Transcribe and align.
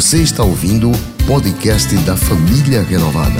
Você 0.00 0.22
está 0.22 0.42
ouvindo 0.42 0.90
o 0.90 1.26
podcast 1.26 1.94
da 2.06 2.16
Família 2.16 2.82
Renovada. 2.82 3.38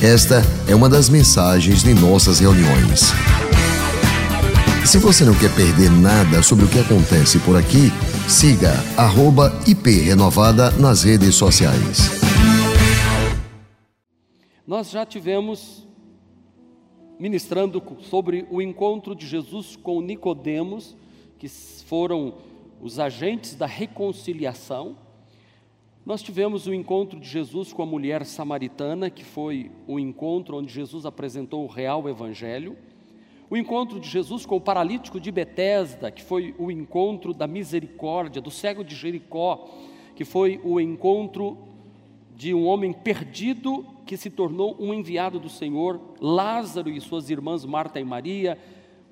Esta 0.00 0.40
é 0.70 0.72
uma 0.72 0.88
das 0.88 1.08
mensagens 1.08 1.82
de 1.82 1.92
nossas 1.92 2.38
reuniões. 2.38 3.10
Se 4.86 4.98
você 4.98 5.24
não 5.24 5.34
quer 5.34 5.52
perder 5.52 5.90
nada 5.90 6.44
sobre 6.44 6.64
o 6.64 6.68
que 6.68 6.78
acontece 6.78 7.40
por 7.40 7.56
aqui, 7.56 7.90
siga 8.28 8.72
@iprenovada 9.66 10.70
nas 10.78 11.02
redes 11.02 11.34
sociais. 11.34 12.08
Nós 14.64 14.92
já 14.92 15.04
tivemos 15.04 15.88
ministrando 17.18 17.82
sobre 18.08 18.46
o 18.48 18.62
encontro 18.62 19.12
de 19.12 19.26
Jesus 19.26 19.74
com 19.74 20.00
Nicodemos, 20.00 20.96
que 21.36 21.48
foram 21.48 22.34
os 22.80 23.00
agentes 23.00 23.56
da 23.56 23.66
reconciliação. 23.66 25.09
Nós 26.04 26.22
tivemos 26.22 26.66
o 26.66 26.72
encontro 26.72 27.20
de 27.20 27.28
Jesus 27.28 27.74
com 27.74 27.82
a 27.82 27.86
mulher 27.86 28.24
samaritana, 28.24 29.10
que 29.10 29.22
foi 29.22 29.70
o 29.86 29.98
encontro 29.98 30.56
onde 30.56 30.72
Jesus 30.72 31.04
apresentou 31.04 31.64
o 31.64 31.68
real 31.68 32.08
evangelho. 32.08 32.74
O 33.50 33.56
encontro 33.56 34.00
de 34.00 34.08
Jesus 34.08 34.46
com 34.46 34.56
o 34.56 34.60
paralítico 34.60 35.20
de 35.20 35.30
Betesda, 35.30 36.10
que 36.10 36.22
foi 36.22 36.54
o 36.58 36.70
encontro 36.70 37.34
da 37.34 37.46
misericórdia, 37.46 38.40
do 38.40 38.50
cego 38.50 38.82
de 38.82 38.94
Jericó, 38.94 39.68
que 40.16 40.24
foi 40.24 40.58
o 40.64 40.80
encontro 40.80 41.58
de 42.34 42.54
um 42.54 42.66
homem 42.66 42.94
perdido 42.94 43.84
que 44.06 44.16
se 44.16 44.30
tornou 44.30 44.74
um 44.80 44.94
enviado 44.94 45.38
do 45.38 45.50
Senhor, 45.50 46.00
Lázaro 46.18 46.88
e 46.88 46.98
suas 47.00 47.28
irmãs 47.28 47.66
Marta 47.66 48.00
e 48.00 48.04
Maria, 48.04 48.56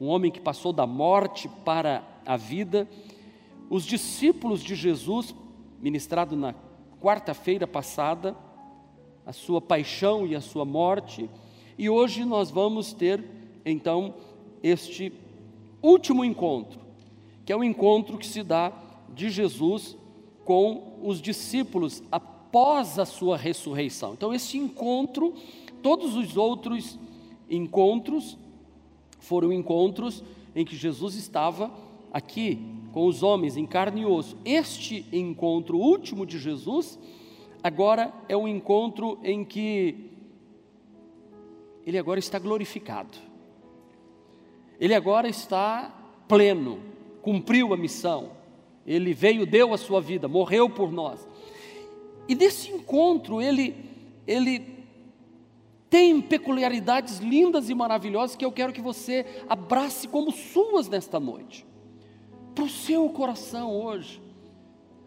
um 0.00 0.06
homem 0.06 0.30
que 0.30 0.41
passou 0.41 0.73
da 0.73 0.86
morte 0.86 1.48
para 1.64 2.02
a 2.25 2.36
vida. 2.36 2.89
Os 3.69 3.84
discípulos 3.84 4.62
de 4.62 4.75
Jesus, 4.75 5.34
ministrado 5.83 6.34
na 6.34 6.55
quarta-feira 7.01 7.66
passada, 7.66 8.37
a 9.25 9.33
sua 9.33 9.61
paixão 9.61 10.27
e 10.27 10.34
a 10.34 10.41
sua 10.41 10.64
morte, 10.64 11.28
e 11.77 11.89
hoje 11.89 12.25
nós 12.25 12.50
vamos 12.50 12.92
ter 12.92 13.25
então 13.64 14.14
este 14.62 15.12
último 15.83 16.25
encontro, 16.25 16.81
que 17.45 17.53
é 17.53 17.56
o 17.56 17.62
encontro 17.62 18.19
que 18.19 18.27
se 18.27 18.42
dá 18.42 18.72
de 19.14 19.31
Jesus 19.31 19.97
com 20.45 20.98
os 21.03 21.20
discípulos 21.20 22.03
após 22.11 22.98
a 22.98 23.05
sua 23.05 23.37
ressurreição. 23.37 24.15
Então, 24.15 24.33
esse 24.33 24.56
encontro, 24.56 25.34
todos 25.83 26.17
os 26.17 26.37
outros 26.37 26.98
encontros, 27.48 28.37
foram 29.20 29.53
encontros 29.53 30.25
em 30.55 30.65
que 30.65 30.75
Jesus 30.75 31.15
estava 31.15 31.70
aqui 32.12 32.78
com 32.92 33.06
os 33.06 33.23
homens 33.23 33.56
em 33.56 33.67
carne 33.67 34.03
e 34.03 34.06
osso. 34.06 34.37
Este 34.45 35.05
encontro 35.12 35.78
último 35.78 36.27
de 36.27 36.39
Jesus, 36.39 36.98
agora 37.62 38.12
é 38.28 38.37
um 38.37 38.48
encontro 38.48 39.19
em 39.23 39.45
que 39.45 40.11
ele 41.87 41.98
agora 41.98 42.19
está 42.19 42.39
glorificado. 42.39 43.17
Ele 44.81 44.95
agora 44.95 45.28
está 45.28 45.95
pleno, 46.27 46.81
cumpriu 47.23 47.73
a 47.73 47.77
missão. 47.77 48.33
Ele 48.87 49.12
veio, 49.12 49.45
deu 49.47 49.75
a 49.75 49.78
sua 49.78 50.00
vida, 50.00 50.28
morreu 50.28 50.70
por 50.70 50.91
nós. 50.91 51.27
E 52.28 52.34
desse 52.34 52.70
encontro 52.70 53.41
ele 53.41 53.87
ele 54.27 54.77
tem 55.89 56.20
peculiaridades 56.20 57.19
lindas 57.19 57.70
e 57.70 57.75
maravilhosas 57.75 58.37
que 58.37 58.45
eu 58.45 58.53
quero 58.53 58.75
que 58.75 58.81
você 58.83 59.25
abrace 59.48 60.06
como 60.06 60.31
suas 60.31 60.87
nesta 60.87 61.19
noite 61.19 61.67
para 62.59 62.64
o 62.64 62.69
seu 62.69 63.09
coração 63.11 63.70
hoje. 63.70 64.20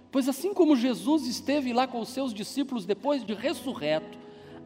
Pois 0.10 0.30
assim 0.30 0.54
como 0.54 0.74
Jesus 0.74 1.28
esteve 1.28 1.74
lá 1.74 1.86
com 1.86 2.00
os 2.00 2.08
seus 2.08 2.34
discípulos 2.34 2.86
depois 2.86 3.26
de 3.26 3.34
ressurreto, 3.34 4.18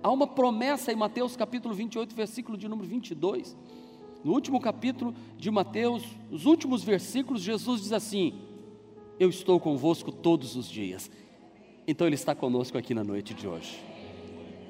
há 0.03 0.11
uma 0.11 0.27
promessa 0.27 0.91
em 0.91 0.95
Mateus 0.95 1.35
capítulo 1.35 1.73
28, 1.73 2.13
versículo 2.13 2.55
de 2.55 2.67
número 2.67 2.87
22. 2.87 3.57
No 4.23 4.33
último 4.33 4.61
capítulo 4.61 5.15
de 5.35 5.49
Mateus, 5.49 6.03
os 6.29 6.45
últimos 6.45 6.83
versículos, 6.83 7.41
Jesus 7.41 7.81
diz 7.81 7.91
assim: 7.91 8.35
Eu 9.19 9.31
estou 9.31 9.59
convosco 9.59 10.11
todos 10.11 10.55
os 10.55 10.69
dias. 10.69 11.09
Então 11.87 12.05
Ele 12.05 12.15
está 12.15 12.35
conosco 12.35 12.77
aqui 12.77 12.93
na 12.93 13.03
noite 13.03 13.33
de 13.33 13.47
hoje. 13.47 13.79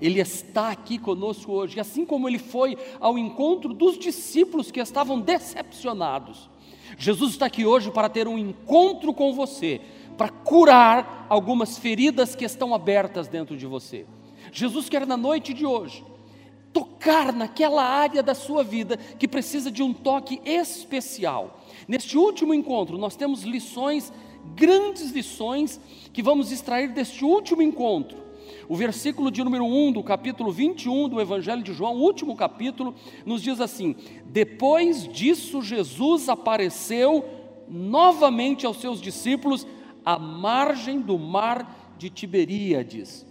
Ele 0.01 0.21
está 0.21 0.69
aqui 0.69 0.97
conosco 0.97 1.51
hoje, 1.51 1.81
assim 1.81 2.05
como 2.05 2.29
ele 2.29 2.39
foi 2.39 2.77
ao 2.97 3.17
encontro 3.17 3.73
dos 3.73 3.97
discípulos 3.97 4.71
que 4.71 4.79
estavam 4.79 5.19
decepcionados. 5.19 6.49
Jesus 6.97 7.31
está 7.31 7.45
aqui 7.45 7.65
hoje 7.65 7.91
para 7.91 8.09
ter 8.09 8.27
um 8.27 8.37
encontro 8.37 9.13
com 9.13 9.33
você, 9.33 9.81
para 10.17 10.29
curar 10.29 11.25
algumas 11.29 11.77
feridas 11.77 12.35
que 12.35 12.45
estão 12.45 12.73
abertas 12.73 13.27
dentro 13.27 13.57
de 13.57 13.65
você. 13.65 14.05
Jesus 14.51 14.87
quer 14.87 15.05
na 15.05 15.17
noite 15.17 15.53
de 15.53 15.65
hoje 15.65 16.03
tocar 16.75 17.31
naquela 17.31 17.83
área 17.85 18.21
da 18.21 18.35
sua 18.35 18.61
vida 18.61 18.97
que 18.97 19.29
precisa 19.29 19.71
de 19.71 19.81
um 19.81 19.93
toque 19.93 20.41
especial. 20.43 21.61
Neste 21.87 22.17
último 22.17 22.53
encontro, 22.53 22.97
nós 22.97 23.15
temos 23.15 23.43
lições, 23.43 24.11
grandes 24.55 25.11
lições, 25.11 25.79
que 26.11 26.21
vamos 26.21 26.51
extrair 26.51 26.89
deste 26.89 27.23
último 27.23 27.61
encontro. 27.61 28.24
O 28.67 28.75
versículo 28.75 29.29
de 29.29 29.43
número 29.43 29.65
1 29.65 29.91
do 29.91 30.03
capítulo 30.03 30.51
21 30.51 31.07
do 31.09 31.21
Evangelho 31.21 31.61
de 31.61 31.71
João, 31.71 31.95
o 31.95 32.01
último 32.01 32.35
capítulo, 32.35 32.95
nos 33.25 33.41
diz 33.41 33.61
assim: 33.61 33.95
Depois 34.25 35.07
disso, 35.07 35.61
Jesus 35.61 36.29
apareceu 36.29 37.23
novamente 37.67 38.65
aos 38.65 38.77
seus 38.77 38.99
discípulos 38.99 39.67
à 40.03 40.17
margem 40.17 40.99
do 40.99 41.17
mar 41.19 41.95
de 41.97 42.09
Tiberíades. 42.09 43.25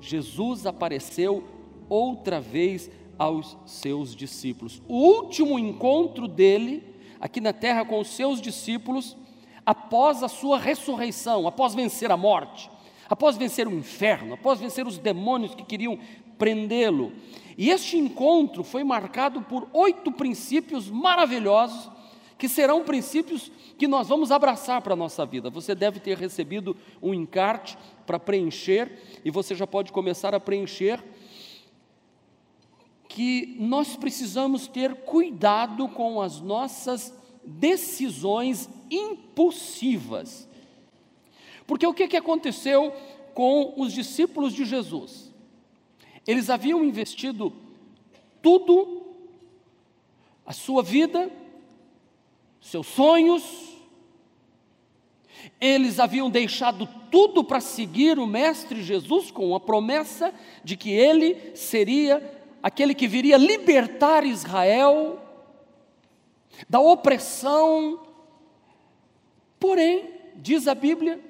Jesus 0.00 0.66
apareceu 0.66 1.44
outra 1.88 2.40
vez 2.40 2.90
aos 3.16 3.56
seus 3.64 4.14
discípulos. 4.14 4.82
O 4.88 4.96
último 4.96 5.56
encontro 5.58 6.26
dele 6.26 6.82
aqui 7.20 7.40
na 7.40 7.52
terra 7.52 7.84
com 7.84 8.00
os 8.00 8.08
seus 8.08 8.40
discípulos, 8.40 9.16
após 9.64 10.22
a 10.22 10.28
sua 10.28 10.58
ressurreição, 10.58 11.46
após 11.46 11.74
vencer 11.74 12.10
a 12.10 12.16
morte 12.16 12.73
após 13.08 13.36
vencer 13.36 13.66
o 13.68 13.74
inferno, 13.74 14.34
após 14.34 14.60
vencer 14.60 14.86
os 14.86 14.98
demônios 14.98 15.54
que 15.54 15.64
queriam 15.64 15.98
prendê-lo. 16.38 17.12
E 17.56 17.70
este 17.70 17.96
encontro 17.96 18.64
foi 18.64 18.82
marcado 18.82 19.42
por 19.42 19.68
oito 19.72 20.10
princípios 20.10 20.90
maravilhosos, 20.90 21.90
que 22.36 22.48
serão 22.48 22.82
princípios 22.82 23.50
que 23.78 23.86
nós 23.86 24.08
vamos 24.08 24.32
abraçar 24.32 24.82
para 24.82 24.94
a 24.94 24.96
nossa 24.96 25.24
vida. 25.24 25.48
Você 25.50 25.74
deve 25.74 26.00
ter 26.00 26.18
recebido 26.18 26.76
um 27.00 27.14
encarte 27.14 27.78
para 28.04 28.18
preencher, 28.18 29.20
e 29.24 29.30
você 29.30 29.54
já 29.54 29.66
pode 29.66 29.92
começar 29.92 30.34
a 30.34 30.40
preencher. 30.40 31.02
Que 33.08 33.56
nós 33.60 33.96
precisamos 33.96 34.66
ter 34.66 34.94
cuidado 35.02 35.88
com 35.88 36.20
as 36.20 36.40
nossas 36.40 37.16
decisões 37.44 38.68
impulsivas. 38.90 40.48
Porque 41.66 41.86
o 41.86 41.94
que, 41.94 42.08
que 42.08 42.16
aconteceu 42.16 42.92
com 43.34 43.74
os 43.76 43.92
discípulos 43.92 44.52
de 44.52 44.64
Jesus? 44.64 45.32
Eles 46.26 46.50
haviam 46.50 46.84
investido 46.84 47.52
tudo, 48.42 49.02
a 50.46 50.52
sua 50.52 50.82
vida, 50.82 51.30
seus 52.60 52.86
sonhos, 52.86 53.74
eles 55.60 56.00
haviam 56.00 56.30
deixado 56.30 56.88
tudo 57.10 57.44
para 57.44 57.60
seguir 57.60 58.18
o 58.18 58.26
Mestre 58.26 58.82
Jesus 58.82 59.30
com 59.30 59.54
a 59.54 59.60
promessa 59.60 60.32
de 60.62 60.76
que 60.76 60.90
ele 60.90 61.54
seria 61.54 62.22
aquele 62.62 62.94
que 62.94 63.06
viria 63.06 63.36
libertar 63.36 64.24
Israel 64.24 65.18
da 66.68 66.80
opressão. 66.80 68.00
Porém, 69.58 70.10
diz 70.36 70.66
a 70.66 70.74
Bíblia, 70.74 71.20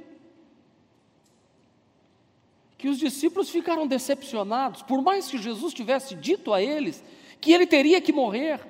que 2.84 2.88
os 2.90 2.98
discípulos 2.98 3.48
ficaram 3.48 3.86
decepcionados, 3.86 4.82
por 4.82 5.00
mais 5.00 5.26
que 5.26 5.38
Jesus 5.38 5.72
tivesse 5.72 6.14
dito 6.14 6.52
a 6.52 6.60
eles 6.60 7.02
que 7.40 7.50
ele 7.50 7.66
teria 7.66 7.98
que 7.98 8.12
morrer, 8.12 8.60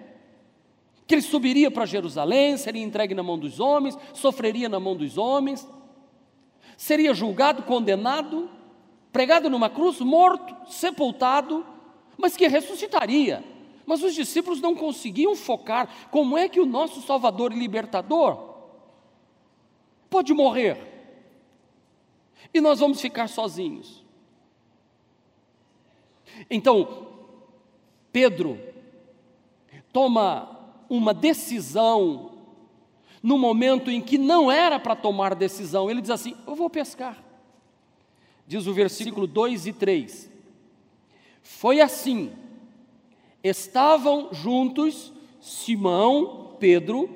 que 1.05 1.17
ele 1.17 1.21
subiria 1.21 1.69
para 1.69 1.85
Jerusalém, 1.85 2.57
seria 2.57 2.81
entregue 2.81 3.13
na 3.13 3.25
mão 3.25 3.37
dos 3.37 3.59
homens, 3.59 3.99
sofreria 4.13 4.69
na 4.69 4.79
mão 4.79 4.95
dos 4.95 5.19
homens, 5.19 5.69
seria 6.77 7.13
julgado, 7.13 7.65
condenado, 7.65 8.49
pregado 9.11 9.51
numa 9.51 9.69
cruz, 9.69 9.99
morto, 9.99 10.55
sepultado, 10.71 11.67
mas 12.17 12.37
que 12.37 12.47
ressuscitaria. 12.47 13.43
Mas 13.85 14.01
os 14.05 14.15
discípulos 14.15 14.61
não 14.61 14.77
conseguiam 14.77 15.35
focar 15.35 15.89
como 16.13 16.39
é 16.39 16.49
que 16.49 16.61
o 16.61 16.67
nosso 16.67 17.03
Salvador 17.03 17.51
e 17.51 17.59
Libertador 17.59 18.55
pode 20.09 20.33
morrer 20.33 20.79
e 22.55 22.61
nós 22.61 22.79
vamos 22.79 23.01
ficar 23.01 23.29
sozinhos. 23.29 24.04
Então, 26.51 27.07
Pedro 28.13 28.59
toma 29.93 30.61
uma 30.89 31.15
decisão 31.15 32.33
no 33.23 33.39
momento 33.39 33.91
em 33.91 34.01
que 34.01 34.19
não 34.19 34.53
era 34.53 34.79
para 34.79 34.95
tomar 34.95 35.35
decisão. 35.35 35.91
Ele 35.91 36.01
diz 36.01 36.11
assim: 36.11 36.37
Eu 36.47 36.55
vou 36.55 36.69
pescar. 36.69 37.23
Diz 38.47 38.67
o 38.67 38.75
versículo 38.75 39.27
2 39.27 39.67
e 39.67 39.73
3. 39.73 40.31
Foi 41.43 41.81
assim: 41.81 42.33
estavam 43.43 44.29
juntos 44.33 45.13
Simão, 45.41 46.57
Pedro, 46.59 47.11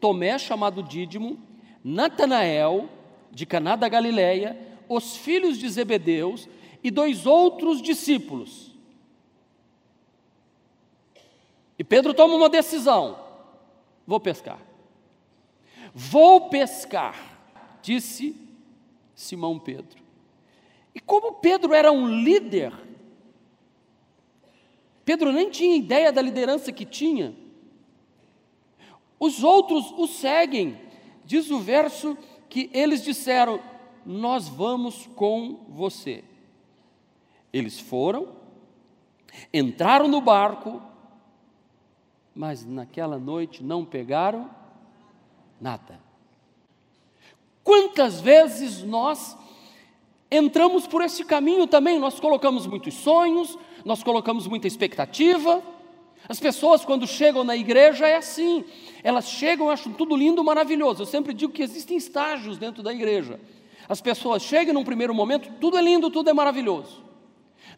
Tomé, 0.00 0.38
chamado 0.38 0.82
Dídimo, 0.82 1.38
Natanael, 1.82 2.88
de 3.30 3.46
Caná 3.46 3.74
da 3.74 3.88
Galileia, 3.88 4.58
os 4.88 5.16
filhos 5.16 5.58
de 5.58 5.68
Zebedeus 5.68 6.48
e 6.84 6.90
dois 6.90 7.24
outros 7.24 7.80
discípulos. 7.80 8.70
E 11.78 11.82
Pedro 11.82 12.12
toma 12.12 12.34
uma 12.34 12.50
decisão: 12.50 13.18
vou 14.06 14.20
pescar. 14.20 14.60
Vou 15.94 16.50
pescar, 16.50 17.16
disse 17.80 18.36
Simão 19.14 19.58
Pedro. 19.58 20.02
E 20.94 21.00
como 21.00 21.34
Pedro 21.34 21.72
era 21.72 21.90
um 21.90 22.06
líder, 22.06 22.72
Pedro 25.04 25.32
nem 25.32 25.50
tinha 25.50 25.76
ideia 25.76 26.12
da 26.12 26.20
liderança 26.20 26.70
que 26.70 26.84
tinha. 26.84 27.34
Os 29.18 29.42
outros 29.42 29.90
o 29.92 30.06
seguem. 30.06 30.82
Diz 31.24 31.50
o 31.50 31.58
verso 31.58 32.18
que 32.50 32.68
eles 32.74 33.02
disseram: 33.02 33.58
Nós 34.04 34.48
vamos 34.48 35.06
com 35.14 35.64
você. 35.68 36.22
Eles 37.54 37.78
foram, 37.78 38.30
entraram 39.52 40.08
no 40.08 40.20
barco, 40.20 40.82
mas 42.34 42.66
naquela 42.66 43.16
noite 43.16 43.62
não 43.62 43.84
pegaram 43.84 44.50
nada. 45.60 46.00
Quantas 47.62 48.20
vezes 48.20 48.82
nós 48.82 49.38
entramos 50.28 50.88
por 50.88 51.00
esse 51.00 51.24
caminho 51.24 51.68
também? 51.68 51.96
Nós 51.96 52.18
colocamos 52.18 52.66
muitos 52.66 52.94
sonhos, 52.94 53.56
nós 53.84 54.02
colocamos 54.02 54.48
muita 54.48 54.66
expectativa. 54.66 55.62
As 56.28 56.40
pessoas, 56.40 56.84
quando 56.84 57.06
chegam 57.06 57.44
na 57.44 57.56
igreja, 57.56 58.08
é 58.08 58.16
assim. 58.16 58.64
Elas 59.04 59.28
chegam 59.28 59.70
acham 59.70 59.92
tudo 59.92 60.16
lindo, 60.16 60.42
maravilhoso. 60.42 61.02
Eu 61.02 61.06
sempre 61.06 61.32
digo 61.32 61.52
que 61.52 61.62
existem 61.62 61.96
estágios 61.96 62.58
dentro 62.58 62.82
da 62.82 62.92
igreja. 62.92 63.38
As 63.88 64.00
pessoas 64.00 64.42
chegam 64.42 64.74
num 64.74 64.82
primeiro 64.82 65.14
momento, 65.14 65.52
tudo 65.60 65.78
é 65.78 65.82
lindo, 65.82 66.10
tudo 66.10 66.28
é 66.28 66.32
maravilhoso. 66.32 67.03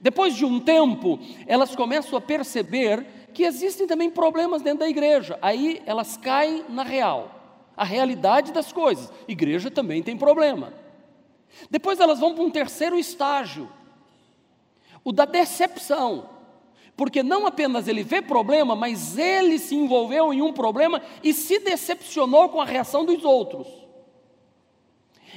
Depois 0.07 0.37
de 0.37 0.45
um 0.45 0.61
tempo, 0.61 1.19
elas 1.49 1.75
começam 1.75 2.17
a 2.17 2.21
perceber 2.21 3.05
que 3.35 3.43
existem 3.43 3.89
também 3.89 4.09
problemas 4.09 4.63
dentro 4.63 4.79
da 4.79 4.89
igreja. 4.89 5.37
Aí 5.43 5.83
elas 5.85 6.17
caem 6.17 6.65
na 6.69 6.85
real, 6.85 7.29
a 7.77 7.83
realidade 7.83 8.53
das 8.53 8.71
coisas. 8.71 9.13
Igreja 9.27 9.69
também 9.69 10.05
tem 10.05 10.17
problema. 10.17 10.73
Depois 11.69 11.99
elas 11.99 12.21
vão 12.21 12.37
para 12.37 12.45
um 12.45 12.51
terceiro 12.53 12.97
estágio, 12.97 13.69
o 15.03 15.11
da 15.11 15.25
decepção. 15.25 16.31
Porque 16.97 17.25
não 17.25 17.45
apenas 17.45 17.89
ele 17.89 18.05
vê 18.05 18.23
problema, 18.23 18.77
mas 18.77 19.19
ele 19.19 19.59
se 19.59 19.75
envolveu 19.75 20.33
em 20.33 20.41
um 20.41 20.53
problema 20.53 21.03
e 21.21 21.35
se 21.35 21.59
decepcionou 21.59 22.49
com 22.49 22.61
a 22.61 22.65
reação 22.65 23.05
dos 23.05 23.25
outros. 23.25 23.67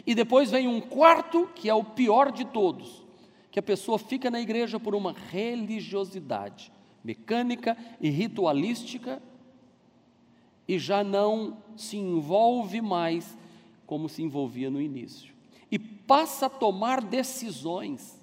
E 0.06 0.14
depois 0.14 0.52
vem 0.52 0.68
um 0.68 0.80
quarto, 0.80 1.50
que 1.56 1.68
é 1.68 1.74
o 1.74 1.84
pior 1.84 2.32
de 2.32 2.46
todos, 2.46 3.09
que 3.52 3.60
a 3.60 3.64
pessoa 3.64 3.98
fica 3.98 4.30
na 4.30 4.40
igreja 4.40 4.80
por 4.80 4.96
uma 4.96 5.14
religiosidade 5.14 6.72
mecânica 7.04 7.78
e 8.00 8.10
ritualística 8.10 9.22
e 10.68 10.78
já 10.78 11.04
não 11.04 11.58
se 11.76 11.98
envolve 11.98 12.82
mais 12.82 13.38
como 13.86 14.08
se 14.08 14.22
envolvia 14.22 14.70
no 14.70 14.80
início. 14.80 15.34
E 15.72 15.80
passa 15.80 16.46
a 16.46 16.50
tomar 16.50 17.02
decisões. 17.02 18.20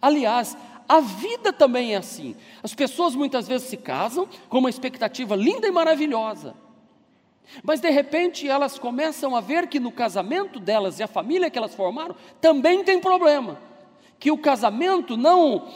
Aliás, 0.00 0.56
a 0.88 1.00
vida 1.00 1.52
também 1.52 1.94
é 1.94 1.98
assim. 1.98 2.34
As 2.62 2.74
pessoas 2.74 3.14
muitas 3.14 3.46
vezes 3.46 3.68
se 3.68 3.76
casam 3.76 4.28
com 4.48 4.58
uma 4.58 4.70
expectativa 4.70 5.36
linda 5.36 5.66
e 5.66 5.70
maravilhosa. 5.70 6.54
Mas 7.62 7.80
de 7.80 7.90
repente 7.90 8.48
elas 8.48 8.78
começam 8.78 9.36
a 9.36 9.40
ver 9.40 9.68
que 9.68 9.78
no 9.78 9.92
casamento 9.92 10.58
delas 10.58 10.98
e 10.98 11.02
a 11.02 11.06
família 11.08 11.50
que 11.50 11.58
elas 11.58 11.74
formaram 11.74 12.16
também 12.40 12.82
tem 12.84 13.00
problema. 13.00 13.58
Que 14.18 14.30
o 14.30 14.38
casamento 14.38 15.16
não 15.16 15.68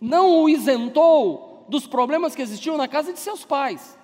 não 0.00 0.42
o 0.42 0.48
isentou 0.48 1.66
dos 1.68 1.86
problemas 1.86 2.34
que 2.34 2.42
existiam 2.42 2.76
na 2.76 2.88
casa 2.88 3.12
de 3.12 3.18
seus 3.18 3.44
pais. 3.44 3.98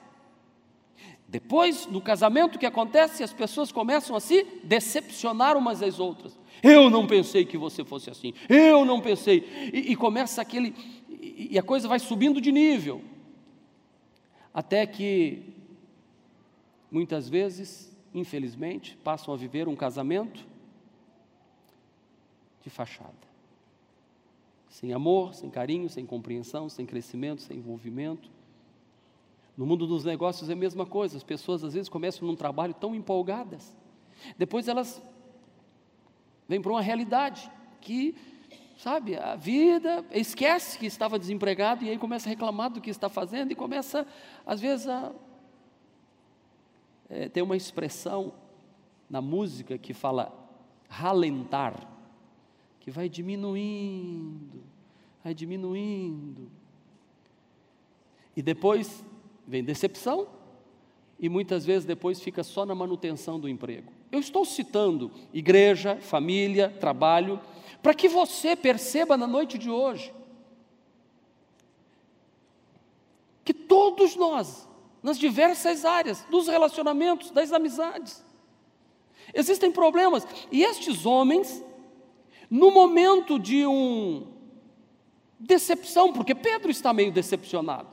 Depois, 1.26 1.86
no 1.86 2.00
casamento, 2.00 2.56
o 2.56 2.58
que 2.58 2.66
acontece? 2.66 3.22
As 3.22 3.32
pessoas 3.32 3.72
começam 3.72 4.14
a 4.14 4.20
se 4.20 4.44
decepcionar 4.62 5.56
umas 5.56 5.82
às 5.82 5.98
outras. 5.98 6.38
Eu 6.62 6.88
não 6.88 7.06
pensei 7.06 7.44
que 7.44 7.58
você 7.58 7.84
fosse 7.84 8.10
assim. 8.10 8.32
Eu 8.48 8.84
não 8.84 9.00
pensei. 9.00 9.70
E, 9.72 9.92
e 9.92 9.96
começa 9.96 10.40
aquele. 10.40 10.74
E, 11.08 11.48
e 11.52 11.58
a 11.58 11.62
coisa 11.62 11.88
vai 11.88 11.98
subindo 11.98 12.40
de 12.40 12.52
nível. 12.52 13.02
Até 14.52 14.86
que, 14.86 15.42
muitas 16.90 17.28
vezes, 17.28 17.90
infelizmente, 18.14 18.96
passam 19.02 19.34
a 19.34 19.36
viver 19.36 19.66
um 19.66 19.74
casamento 19.74 20.46
de 22.62 22.70
fachada 22.70 23.33
sem 24.74 24.92
amor, 24.92 25.34
sem 25.34 25.48
carinho, 25.48 25.88
sem 25.88 26.04
compreensão, 26.04 26.68
sem 26.68 26.84
crescimento, 26.84 27.42
sem 27.42 27.58
envolvimento. 27.58 28.28
No 29.56 29.64
mundo 29.64 29.86
dos 29.86 30.04
negócios 30.04 30.50
é 30.50 30.52
a 30.52 30.56
mesma 30.56 30.84
coisa, 30.84 31.16
as 31.16 31.22
pessoas 31.22 31.62
às 31.62 31.74
vezes 31.74 31.88
começam 31.88 32.26
num 32.26 32.34
trabalho 32.34 32.74
tão 32.74 32.92
empolgadas, 32.92 33.76
depois 34.36 34.66
elas 34.66 35.00
vêm 36.48 36.60
para 36.60 36.72
uma 36.72 36.82
realidade 36.82 37.48
que, 37.80 38.16
sabe, 38.76 39.16
a 39.16 39.36
vida 39.36 40.04
esquece 40.10 40.76
que 40.76 40.86
estava 40.86 41.20
desempregado 41.20 41.84
e 41.84 41.90
aí 41.90 41.96
começa 41.96 42.28
a 42.28 42.30
reclamar 42.30 42.68
do 42.68 42.80
que 42.80 42.90
está 42.90 43.08
fazendo 43.08 43.52
e 43.52 43.54
começa, 43.54 44.04
às 44.44 44.60
vezes, 44.60 44.88
a 44.88 45.12
é, 47.08 47.28
ter 47.28 47.42
uma 47.42 47.56
expressão 47.56 48.32
na 49.08 49.22
música 49.22 49.78
que 49.78 49.94
fala 49.94 50.34
ralentar 50.88 51.93
que 52.84 52.90
vai 52.90 53.08
diminuindo, 53.08 54.62
vai 55.24 55.32
diminuindo. 55.32 56.50
E 58.36 58.42
depois 58.42 59.02
vem 59.46 59.64
decepção, 59.64 60.28
e 61.18 61.30
muitas 61.30 61.64
vezes 61.64 61.86
depois 61.86 62.20
fica 62.20 62.42
só 62.42 62.66
na 62.66 62.74
manutenção 62.74 63.40
do 63.40 63.48
emprego. 63.48 63.90
Eu 64.12 64.20
estou 64.20 64.44
citando 64.44 65.10
igreja, 65.32 65.96
família, 65.96 66.68
trabalho, 66.78 67.40
para 67.82 67.94
que 67.94 68.06
você 68.06 68.54
perceba 68.54 69.16
na 69.16 69.26
noite 69.26 69.56
de 69.56 69.70
hoje 69.70 70.12
que 73.46 73.54
todos 73.54 74.14
nós, 74.14 74.68
nas 75.02 75.18
diversas 75.18 75.86
áreas, 75.86 76.22
dos 76.30 76.48
relacionamentos, 76.48 77.30
das 77.30 77.50
amizades, 77.50 78.22
existem 79.32 79.72
problemas, 79.72 80.26
e 80.52 80.62
estes 80.62 81.06
homens 81.06 81.64
no 82.50 82.70
momento 82.70 83.38
de 83.38 83.66
um 83.66 84.26
decepção, 85.38 86.12
porque 86.12 86.34
Pedro 86.34 86.70
está 86.70 86.92
meio 86.92 87.12
decepcionado. 87.12 87.88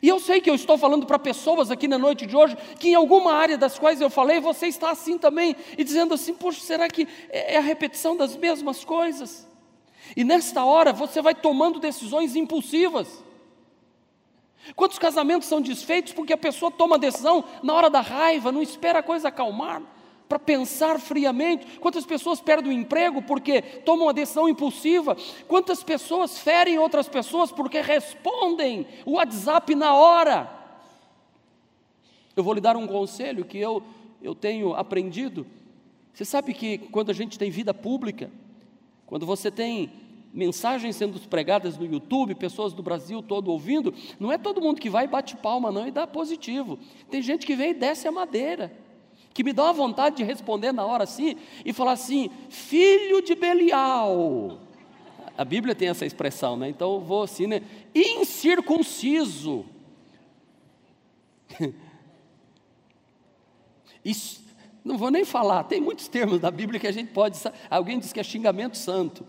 E 0.00 0.08
eu 0.08 0.18
sei 0.18 0.40
que 0.40 0.48
eu 0.48 0.54
estou 0.54 0.78
falando 0.78 1.04
para 1.04 1.18
pessoas 1.18 1.70
aqui 1.70 1.86
na 1.86 1.98
noite 1.98 2.24
de 2.24 2.34
hoje 2.34 2.56
que 2.78 2.88
em 2.88 2.94
alguma 2.94 3.34
área 3.34 3.58
das 3.58 3.78
quais 3.78 4.00
eu 4.00 4.08
falei, 4.08 4.40
você 4.40 4.66
está 4.66 4.90
assim 4.90 5.18
também, 5.18 5.54
e 5.76 5.84
dizendo 5.84 6.14
assim: 6.14 6.32
poxa, 6.32 6.60
será 6.60 6.88
que 6.88 7.06
é, 7.28 7.54
é 7.54 7.58
a 7.58 7.62
repetição 7.62 8.16
das 8.16 8.36
mesmas 8.36 8.84
coisas? 8.84 9.46
E 10.16 10.24
nesta 10.24 10.64
hora 10.64 10.92
você 10.92 11.20
vai 11.20 11.34
tomando 11.34 11.78
decisões 11.78 12.36
impulsivas. 12.36 13.22
Quantos 14.76 14.98
casamentos 14.98 15.48
são 15.48 15.60
desfeitos 15.60 16.12
porque 16.12 16.32
a 16.32 16.38
pessoa 16.38 16.70
toma 16.70 16.98
decisão 16.98 17.44
na 17.62 17.74
hora 17.74 17.90
da 17.90 18.00
raiva, 18.00 18.52
não 18.52 18.62
espera 18.62 19.00
a 19.00 19.02
coisa 19.02 19.28
acalmar? 19.28 19.82
Para 20.32 20.38
pensar 20.38 20.98
friamente. 20.98 21.78
Quantas 21.78 22.06
pessoas 22.06 22.40
perdem 22.40 22.70
o 22.70 22.74
emprego 22.74 23.20
porque 23.20 23.60
tomam 23.60 24.06
uma 24.06 24.14
decisão 24.14 24.48
impulsiva? 24.48 25.14
Quantas 25.46 25.82
pessoas 25.82 26.38
ferem 26.38 26.78
outras 26.78 27.06
pessoas 27.06 27.52
porque 27.52 27.82
respondem 27.82 28.86
o 29.04 29.12
WhatsApp 29.12 29.74
na 29.74 29.94
hora? 29.94 30.50
Eu 32.34 32.42
vou 32.42 32.54
lhe 32.54 32.62
dar 32.62 32.78
um 32.78 32.86
conselho 32.86 33.44
que 33.44 33.58
eu, 33.58 33.82
eu 34.22 34.34
tenho 34.34 34.74
aprendido. 34.74 35.46
Você 36.14 36.24
sabe 36.24 36.54
que 36.54 36.78
quando 36.78 37.10
a 37.10 37.14
gente 37.14 37.38
tem 37.38 37.50
vida 37.50 37.74
pública, 37.74 38.30
quando 39.04 39.26
você 39.26 39.50
tem 39.50 39.92
mensagens 40.32 40.96
sendo 40.96 41.20
pregadas 41.28 41.76
no 41.76 41.84
YouTube, 41.84 42.34
pessoas 42.36 42.72
do 42.72 42.82
Brasil 42.82 43.22
todo 43.22 43.50
ouvindo, 43.50 43.92
não 44.18 44.32
é 44.32 44.38
todo 44.38 44.62
mundo 44.62 44.80
que 44.80 44.88
vai 44.88 45.04
e 45.04 45.08
bate 45.08 45.36
palma 45.36 45.70
não 45.70 45.86
e 45.86 45.90
dá 45.90 46.06
positivo. 46.06 46.78
Tem 47.10 47.20
gente 47.20 47.44
que 47.44 47.54
vem 47.54 47.72
e 47.72 47.74
desce 47.74 48.08
a 48.08 48.12
madeira 48.12 48.72
que 49.32 49.44
me 49.44 49.52
dá 49.52 49.64
uma 49.64 49.72
vontade 49.72 50.16
de 50.16 50.24
responder 50.24 50.72
na 50.72 50.84
hora 50.84 51.04
assim 51.04 51.36
e 51.64 51.72
falar 51.72 51.92
assim: 51.92 52.30
filho 52.48 53.22
de 53.22 53.34
Belial. 53.34 54.58
A 55.36 55.44
Bíblia 55.44 55.74
tem 55.74 55.88
essa 55.88 56.04
expressão, 56.04 56.56
né? 56.56 56.68
Então 56.68 56.94
eu 56.94 57.00
vou 57.00 57.22
assim, 57.22 57.46
né? 57.46 57.62
Incircunciso. 57.94 59.64
Não 64.84 64.98
vou 64.98 65.10
nem 65.10 65.24
falar, 65.24 65.64
tem 65.64 65.80
muitos 65.80 66.08
termos 66.08 66.40
da 66.40 66.50
Bíblia 66.50 66.80
que 66.80 66.86
a 66.86 66.92
gente 66.92 67.12
pode. 67.12 67.38
Alguém 67.70 67.98
diz 67.98 68.12
que 68.12 68.18
é 68.18 68.22
xingamento 68.22 68.76
santo. 68.76 69.24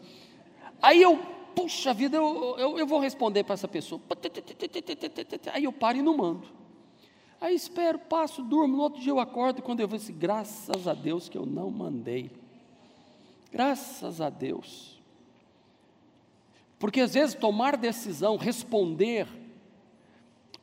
Aí 0.81 1.01
eu, 1.01 1.17
puxa 1.55 1.93
vida, 1.93 2.17
eu, 2.17 2.55
eu, 2.57 2.79
eu 2.79 2.87
vou 2.87 2.99
responder 2.99 3.43
para 3.43 3.53
essa 3.53 3.67
pessoa. 3.67 4.01
Aí 5.53 5.63
eu 5.63 5.71
paro 5.71 5.97
e 5.99 6.01
não 6.01 6.17
mando. 6.17 6.47
Aí 7.43 7.55
espero, 7.55 7.99
passo, 7.99 8.41
durmo, 8.41 8.77
no 8.77 8.83
outro 8.83 9.01
dia 9.01 9.11
eu 9.11 9.19
acordo, 9.19 9.61
quando 9.61 9.81
eu 9.81 9.87
vejo 9.89 10.05
assim, 10.05 10.17
graças 10.17 10.87
a 10.87 10.93
Deus 10.93 11.27
que 11.27 11.37
eu 11.37 11.45
não 11.45 11.69
mandei. 11.69 12.31
Graças 13.51 14.21
a 14.21 14.29
Deus. 14.29 14.97
Porque 16.79 17.01
às 17.01 17.15
vezes 17.15 17.35
tomar 17.35 17.75
decisão, 17.75 18.37
responder, 18.37 19.27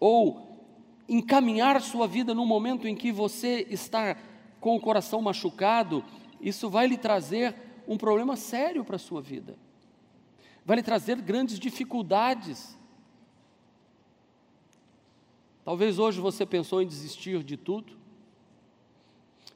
ou 0.01 0.59
encaminhar 1.07 1.79
sua 1.83 2.09
vida 2.09 2.33
no 2.33 2.47
momento 2.47 2.89
em 2.89 2.97
que 2.97 3.13
você 3.13 3.67
está 3.69 4.17
com 4.59 4.75
o 4.75 4.81
coração 4.81 5.21
machucado, 5.21 6.03
isso 6.41 6.71
vai 6.71 6.87
lhe 6.87 6.97
trazer 6.97 7.55
um 7.87 7.99
problema 7.99 8.37
sério 8.37 8.87
para 8.87 8.97
a 8.97 8.99
sua 8.99 9.21
vida, 9.21 9.55
vai 10.65 10.79
lhe 10.79 10.83
trazer 10.83 11.21
grandes 11.21 11.59
dificuldades. 11.59 12.75
Talvez 15.65 15.99
hoje 15.99 16.21
você 16.21 16.47
pensou 16.47 16.81
em 16.81 16.87
desistir 16.87 17.43
de 17.43 17.57
tudo, 17.57 17.93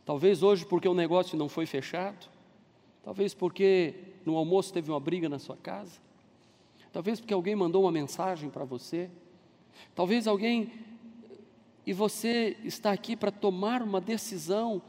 talvez 0.05 0.43
hoje 0.43 0.67
porque 0.67 0.89
o 0.89 0.95
negócio 0.95 1.37
não 1.37 1.49
foi 1.49 1.67
fechado, 1.67 2.29
talvez 3.03 3.33
porque 3.33 3.95
no 4.25 4.37
almoço 4.37 4.73
teve 4.73 4.91
uma 4.91 5.01
briga 5.01 5.29
na 5.29 5.39
sua 5.39 5.57
casa, 5.57 5.99
talvez 6.93 7.21
porque 7.21 7.33
alguém 7.33 7.57
mandou 7.57 7.83
uma 7.85 7.93
mensagem 7.93 8.51
para 8.51 8.65
você, 8.65 9.11
talvez 9.95 10.27
alguém 10.27 10.73
e 11.87 11.93
você 11.93 12.57
está 12.65 12.93
aqui 12.93 13.15
para 13.15 13.31
tomar 13.31 13.83
uma 13.83 14.01
decisão, 14.01 14.83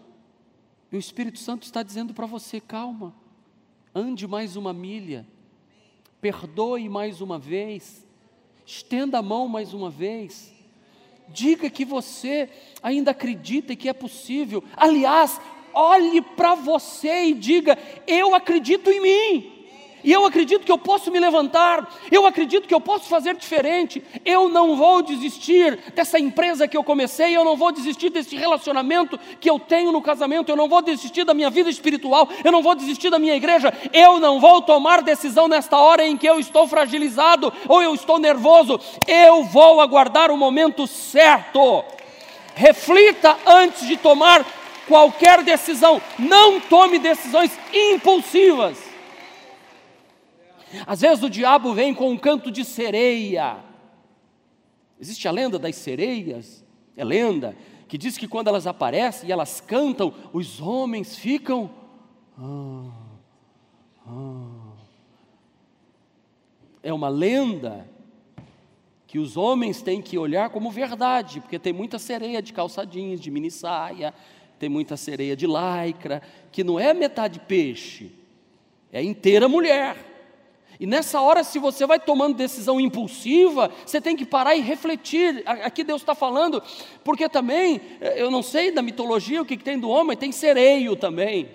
e 0.92 0.96
o 0.96 1.00
Espírito 1.00 1.40
Santo 1.40 1.64
está 1.64 1.84
dizendo 1.84 2.14
para 2.14 2.26
você: 2.26 2.62
calma, 2.62 3.14
ande 3.94 4.28
mais 4.28 4.56
uma 4.56 4.74
milha, 4.74 5.26
perdoe 6.22 6.88
mais 6.88 7.22
uma 7.22 7.40
vez, 7.40 8.06
estenda 8.66 9.20
a 9.20 9.22
mão 9.22 9.48
mais 9.48 9.74
uma 9.74 9.90
vez, 9.90 10.55
diga 11.27 11.70
que 11.70 11.86
você 11.86 12.50
ainda 12.82 13.12
acredita 13.12 13.74
e 13.74 13.75
que 13.75 13.89
é 13.89 13.94
possível. 13.94 14.63
Aliás, 14.75 15.39
olhe 15.74 16.22
para 16.22 16.55
você 16.55 17.25
e 17.25 17.34
diga: 17.34 17.77
eu 18.08 18.36
acredito 18.36 18.89
em 18.91 19.01
mim 19.01 19.55
e 20.06 20.14
eu 20.14 20.24
acredito 20.24 20.64
que 20.64 20.72
eu 20.72 20.78
posso 20.78 21.10
me 21.10 21.20
levantar, 21.20 21.92
eu 22.12 22.28
acredito 22.28 22.68
que 22.68 22.74
eu 22.76 22.80
posso 22.80 23.06
fazer 23.06 23.36
diferente, 23.36 24.04
eu 24.24 24.48
não 24.48 24.76
vou 24.76 25.02
desistir 25.02 25.80
dessa 25.96 26.20
empresa 26.20 26.68
que 26.68 26.78
eu 26.78 26.84
comecei, 26.84 27.36
eu 27.36 27.44
não 27.44 27.58
vou 27.58 27.72
desistir 27.72 28.12
desse 28.12 28.36
relacionamento 28.36 29.20
que 29.40 29.50
eu 29.50 29.58
tenho 29.58 29.92
no 29.92 30.04
casamento, 30.04 30.50
eu 30.50 30.56
não 30.56 30.70
vou 30.70 30.84
desistir 30.84 31.24
da 31.24 31.34
minha 31.34 31.50
vida 31.50 31.72
espiritual, 31.72 32.30
eu 32.44 32.52
não 32.52 32.62
vou 32.62 32.76
desistir 32.76 33.10
da 33.10 33.18
minha 33.18 33.36
igreja, 33.36 33.74
eu 33.92 34.20
não 34.20 34.40
vou 34.40 34.62
tomar 34.62 35.02
decisão 35.02 35.48
nesta 35.48 35.76
hora 35.76 36.06
em 36.06 36.16
que 36.16 36.30
eu 36.30 36.40
estou 36.40 36.68
fragilizado 36.68 37.52
ou 37.68 37.82
eu 37.82 37.96
estou 37.96 38.20
nervoso, 38.20 38.80
eu 39.08 39.44
vou 39.46 39.82
aguardar 39.82 40.30
o 40.30 40.38
momento 40.38 40.86
certo. 40.86 41.84
Reflita 42.54 43.36
antes 43.44 43.88
de 43.88 43.98
tomar 43.98 44.46
qualquer 44.88 45.42
decisão, 45.42 46.00
não 46.20 46.60
tome 46.60 47.00
decisões 47.00 47.50
impulsivas. 47.74 48.85
Às 50.86 51.02
vezes 51.02 51.24
o 51.24 51.30
diabo 51.30 51.74
vem 51.74 51.94
com 51.94 52.10
um 52.10 52.18
canto 52.18 52.52
de 52.52 52.64
sereia. 52.64 53.58
Existe 55.00 55.28
a 55.28 55.32
lenda 55.32 55.60
das 55.60 55.76
sereias, 55.76 56.64
é 56.96 57.04
lenda, 57.04 57.56
que 57.88 57.98
diz 57.98 58.18
que 58.18 58.28
quando 58.28 58.48
elas 58.48 58.66
aparecem 58.66 59.30
e 59.30 59.32
elas 59.32 59.62
cantam, 59.62 60.14
os 60.34 60.62
homens 60.62 61.16
ficam. 61.18 61.70
Ah, 62.38 62.92
ah. 64.08 64.74
É 66.82 66.94
uma 66.94 67.10
lenda 67.10 67.90
que 69.08 69.20
os 69.20 69.38
homens 69.38 69.82
têm 69.82 70.02
que 70.02 70.18
olhar 70.18 70.50
como 70.50 70.72
verdade, 70.72 71.40
porque 71.40 71.60
tem 71.60 71.74
muita 71.74 72.00
sereia 72.00 72.42
de 72.42 72.54
calçadinhos, 72.54 73.22
de 73.22 73.32
mini 73.32 73.52
saia, 73.52 74.14
tem 74.60 74.70
muita 74.70 74.98
sereia 74.98 75.36
de 75.36 75.46
lycra, 75.48 76.22
que 76.52 76.64
não 76.64 76.80
é 76.80 76.94
metade 76.94 77.40
peixe, 77.40 78.12
é 78.92 79.04
inteira 79.04 79.48
mulher. 79.48 80.15
E 80.79 80.86
nessa 80.86 81.22
hora, 81.22 81.44
se 81.44 81.58
você 81.58 81.86
vai 81.86 82.00
tomando 82.00 82.36
decisão 82.36 82.79
impulsiva, 82.79 83.72
você 83.86 84.01
tem 84.01 84.15
que 84.15 84.25
parar 84.25 84.55
e 84.55 84.62
refletir. 84.62 85.44
Aqui 85.46 85.84
Deus 85.84 86.01
está 86.01 86.13
falando, 86.13 86.62
porque 87.03 87.29
também, 87.29 87.79
eh, 88.01 88.22
eu 88.22 88.29
não 88.29 88.44
sei 88.44 88.72
da 88.72 88.82
mitologia 88.82 89.41
o 89.41 89.46
que, 89.46 89.55
que 89.55 89.63
tem 89.63 89.79
do 89.79 89.89
homem, 89.89 90.17
tem 90.17 90.32
sereio 90.32 90.96
também. 90.96 91.50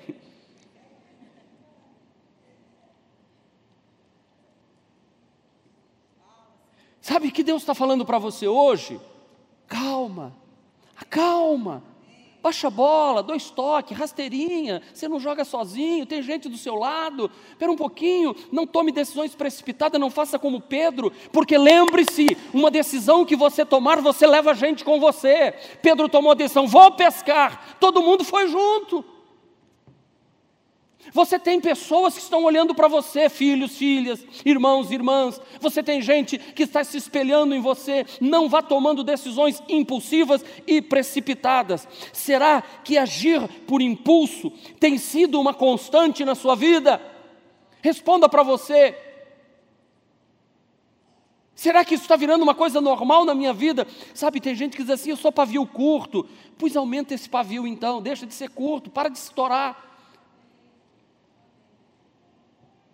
Sabe 7.00 7.28
o 7.28 7.32
que 7.32 7.42
Deus 7.42 7.62
está 7.62 7.74
falando 7.74 8.06
para 8.06 8.18
você 8.18 8.46
hoje? 8.46 9.00
Calma, 9.66 10.32
acalma, 10.96 11.82
Baixa 12.42 12.70
bola, 12.70 13.22
dois 13.22 13.50
toques, 13.50 13.96
rasteirinha, 13.96 14.80
você 14.94 15.06
não 15.06 15.20
joga 15.20 15.44
sozinho, 15.44 16.06
tem 16.06 16.22
gente 16.22 16.48
do 16.48 16.56
seu 16.56 16.74
lado. 16.74 17.30
Espera 17.50 17.70
um 17.70 17.76
pouquinho, 17.76 18.34
não 18.50 18.66
tome 18.66 18.90
decisões 18.90 19.34
precipitadas, 19.34 20.00
não 20.00 20.10
faça 20.10 20.38
como 20.38 20.60
Pedro, 20.60 21.12
porque 21.32 21.58
lembre-se, 21.58 22.36
uma 22.54 22.70
decisão 22.70 23.26
que 23.26 23.36
você 23.36 23.64
tomar, 23.64 24.00
você 24.00 24.26
leva 24.26 24.54
gente 24.54 24.84
com 24.84 24.98
você. 24.98 25.52
Pedro 25.82 26.08
tomou 26.08 26.32
a 26.32 26.34
decisão, 26.34 26.66
vou 26.66 26.90
pescar, 26.92 27.76
todo 27.78 28.02
mundo 28.02 28.24
foi 28.24 28.48
junto. 28.48 29.04
Você 31.12 31.38
tem 31.38 31.60
pessoas 31.60 32.14
que 32.14 32.20
estão 32.20 32.44
olhando 32.44 32.74
para 32.74 32.86
você, 32.86 33.28
filhos, 33.28 33.76
filhas, 33.76 34.24
irmãos, 34.44 34.90
irmãs. 34.90 35.40
Você 35.60 35.82
tem 35.82 36.00
gente 36.00 36.38
que 36.38 36.64
está 36.64 36.84
se 36.84 36.96
espelhando 36.96 37.54
em 37.54 37.60
você. 37.60 38.06
Não 38.20 38.48
vá 38.48 38.62
tomando 38.62 39.02
decisões 39.02 39.62
impulsivas 39.68 40.44
e 40.66 40.80
precipitadas. 40.80 41.88
Será 42.12 42.62
que 42.62 42.98
agir 42.98 43.40
por 43.66 43.80
impulso 43.80 44.52
tem 44.78 44.98
sido 44.98 45.40
uma 45.40 45.54
constante 45.54 46.24
na 46.24 46.34
sua 46.34 46.54
vida? 46.54 47.00
Responda 47.82 48.28
para 48.28 48.42
você. 48.42 48.96
Será 51.54 51.84
que 51.84 51.94
isso 51.94 52.04
está 52.04 52.16
virando 52.16 52.42
uma 52.42 52.54
coisa 52.54 52.80
normal 52.80 53.24
na 53.24 53.34
minha 53.34 53.52
vida? 53.52 53.86
Sabe, 54.14 54.40
tem 54.40 54.54
gente 54.54 54.76
que 54.76 54.82
diz 54.82 54.92
assim: 54.92 55.10
eu 55.10 55.16
sou 55.16 55.32
pavio 55.32 55.66
curto. 55.66 56.26
Pois 56.56 56.76
aumenta 56.76 57.14
esse 57.14 57.28
pavio 57.28 57.66
então, 57.66 58.00
deixa 58.00 58.26
de 58.26 58.34
ser 58.34 58.50
curto, 58.50 58.90
para 58.90 59.08
de 59.08 59.18
estourar. 59.18 59.89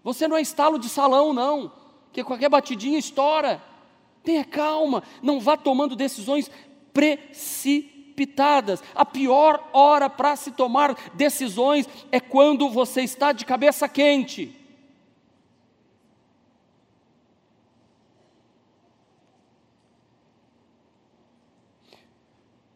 Você 0.07 0.29
não 0.29 0.37
é 0.37 0.41
estalo 0.41 0.79
de 0.79 0.89
salão, 0.89 1.33
não, 1.33 1.73
que 2.13 2.23
qualquer 2.23 2.49
batidinha 2.49 2.97
estoura. 2.97 3.61
Tenha 4.23 4.45
calma, 4.45 5.03
não 5.21 5.41
vá 5.41 5.57
tomando 5.57 5.97
decisões 5.97 6.49
precipitadas. 6.93 8.85
A 8.95 9.05
pior 9.05 9.69
hora 9.73 10.09
para 10.09 10.37
se 10.37 10.53
tomar 10.53 10.95
decisões 11.15 11.89
é 12.13 12.21
quando 12.21 12.69
você 12.69 13.03
está 13.03 13.33
de 13.33 13.45
cabeça 13.45 13.89
quente. 13.89 14.55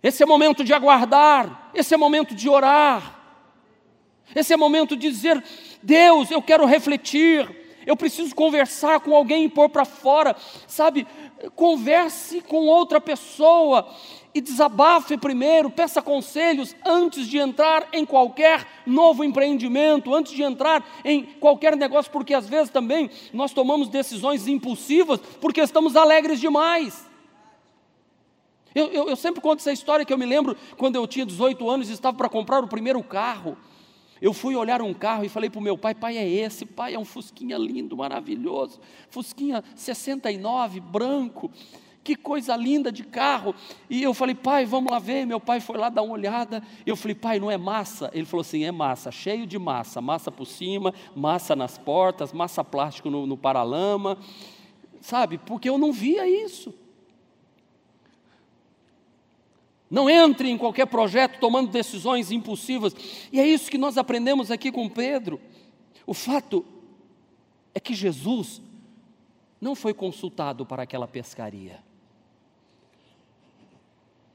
Esse 0.02 0.24
é 0.24 0.26
momento 0.26 0.64
de 0.64 0.74
aguardar, 0.74 1.70
esse 1.72 1.94
é 1.94 1.96
momento 1.96 2.34
de 2.34 2.48
orar. 2.48 3.19
Esse 4.34 4.52
é 4.52 4.56
o 4.56 4.58
momento 4.58 4.96
de 4.96 5.08
dizer: 5.08 5.42
Deus, 5.82 6.30
eu 6.30 6.42
quero 6.42 6.64
refletir, 6.66 7.48
eu 7.86 7.96
preciso 7.96 8.34
conversar 8.34 9.00
com 9.00 9.14
alguém 9.14 9.44
e 9.44 9.48
pôr 9.48 9.68
para 9.68 9.84
fora, 9.84 10.36
sabe? 10.66 11.06
Converse 11.54 12.40
com 12.42 12.66
outra 12.66 13.00
pessoa 13.00 13.88
e 14.32 14.40
desabafe 14.40 15.16
primeiro, 15.16 15.70
peça 15.70 16.00
conselhos 16.00 16.76
antes 16.86 17.26
de 17.26 17.38
entrar 17.38 17.88
em 17.92 18.04
qualquer 18.04 18.66
novo 18.86 19.24
empreendimento, 19.24 20.14
antes 20.14 20.32
de 20.32 20.42
entrar 20.42 20.86
em 21.04 21.24
qualquer 21.24 21.76
negócio, 21.76 22.12
porque 22.12 22.34
às 22.34 22.48
vezes 22.48 22.70
também 22.70 23.10
nós 23.32 23.52
tomamos 23.52 23.88
decisões 23.88 24.46
impulsivas 24.46 25.18
porque 25.40 25.60
estamos 25.60 25.96
alegres 25.96 26.38
demais. 26.38 27.08
Eu, 28.72 28.86
eu, 28.88 29.08
eu 29.08 29.16
sempre 29.16 29.40
conto 29.40 29.58
essa 29.58 29.72
história 29.72 30.04
que 30.04 30.12
eu 30.12 30.18
me 30.18 30.26
lembro 30.26 30.56
quando 30.76 30.94
eu 30.94 31.06
tinha 31.06 31.26
18 31.26 31.68
anos 31.68 31.90
e 31.90 31.92
estava 31.92 32.16
para 32.16 32.28
comprar 32.28 32.62
o 32.62 32.68
primeiro 32.68 33.02
carro. 33.02 33.56
Eu 34.20 34.34
fui 34.34 34.54
olhar 34.54 34.82
um 34.82 34.92
carro 34.92 35.24
e 35.24 35.28
falei 35.28 35.48
para 35.48 35.58
o 35.58 35.62
meu 35.62 35.78
pai: 35.78 35.94
pai, 35.94 36.18
é 36.18 36.28
esse, 36.28 36.66
pai, 36.66 36.94
é 36.94 36.98
um 36.98 37.04
Fusquinha 37.04 37.56
lindo, 37.56 37.96
maravilhoso, 37.96 38.80
Fusquinha 39.08 39.64
69, 39.74 40.80
branco, 40.80 41.50
que 42.04 42.14
coisa 42.14 42.54
linda 42.56 42.92
de 42.92 43.02
carro. 43.02 43.54
E 43.88 44.02
eu 44.02 44.12
falei: 44.12 44.34
pai, 44.34 44.66
vamos 44.66 44.90
lá 44.90 44.98
ver. 44.98 45.26
Meu 45.26 45.40
pai 45.40 45.60
foi 45.60 45.78
lá 45.78 45.88
dar 45.88 46.02
uma 46.02 46.12
olhada. 46.12 46.62
Eu 46.84 46.96
falei: 46.96 47.14
pai, 47.14 47.40
não 47.40 47.50
é 47.50 47.56
massa? 47.56 48.10
Ele 48.12 48.26
falou 48.26 48.42
assim: 48.42 48.64
é 48.64 48.72
massa, 48.72 49.10
cheio 49.10 49.46
de 49.46 49.58
massa, 49.58 50.00
massa 50.00 50.30
por 50.30 50.46
cima, 50.46 50.92
massa 51.14 51.56
nas 51.56 51.78
portas, 51.78 52.32
massa 52.32 52.62
plástico 52.62 53.08
no, 53.08 53.26
no 53.26 53.36
paralama, 53.36 54.18
sabe? 55.00 55.38
Porque 55.38 55.68
eu 55.68 55.78
não 55.78 55.92
via 55.92 56.28
isso. 56.28 56.74
Não 59.90 60.08
entre 60.08 60.48
em 60.48 60.56
qualquer 60.56 60.86
projeto 60.86 61.40
tomando 61.40 61.70
decisões 61.70 62.30
impulsivas. 62.30 62.94
E 63.32 63.40
é 63.40 63.46
isso 63.46 63.70
que 63.70 63.76
nós 63.76 63.98
aprendemos 63.98 64.50
aqui 64.50 64.70
com 64.70 64.88
Pedro. 64.88 65.40
O 66.06 66.14
fato 66.14 66.64
é 67.74 67.80
que 67.80 67.94
Jesus 67.94 68.62
não 69.60 69.74
foi 69.74 69.92
consultado 69.92 70.64
para 70.64 70.84
aquela 70.84 71.08
pescaria. 71.08 71.80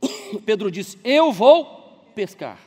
Pedro 0.46 0.70
disse: 0.70 1.00
Eu 1.04 1.32
vou 1.32 1.66
pescar. 2.14 2.60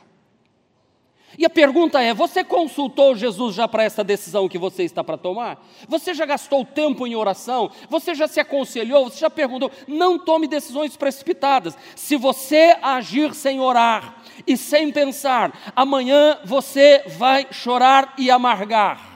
E 1.37 1.45
a 1.45 1.49
pergunta 1.49 2.01
é: 2.01 2.13
você 2.13 2.43
consultou 2.43 3.15
Jesus 3.15 3.55
já 3.55 3.67
para 3.67 3.83
essa 3.83 4.03
decisão 4.03 4.49
que 4.49 4.57
você 4.57 4.83
está 4.83 5.03
para 5.03 5.17
tomar? 5.17 5.63
Você 5.87 6.13
já 6.13 6.25
gastou 6.25 6.65
tempo 6.65 7.05
em 7.05 7.15
oração? 7.15 7.71
Você 7.89 8.15
já 8.15 8.27
se 8.27 8.39
aconselhou? 8.39 9.09
Você 9.09 9.19
já 9.19 9.29
perguntou? 9.29 9.71
Não 9.87 10.17
tome 10.17 10.47
decisões 10.47 10.97
precipitadas. 10.97 11.77
Se 11.95 12.15
você 12.15 12.77
agir 12.81 13.33
sem 13.35 13.59
orar 13.59 14.23
e 14.47 14.57
sem 14.57 14.91
pensar, 14.91 15.71
amanhã 15.75 16.39
você 16.43 17.03
vai 17.07 17.47
chorar 17.51 18.13
e 18.17 18.31
amargar. 18.31 19.09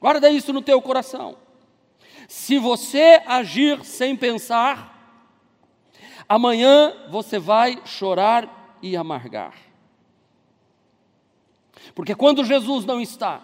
Guarda 0.00 0.28
isso 0.30 0.52
no 0.52 0.60
teu 0.60 0.82
coração. 0.82 1.36
Se 2.28 2.58
você 2.58 3.22
agir 3.26 3.82
sem 3.84 4.14
pensar, 4.14 5.16
amanhã 6.28 6.92
você 7.10 7.38
vai 7.38 7.80
chorar 7.86 8.78
e 8.82 8.96
amargar. 8.96 9.63
Porque 11.94 12.14
quando 12.14 12.44
Jesus 12.44 12.84
não 12.84 13.00
está 13.00 13.40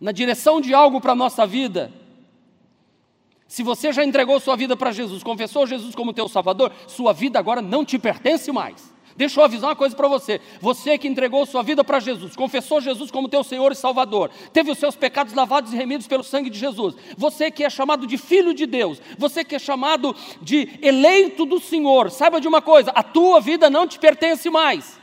na 0.00 0.12
direção 0.12 0.60
de 0.60 0.74
algo 0.74 1.00
para 1.00 1.12
a 1.12 1.16
nossa 1.16 1.46
vida, 1.46 1.92
se 3.46 3.62
você 3.62 3.92
já 3.92 4.02
entregou 4.04 4.40
sua 4.40 4.56
vida 4.56 4.76
para 4.76 4.92
Jesus, 4.92 5.22
confessou 5.22 5.66
Jesus 5.66 5.94
como 5.94 6.14
teu 6.14 6.28
Salvador, 6.28 6.72
sua 6.86 7.12
vida 7.12 7.38
agora 7.38 7.60
não 7.60 7.84
te 7.84 7.98
pertence 7.98 8.50
mais. 8.50 8.92
Deixa 9.16 9.38
eu 9.38 9.44
avisar 9.44 9.68
uma 9.70 9.76
coisa 9.76 9.94
para 9.94 10.08
você. 10.08 10.40
Você 10.60 10.96
que 10.96 11.06
entregou 11.06 11.44
sua 11.44 11.62
vida 11.62 11.84
para 11.84 12.00
Jesus, 12.00 12.34
confessou 12.34 12.80
Jesus 12.80 13.10
como 13.10 13.28
teu 13.28 13.44
Senhor 13.44 13.70
e 13.70 13.74
Salvador, 13.74 14.30
teve 14.52 14.70
os 14.70 14.78
seus 14.78 14.96
pecados 14.96 15.34
lavados 15.34 15.72
e 15.72 15.76
remidos 15.76 16.06
pelo 16.06 16.24
sangue 16.24 16.48
de 16.48 16.58
Jesus. 16.58 16.94
Você 17.16 17.50
que 17.50 17.62
é 17.62 17.68
chamado 17.68 18.06
de 18.06 18.16
filho 18.16 18.54
de 18.54 18.64
Deus, 18.64 19.00
você 19.18 19.44
que 19.44 19.54
é 19.54 19.58
chamado 19.58 20.16
de 20.40 20.78
eleito 20.80 21.44
do 21.44 21.60
Senhor, 21.60 22.10
saiba 22.10 22.40
de 22.40 22.48
uma 22.48 22.62
coisa: 22.62 22.90
a 22.92 23.02
tua 23.02 23.40
vida 23.40 23.68
não 23.68 23.86
te 23.86 23.98
pertence 23.98 24.48
mais. 24.48 24.98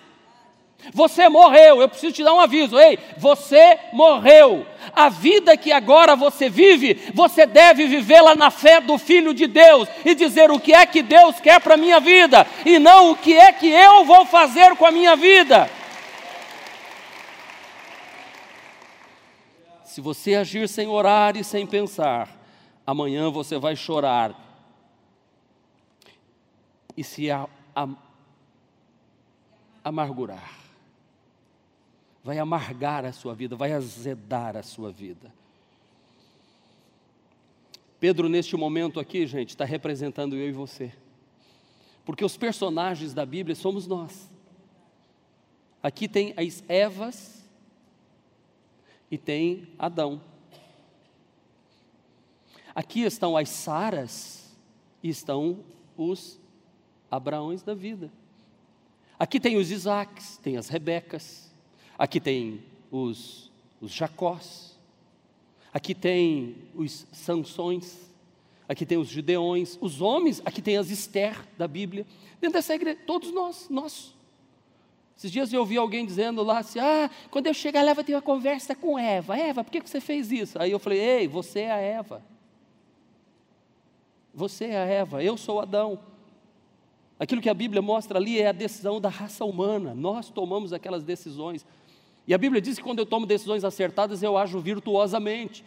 Você 0.93 1.27
morreu, 1.27 1.81
eu 1.81 1.89
preciso 1.89 2.13
te 2.13 2.23
dar 2.23 2.33
um 2.33 2.39
aviso, 2.39 2.79
ei, 2.79 2.97
você 3.17 3.77
morreu. 3.91 4.65
A 4.93 5.09
vida 5.09 5.55
que 5.57 5.71
agora 5.71 6.15
você 6.15 6.49
vive, 6.49 7.11
você 7.13 7.45
deve 7.45 7.85
vivê-la 7.85 8.33
na 8.33 8.49
fé 8.49 8.79
do 8.81 8.97
Filho 8.97 9.33
de 9.33 9.45
Deus 9.45 9.87
e 10.05 10.15
dizer 10.15 10.49
o 10.49 10.59
que 10.59 10.73
é 10.73 10.85
que 10.85 11.03
Deus 11.03 11.39
quer 11.39 11.59
para 11.59 11.75
a 11.75 11.77
minha 11.77 11.99
vida 11.99 12.47
e 12.65 12.79
não 12.79 13.11
o 13.11 13.15
que 13.15 13.37
é 13.37 13.51
que 13.51 13.67
eu 13.67 14.05
vou 14.05 14.25
fazer 14.25 14.75
com 14.77 14.85
a 14.85 14.91
minha 14.91 15.15
vida. 15.15 15.69
Se 19.83 20.01
você 20.01 20.35
agir 20.35 20.67
sem 20.69 20.87
orar 20.87 21.35
e 21.35 21.43
sem 21.43 21.67
pensar, 21.67 22.29
amanhã 22.87 23.29
você 23.29 23.59
vai 23.59 23.75
chorar 23.75 24.33
e 26.95 27.03
se 27.03 27.29
a, 27.29 27.47
a, 27.75 27.87
amargurar 29.83 30.58
vai 32.23 32.37
amargar 32.37 33.05
a 33.05 33.11
sua 33.11 33.33
vida, 33.33 33.55
vai 33.55 33.71
azedar 33.73 34.57
a 34.57 34.63
sua 34.63 34.91
vida. 34.91 35.33
Pedro, 37.99 38.29
neste 38.29 38.55
momento 38.55 38.99
aqui, 38.99 39.27
gente, 39.27 39.49
está 39.49 39.65
representando 39.65 40.35
eu 40.35 40.47
e 40.47 40.51
você. 40.51 40.91
Porque 42.05 42.23
os 42.23 42.37
personagens 42.37 43.13
da 43.13 43.25
Bíblia 43.25 43.55
somos 43.55 43.85
nós. 43.85 44.29
Aqui 45.83 46.07
tem 46.07 46.33
as 46.37 46.63
Evas 46.67 47.45
e 49.11 49.17
tem 49.17 49.67
Adão. 49.77 50.21
Aqui 52.73 53.01
estão 53.01 53.35
as 53.35 53.49
Saras 53.49 54.55
e 55.03 55.09
estão 55.09 55.59
os 55.97 56.39
Abraões 57.11 57.63
da 57.63 57.73
vida. 57.73 58.11
Aqui 59.17 59.39
tem 59.39 59.57
os 59.57 59.69
Isaques, 59.69 60.37
tem 60.37 60.55
as 60.55 60.69
Rebecas. 60.69 61.48
Aqui 61.99 62.21
tem 62.21 62.63
os, 62.89 63.51
os 63.81 63.91
Jacós, 63.91 64.79
aqui 65.73 65.93
tem 65.93 66.55
os 66.73 67.05
Sansões, 67.11 68.09
aqui 68.69 68.85
tem 68.85 68.97
os 68.97 69.09
Gideões, 69.09 69.77
os 69.81 69.99
homens, 69.99 70.41
aqui 70.45 70.61
tem 70.61 70.77
as 70.77 70.89
Esther 70.89 71.45
da 71.57 71.67
Bíblia. 71.67 72.07
Dentro 72.39 72.53
dessa 72.53 72.73
igreja, 72.73 72.97
todos 73.05 73.33
nós, 73.33 73.67
nós. 73.69 74.15
Esses 75.17 75.29
dias 75.29 75.51
eu 75.51 75.59
ouvi 75.59 75.75
alguém 75.75 76.05
dizendo 76.05 76.41
lá 76.41 76.59
assim: 76.59 76.79
Ah, 76.79 77.11
quando 77.29 77.47
eu 77.47 77.53
chegar 77.53 77.83
lá, 77.83 77.93
vai 77.93 78.05
ter 78.05 78.15
uma 78.15 78.21
conversa 78.21 78.73
com 78.73 78.97
Eva. 78.97 79.37
Eva, 79.37 79.61
por 79.61 79.69
que 79.69 79.81
você 79.81 79.99
fez 79.99 80.31
isso? 80.31 80.57
Aí 80.57 80.71
eu 80.71 80.79
falei: 80.79 80.99
Ei, 80.99 81.27
você 81.27 81.59
é 81.59 81.71
a 81.71 81.77
Eva. 81.79 82.23
Você 84.33 84.67
é 84.67 84.77
a 84.77 84.85
Eva, 84.85 85.21
eu 85.21 85.35
sou 85.35 85.59
Adão. 85.59 85.99
Aquilo 87.19 87.41
que 87.41 87.49
a 87.49 87.53
Bíblia 87.53 87.81
mostra 87.81 88.17
ali 88.17 88.39
é 88.39 88.47
a 88.47 88.53
decisão 88.53 89.01
da 89.01 89.09
raça 89.09 89.43
humana. 89.43 89.93
Nós 89.93 90.29
tomamos 90.29 90.71
aquelas 90.71 91.03
decisões. 91.03 91.65
E 92.29 92.33
a 92.33 92.37
Bíblia 92.37 92.61
diz 92.61 92.77
que 92.77 92.83
quando 92.83 92.99
eu 92.99 93.07
tomo 93.07 93.25
decisões 93.25 93.63
acertadas, 93.63 94.21
eu 94.21 94.37
ajo 94.37 94.59
virtuosamente. 94.59 95.65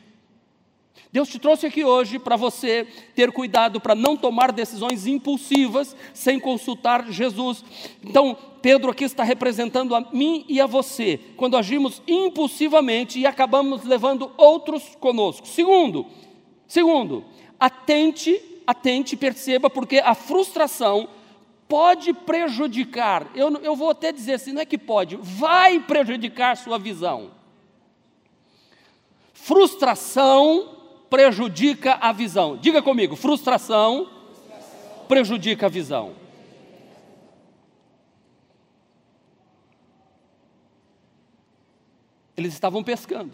Deus 1.11 1.29
te 1.29 1.37
trouxe 1.37 1.67
aqui 1.67 1.85
hoje 1.85 2.21
para 2.21 2.37
você 2.37 2.87
ter 3.17 3.33
cuidado 3.33 3.81
para 3.81 3.97
não 3.97 4.17
tomar 4.17 4.53
decisões 4.53 5.05
impulsivas 5.05 5.97
sem 6.15 6.39
consultar 6.39 7.11
Jesus. 7.11 7.65
Então, 8.01 8.39
Pedro 8.63 8.93
aqui 8.93 9.03
está 9.03 9.25
representando 9.25 9.93
a 9.97 10.03
mim 10.13 10.45
e 10.49 10.61
a 10.61 10.67
você, 10.67 11.19
quando 11.37 11.57
agimos 11.57 12.01
impulsivamente 12.07 13.19
e 13.19 13.27
acabamos 13.27 13.83
levando 13.83 14.31
outros 14.37 14.97
conosco. 15.01 15.49
Segundo, 15.49 16.07
segundo, 16.69 17.25
atente, 17.59 18.41
atente, 18.65 19.17
perceba, 19.17 19.69
porque 19.69 19.99
a 19.99 20.15
frustração 20.15 21.09
pode 21.73 22.13
prejudicar, 22.13 23.31
eu, 23.35 23.49
eu 23.63 23.75
vou 23.75 23.89
até 23.89 24.13
dizer 24.13 24.35
assim, 24.35 24.53
não 24.53 24.61
é 24.61 24.67
que 24.67 24.77
pode, 24.77 25.17
vai 25.17 25.81
prejudicar 25.81 26.55
sua 26.55 26.79
visão. 26.79 27.31
Frustração 29.33 30.77
prejudica 31.09 31.95
a 31.95 32.13
visão. 32.13 32.59
Diga 32.59 32.83
comigo, 32.83 33.17
frustração, 33.17 34.05
frustração. 34.05 35.07
prejudica 35.09 35.65
a 35.65 35.69
visão. 35.71 36.13
Eles 42.37 42.53
estavam 42.53 42.85
pescando. 42.85 43.33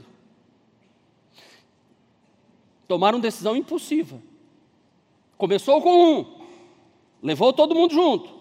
Tomaram 2.86 3.18
decisão 3.18 3.56
impulsiva. 3.56 4.22
Começou 5.36 5.82
com 5.82 6.20
um, 6.20 6.37
Levou 7.22 7.52
todo 7.52 7.74
mundo 7.74 7.92
junto. 7.92 8.38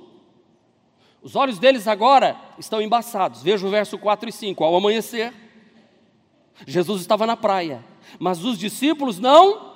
Os 1.22 1.36
olhos 1.36 1.60
deles 1.60 1.88
agora 1.88 2.38
estão 2.58 2.82
embaçados. 2.82 3.42
Veja 3.42 3.66
o 3.66 3.70
verso 3.70 3.98
4 3.98 4.30
e 4.30 4.32
5. 4.32 4.63
Ao 4.63 4.76
amanhecer, 4.76 5.34
Jesus 6.66 7.02
estava 7.02 7.26
na 7.26 7.36
praia, 7.36 7.84
mas 8.20 8.44
os 8.44 8.58
discípulos 8.58 9.20
não 9.20 9.68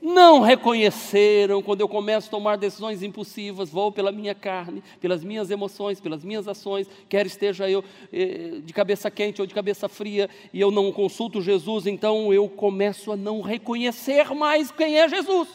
não 0.00 0.40
reconheceram 0.40 1.60
quando 1.60 1.80
eu 1.80 1.88
começo 1.88 2.28
a 2.28 2.30
tomar 2.30 2.56
decisões 2.56 3.02
impulsivas, 3.02 3.68
vou 3.68 3.90
pela 3.90 4.12
minha 4.12 4.34
carne, 4.34 4.82
pelas 5.00 5.24
minhas 5.24 5.50
emoções, 5.50 6.00
pelas 6.00 6.24
minhas 6.24 6.46
ações, 6.46 6.88
quer 7.08 7.26
esteja 7.26 7.68
eu 7.68 7.82
eh, 8.12 8.60
de 8.62 8.72
cabeça 8.72 9.10
quente 9.10 9.40
ou 9.40 9.46
de 9.46 9.54
cabeça 9.54 9.88
fria, 9.88 10.30
e 10.52 10.60
eu 10.60 10.70
não 10.70 10.92
consulto 10.92 11.42
Jesus, 11.42 11.86
então 11.86 12.32
eu 12.32 12.48
começo 12.48 13.10
a 13.10 13.16
não 13.16 13.40
reconhecer 13.40 14.32
mais 14.34 14.70
quem 14.70 14.98
é 14.98 15.08
Jesus. 15.08 15.48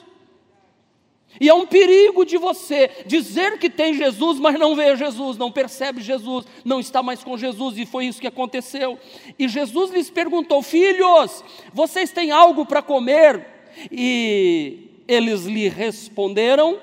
E 1.39 1.49
é 1.49 1.53
um 1.53 1.65
perigo 1.65 2.25
de 2.25 2.37
você 2.37 2.89
dizer 3.05 3.57
que 3.57 3.69
tem 3.69 3.93
Jesus, 3.93 4.39
mas 4.39 4.59
não 4.59 4.75
vê 4.75 4.95
Jesus, 4.95 5.37
não 5.37 5.51
percebe 5.51 6.01
Jesus, 6.01 6.45
não 6.63 6.79
está 6.79 7.01
mais 7.01 7.23
com 7.23 7.37
Jesus, 7.37 7.77
e 7.77 7.85
foi 7.85 8.05
isso 8.05 8.21
que 8.21 8.27
aconteceu. 8.27 8.99
E 9.37 9.47
Jesus 9.47 9.91
lhes 9.91 10.09
perguntou: 10.09 10.61
Filhos, 10.61 11.43
vocês 11.73 12.11
têm 12.11 12.31
algo 12.31 12.65
para 12.65 12.81
comer? 12.81 13.47
E 13.91 14.89
eles 15.07 15.45
lhe 15.45 15.67
responderam: 15.67 16.79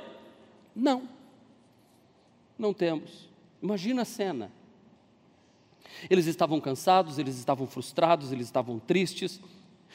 Não, 0.75 1.09
não 2.59 2.75
temos. 2.75 3.29
Imagina 3.63 4.03
a 4.03 4.07
cena. 4.07 4.53
Eles 6.09 6.27
estavam 6.27 6.61
cansados, 6.61 7.19
eles 7.19 7.37
estavam 7.37 7.67
frustrados, 7.67 8.33
eles 8.33 8.47
estavam 8.47 8.79
tristes, 8.79 9.39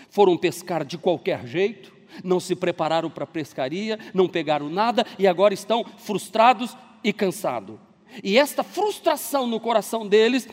foram 0.09 0.37
pescar 0.37 0.85
de 0.85 0.97
qualquer 0.97 1.47
jeito 1.47 1.94
não 2.23 2.39
se 2.39 2.55
prepararam 2.55 3.09
para 3.09 3.23
a 3.23 3.27
pescaria, 3.27 3.99
não 4.13 4.27
pegaram 4.27 4.69
nada 4.69 5.05
e 5.17 5.27
agora 5.27 5.53
estão 5.53 5.83
frustrados 5.97 6.75
e 7.03 7.11
cansados. 7.13 7.77
E 8.23 8.37
esta 8.37 8.63
frustração 8.63 9.45
no 9.47 9.59
coração 9.59 10.07
deles 10.07 10.47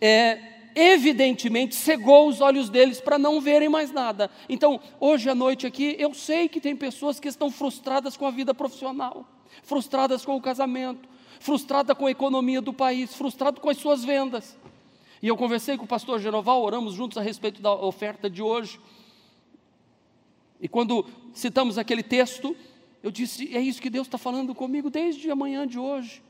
é, 0.00 0.38
evidentemente 0.74 1.74
cegou 1.74 2.28
os 2.28 2.40
olhos 2.40 2.70
deles 2.70 3.00
para 3.00 3.18
não 3.18 3.40
verem 3.40 3.68
mais 3.68 3.92
nada. 3.92 4.30
Então, 4.48 4.80
hoje 4.98 5.28
à 5.28 5.34
noite 5.34 5.66
aqui, 5.66 5.94
eu 5.98 6.14
sei 6.14 6.48
que 6.48 6.60
tem 6.60 6.74
pessoas 6.74 7.20
que 7.20 7.28
estão 7.28 7.50
frustradas 7.50 8.16
com 8.16 8.26
a 8.26 8.30
vida 8.30 8.54
profissional. 8.54 9.26
frustradas 9.62 10.24
com 10.24 10.34
o 10.34 10.40
casamento, 10.40 11.08
frustrada 11.38 11.94
com 11.94 12.06
a 12.06 12.10
economia 12.10 12.60
do 12.60 12.72
país, 12.72 13.14
frustrado 13.14 13.60
com 13.60 13.68
as 13.68 13.76
suas 13.76 14.02
vendas. 14.02 14.58
E 15.22 15.28
eu 15.28 15.36
conversei 15.36 15.76
com 15.76 15.84
o 15.84 15.88
pastor 15.88 16.18
Genoval, 16.18 16.62
oramos 16.62 16.94
juntos 16.94 17.18
a 17.18 17.22
respeito 17.22 17.62
da 17.62 17.72
oferta 17.72 18.28
de 18.28 18.42
hoje. 18.42 18.80
E 20.62 20.68
quando 20.68 21.04
citamos 21.34 21.76
aquele 21.76 22.04
texto, 22.04 22.56
eu 23.02 23.10
disse: 23.10 23.54
é 23.54 23.60
isso 23.60 23.82
que 23.82 23.90
Deus 23.90 24.06
está 24.06 24.16
falando 24.16 24.54
comigo 24.54 24.88
desde 24.88 25.28
amanhã 25.28 25.66
de 25.66 25.76
hoje. 25.76 26.22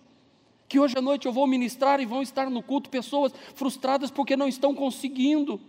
Que 0.66 0.80
hoje 0.80 0.96
à 0.96 1.02
noite 1.02 1.26
eu 1.26 1.32
vou 1.32 1.46
ministrar 1.46 2.00
e 2.00 2.06
vão 2.06 2.22
estar 2.22 2.48
no 2.48 2.62
culto 2.62 2.88
pessoas 2.88 3.34
frustradas 3.54 4.10
porque 4.10 4.34
não 4.34 4.48
estão 4.48 4.74
conseguindo 4.74 5.60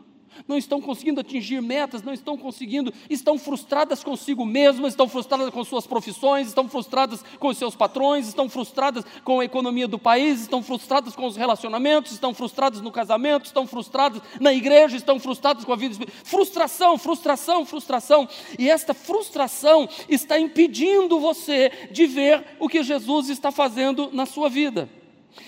não 0.48 0.58
estão 0.58 0.82
conseguindo 0.82 1.22
atingir 1.22 1.62
metas, 1.62 2.02
não 2.02 2.14
estão 2.14 2.38
conseguindo, 2.38 2.94
estão 3.10 3.38
frustradas 3.38 4.04
consigo 4.04 4.46
mesmas, 4.46 4.94
estão 4.94 5.08
frustradas 5.08 5.50
com 5.50 5.64
suas 5.64 5.88
profissões, 5.88 6.48
estão 6.48 6.68
frustradas 6.68 7.24
com 7.40 7.48
os 7.48 7.58
seus 7.58 7.76
patrões, 7.76 8.28
estão 8.28 8.50
frustradas 8.50 9.06
com 9.24 9.40
a 9.40 9.46
economia 9.46 9.88
do 9.88 10.00
país, 10.00 10.42
estão 10.42 10.62
frustradas 10.62 11.16
com 11.16 11.26
os 11.26 11.36
relacionamentos, 11.36 12.12
estão 12.12 12.34
frustradas 12.34 12.82
no 12.82 12.92
casamento, 12.92 13.46
estão 13.46 13.66
frustradas 13.66 14.22
na 14.40 14.54
igreja, 14.54 14.98
estão 14.98 15.20
frustradas 15.20 15.64
com 15.64 15.74
a 15.74 15.76
vida. 15.76 16.06
Frustração, 16.24 16.98
frustração, 16.98 17.66
frustração. 17.66 18.28
E 18.58 18.70
esta 18.70 18.94
frustração 18.94 19.88
está 20.10 20.40
impedindo 20.40 21.20
você 21.20 21.72
de 21.92 22.06
ver 22.06 22.46
o 22.60 22.68
que 22.68 22.84
Jesus 22.84 23.30
está 23.30 23.52
fazendo 23.52 24.10
na 24.12 24.26
sua 24.26 24.50
vida. 24.50 24.90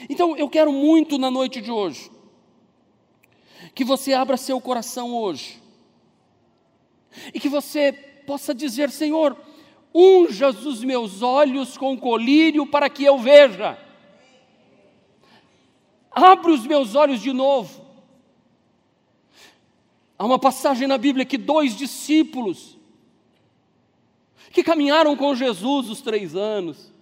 Então, 0.10 0.36
eu 0.36 0.50
quero 0.50 0.72
muito 0.72 1.18
na 1.18 1.30
noite 1.30 1.62
de 1.62 1.72
hoje 1.72 2.15
que 3.76 3.84
você 3.84 4.14
abra 4.14 4.38
seu 4.38 4.60
coração 4.62 5.14
hoje 5.14 5.62
e 7.34 7.40
que 7.40 7.50
você 7.50 7.92
possa 8.26 8.56
dizer: 8.56 8.90
Senhor, 8.90 9.38
unja 9.94 10.50
os 10.50 10.82
meus 10.82 11.22
olhos 11.22 11.78
com 11.78 11.98
colírio 11.98 12.66
para 12.66 12.90
que 12.90 13.04
eu 13.04 13.20
veja. 13.20 13.78
Abre 16.10 16.52
os 16.52 16.66
meus 16.66 16.96
olhos 16.96 17.22
de 17.22 17.34
novo. 17.34 17.84
Há 20.18 20.26
uma 20.26 20.40
passagem 20.40 20.88
na 20.88 20.98
Bíblia 20.98 21.26
que 21.26 21.38
dois 21.38 21.76
discípulos, 21.76 22.78
que 24.52 24.64
caminharam 24.64 25.18
com 25.18 25.36
Jesus 25.36 25.90
os 25.90 26.02
três 26.02 26.34
anos, 26.34 26.94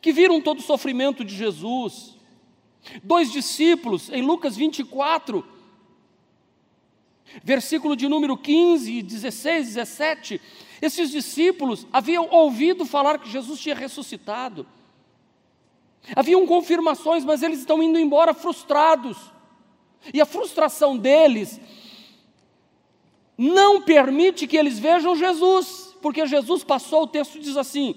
que 0.00 0.10
viram 0.10 0.40
todo 0.40 0.60
o 0.60 0.62
sofrimento 0.62 1.22
de 1.22 1.36
Jesus, 1.36 2.16
dois 3.02 3.30
discípulos, 3.30 4.08
em 4.08 4.22
Lucas 4.22 4.56
24, 4.56 5.46
versículo 7.42 7.96
de 7.96 8.08
número 8.08 8.36
15, 8.36 9.02
16, 9.02 9.66
17, 9.68 10.40
esses 10.80 11.10
discípulos 11.10 11.86
haviam 11.92 12.28
ouvido 12.30 12.84
falar 12.84 13.18
que 13.18 13.30
Jesus 13.30 13.60
tinha 13.60 13.74
ressuscitado. 13.74 14.66
Haviam 16.14 16.46
confirmações, 16.46 17.24
mas 17.24 17.42
eles 17.42 17.60
estão 17.60 17.82
indo 17.82 17.98
embora 17.98 18.34
frustrados. 18.34 19.16
E 20.12 20.20
a 20.20 20.26
frustração 20.26 20.98
deles 20.98 21.58
não 23.38 23.80
permite 23.80 24.46
que 24.46 24.56
eles 24.56 24.78
vejam 24.78 25.16
Jesus, 25.16 25.96
porque 26.02 26.26
Jesus 26.26 26.62
passou, 26.62 27.04
o 27.04 27.08
texto 27.08 27.38
diz 27.40 27.56
assim: 27.56 27.94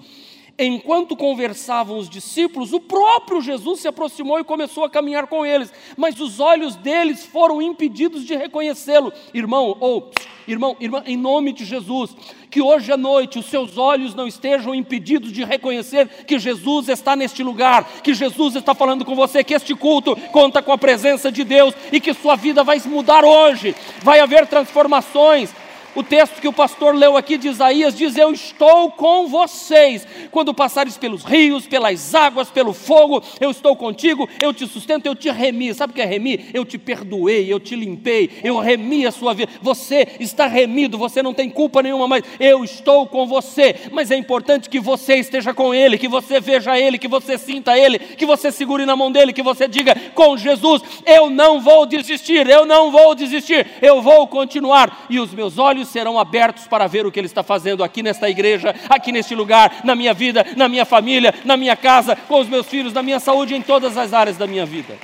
Enquanto 0.59 1.15
conversavam 1.15 1.99
os 1.99 2.09
discípulos, 2.09 2.73
o 2.73 2.79
próprio 2.79 3.41
Jesus 3.41 3.79
se 3.81 3.87
aproximou 3.87 4.39
e 4.39 4.43
começou 4.43 4.83
a 4.83 4.89
caminhar 4.89 5.27
com 5.27 5.45
eles, 5.45 5.71
mas 5.95 6.19
os 6.19 6.39
olhos 6.39 6.75
deles 6.75 7.23
foram 7.23 7.61
impedidos 7.61 8.25
de 8.25 8.35
reconhecê-lo. 8.35 9.13
Irmão, 9.35 9.77
ou 9.79 10.09
irmão, 10.47 10.75
irmã, 10.79 11.03
em 11.05 11.15
nome 11.15 11.53
de 11.53 11.63
Jesus, 11.63 12.15
que 12.49 12.59
hoje 12.59 12.91
à 12.91 12.97
noite 12.97 13.37
os 13.37 13.45
seus 13.45 13.77
olhos 13.77 14.15
não 14.15 14.25
estejam 14.25 14.73
impedidos 14.73 15.31
de 15.31 15.43
reconhecer 15.43 16.07
que 16.25 16.39
Jesus 16.39 16.89
está 16.89 17.15
neste 17.15 17.43
lugar, 17.43 17.83
que 18.01 18.15
Jesus 18.15 18.55
está 18.55 18.73
falando 18.73 19.05
com 19.05 19.13
você, 19.13 19.43
que 19.43 19.53
este 19.53 19.75
culto 19.75 20.15
conta 20.31 20.59
com 20.63 20.71
a 20.71 20.77
presença 20.77 21.31
de 21.31 21.43
Deus 21.43 21.75
e 21.91 21.99
que 21.99 22.15
sua 22.15 22.35
vida 22.35 22.63
vai 22.63 22.81
mudar 22.85 23.23
hoje, 23.23 23.75
vai 24.01 24.19
haver 24.19 24.47
transformações, 24.47 25.53
o 25.97 26.03
texto 26.03 26.39
que 26.39 26.47
o 26.47 26.53
pastor 26.53 26.93
leu 26.93 27.17
aqui 27.17 27.39
de 27.39 27.47
Isaías 27.47 27.97
diz: 27.97 28.15
Eu 28.15 28.31
estou 28.31 28.91
com 28.91 29.27
vocês. 29.27 30.07
Quando 30.29 30.53
passares 30.53 30.95
pelos 30.95 31.23
rios, 31.23 31.65
pelas 31.65 32.13
águas, 32.13 32.51
pelo 32.51 32.71
fogo, 32.71 33.23
eu 33.41 33.49
estou 33.49 33.75
contigo, 33.75 34.29
eu 34.39 34.53
te 34.53 34.67
sustento, 34.67 35.07
eu 35.07 35.15
te 35.15 35.31
remi. 35.31 35.73
Sabe 35.73 35.91
o 35.91 35.95
que 35.95 36.01
é 36.01 36.05
remir? 36.05 36.51
Eu 36.53 36.63
te 36.63 36.77
perdoei, 36.77 37.51
eu 37.51 37.59
te 37.59 37.75
limpei, 37.75 38.29
eu 38.43 38.59
remi 38.59 39.07
a 39.07 39.11
sua 39.11 39.33
vida. 39.33 39.51
Você 39.59 40.07
está 40.19 40.45
remido, 40.45 40.99
você 40.99 41.23
não 41.23 41.33
tem 41.33 41.49
culpa 41.49 41.81
nenhuma, 41.81 42.07
mas 42.07 42.23
eu 42.39 42.63
estou 42.63 43.07
com 43.07 43.25
você. 43.25 43.75
Mas 43.91 44.11
é 44.11 44.15
importante 44.15 44.69
que 44.69 44.79
você 44.79 45.15
esteja 45.15 45.51
com 45.51 45.73
Ele, 45.73 45.97
que 45.97 46.07
você 46.07 46.39
veja 46.39 46.77
Ele, 46.79 46.99
que 46.99 47.07
você 47.07 47.39
sinta 47.39 47.75
Ele, 47.75 47.97
que 47.97 48.25
você 48.25 48.51
segure 48.51 48.85
na 48.85 48.95
mão 48.95 49.11
dele, 49.11 49.33
que 49.33 49.41
você 49.41 49.67
diga 49.67 49.95
com 50.13 50.37
Jesus: 50.37 50.83
Eu 51.07 51.31
não 51.31 51.59
vou 51.59 51.87
desistir, 51.87 52.47
eu 52.47 52.67
não 52.67 52.91
vou 52.91 53.15
desistir, 53.15 53.65
eu 53.81 53.99
vou 53.99 54.27
continuar. 54.27 55.07
E 55.09 55.19
os 55.19 55.33
meus 55.33 55.57
olhos 55.57 55.86
olhos 55.87 55.89
serão 55.89 56.19
abertos 56.19 56.67
para 56.67 56.87
ver 56.87 57.05
o 57.05 57.11
que 57.11 57.19
Ele 57.19 57.27
está 57.27 57.41
fazendo 57.41 57.83
aqui 57.83 58.03
nesta 58.03 58.29
igreja, 58.29 58.75
aqui 58.89 59.11
neste 59.11 59.33
lugar, 59.33 59.81
na 59.83 59.95
minha 59.95 60.13
vida, 60.13 60.45
na 60.55 60.67
minha 60.67 60.85
família, 60.85 61.33
na 61.45 61.55
minha 61.55 61.75
casa, 61.75 62.15
com 62.15 62.39
os 62.39 62.47
meus 62.47 62.67
filhos, 62.67 62.93
na 62.93 63.01
minha 63.01 63.19
saúde, 63.19 63.55
em 63.55 63.61
todas 63.61 63.97
as 63.97 64.13
áreas 64.13 64.37
da 64.37 64.45
minha 64.45 64.65
vida. 64.65 64.97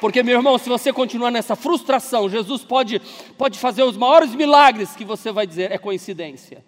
Porque, 0.00 0.22
meu 0.22 0.36
irmão, 0.36 0.56
se 0.56 0.68
você 0.68 0.92
continuar 0.92 1.30
nessa 1.30 1.54
frustração, 1.54 2.28
Jesus 2.28 2.64
pode, 2.64 3.00
pode 3.36 3.58
fazer 3.58 3.82
os 3.82 3.96
maiores 3.96 4.34
milagres 4.34 4.96
que 4.96 5.04
você 5.04 5.30
vai 5.30 5.46
dizer 5.46 5.70
é 5.70 5.76
coincidência. 5.76 6.64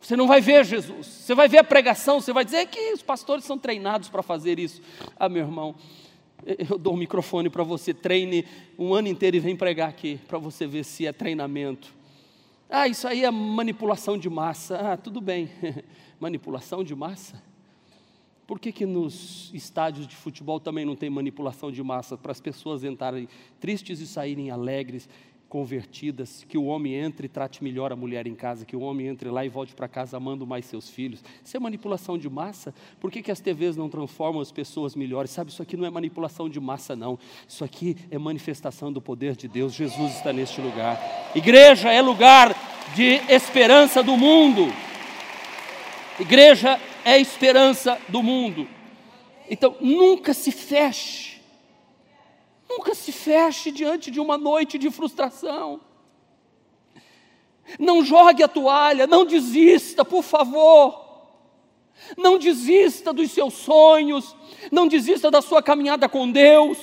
Você 0.00 0.16
não 0.16 0.26
vai 0.26 0.40
ver 0.40 0.66
Jesus, 0.66 1.06
você 1.06 1.34
vai 1.34 1.48
ver 1.48 1.58
a 1.58 1.64
pregação, 1.64 2.20
você 2.20 2.32
vai 2.32 2.44
dizer 2.44 2.66
que 2.66 2.92
os 2.92 3.00
pastores 3.00 3.44
são 3.44 3.56
treinados 3.56 4.10
para 4.10 4.22
fazer 4.22 4.58
isso. 4.58 4.82
Ah, 5.18 5.30
meu 5.30 5.44
irmão, 5.44 5.74
eu 6.70 6.78
dou 6.78 6.92
o 6.92 6.96
um 6.96 6.98
microfone 6.98 7.48
para 7.48 7.62
você, 7.62 7.94
treine 7.94 8.44
um 8.78 8.94
ano 8.94 9.08
inteiro 9.08 9.36
e 9.36 9.40
vem 9.40 9.56
pregar 9.56 9.88
aqui, 9.88 10.20
para 10.28 10.38
você 10.38 10.66
ver 10.66 10.84
se 10.84 11.06
é 11.06 11.12
treinamento. 11.12 11.94
Ah, 12.68 12.88
isso 12.88 13.06
aí 13.06 13.24
é 13.24 13.30
manipulação 13.30 14.18
de 14.18 14.28
massa. 14.28 14.76
Ah, 14.76 14.96
tudo 14.96 15.20
bem, 15.20 15.48
manipulação 16.18 16.82
de 16.82 16.94
massa? 16.94 17.42
Por 18.46 18.60
que, 18.60 18.72
que 18.72 18.84
nos 18.84 19.50
estádios 19.54 20.06
de 20.06 20.14
futebol 20.14 20.60
também 20.60 20.84
não 20.84 20.94
tem 20.94 21.08
manipulação 21.08 21.72
de 21.72 21.82
massa 21.82 22.16
para 22.16 22.30
as 22.30 22.40
pessoas 22.40 22.84
entrarem 22.84 23.26
tristes 23.58 24.00
e 24.00 24.06
saírem 24.06 24.50
alegres? 24.50 25.08
Convertidas, 25.54 26.44
que 26.48 26.58
o 26.58 26.64
homem 26.64 26.94
entre 26.94 27.26
e 27.26 27.28
trate 27.28 27.62
melhor 27.62 27.92
a 27.92 27.96
mulher 27.96 28.26
em 28.26 28.34
casa, 28.34 28.64
que 28.64 28.74
o 28.74 28.80
homem 28.80 29.06
entre 29.06 29.30
lá 29.30 29.44
e 29.44 29.48
volte 29.48 29.72
para 29.72 29.86
casa 29.86 30.16
amando 30.16 30.44
mais 30.44 30.64
seus 30.64 30.90
filhos. 30.90 31.22
Isso 31.44 31.56
é 31.56 31.60
manipulação 31.60 32.18
de 32.18 32.28
massa? 32.28 32.74
Por 32.98 33.08
que, 33.08 33.22
que 33.22 33.30
as 33.30 33.38
TVs 33.38 33.76
não 33.76 33.88
transformam 33.88 34.42
as 34.42 34.50
pessoas 34.50 34.96
melhores? 34.96 35.30
Sabe, 35.30 35.52
isso 35.52 35.62
aqui 35.62 35.76
não 35.76 35.86
é 35.86 35.90
manipulação 35.90 36.48
de 36.48 36.58
massa, 36.58 36.96
não. 36.96 37.16
Isso 37.46 37.62
aqui 37.62 37.96
é 38.10 38.18
manifestação 38.18 38.92
do 38.92 39.00
poder 39.00 39.36
de 39.36 39.46
Deus. 39.46 39.72
Jesus 39.72 40.16
está 40.16 40.32
neste 40.32 40.60
lugar. 40.60 41.00
Igreja 41.36 41.88
é 41.88 42.02
lugar 42.02 42.52
de 42.96 43.20
esperança 43.32 44.02
do 44.02 44.16
mundo. 44.16 44.66
Igreja 46.18 46.80
é 47.04 47.16
esperança 47.16 47.96
do 48.08 48.24
mundo. 48.24 48.66
Então, 49.48 49.76
nunca 49.80 50.34
se 50.34 50.50
feche 50.50 51.33
Nunca 52.76 52.94
se 52.94 53.12
feche 53.12 53.70
diante 53.70 54.10
de 54.10 54.18
uma 54.18 54.36
noite 54.36 54.76
de 54.78 54.90
frustração. 54.90 55.80
Não 57.78 58.04
jogue 58.04 58.42
a 58.42 58.48
toalha, 58.48 59.06
não 59.06 59.24
desista, 59.24 60.04
por 60.04 60.24
favor. 60.24 61.04
Não 62.16 62.36
desista 62.36 63.12
dos 63.12 63.30
seus 63.30 63.54
sonhos, 63.54 64.34
não 64.72 64.88
desista 64.88 65.30
da 65.30 65.40
sua 65.40 65.62
caminhada 65.62 66.08
com 66.08 66.30
Deus. 66.30 66.78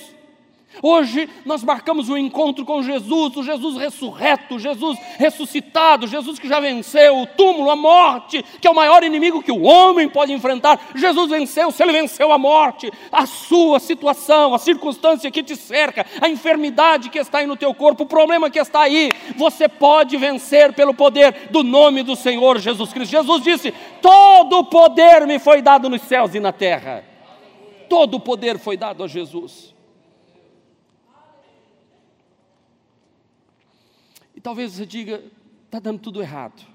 Hoje 0.80 1.28
nós 1.44 1.62
marcamos 1.62 2.08
um 2.08 2.16
encontro 2.16 2.64
com 2.64 2.82
Jesus, 2.82 3.36
o 3.36 3.42
Jesus 3.42 3.76
ressurreto, 3.76 4.58
Jesus 4.58 4.98
ressuscitado, 5.18 6.06
Jesus 6.06 6.38
que 6.38 6.48
já 6.48 6.60
venceu 6.60 7.18
o 7.18 7.26
túmulo, 7.26 7.70
a 7.70 7.76
morte, 7.76 8.44
que 8.60 8.66
é 8.66 8.70
o 8.70 8.74
maior 8.74 9.02
inimigo 9.02 9.42
que 9.42 9.52
o 9.52 9.62
homem 9.62 10.08
pode 10.08 10.32
enfrentar. 10.32 10.80
Jesus 10.94 11.30
venceu, 11.30 11.70
se 11.70 11.82
ele 11.82 11.92
venceu 11.92 12.32
a 12.32 12.38
morte, 12.38 12.90
a 13.10 13.26
sua 13.26 13.78
situação, 13.80 14.54
a 14.54 14.58
circunstância 14.58 15.30
que 15.30 15.42
te 15.42 15.56
cerca, 15.56 16.06
a 16.20 16.28
enfermidade 16.28 17.10
que 17.10 17.18
está 17.18 17.38
aí 17.38 17.46
no 17.46 17.56
teu 17.56 17.74
corpo, 17.74 18.04
o 18.04 18.06
problema 18.06 18.50
que 18.50 18.58
está 18.58 18.82
aí, 18.82 19.10
você 19.36 19.68
pode 19.68 20.16
vencer 20.16 20.72
pelo 20.72 20.94
poder 20.94 21.48
do 21.50 21.62
nome 21.62 22.02
do 22.02 22.16
Senhor 22.16 22.58
Jesus 22.58 22.92
Cristo. 22.92 23.10
Jesus 23.10 23.42
disse: 23.42 23.74
Todo 24.00 24.58
o 24.60 24.64
poder 24.64 25.26
me 25.26 25.38
foi 25.38 25.60
dado 25.60 25.88
nos 25.90 26.02
céus 26.02 26.34
e 26.34 26.40
na 26.40 26.52
terra. 26.52 27.04
Todo 27.88 28.14
o 28.14 28.20
poder 28.20 28.58
foi 28.58 28.76
dado 28.76 29.04
a 29.04 29.08
Jesus. 29.08 29.71
Talvez 34.42 34.72
você 34.72 34.86
diga, 34.86 35.22
está 35.66 35.78
dando 35.78 36.00
tudo 36.00 36.20
errado. 36.20 36.66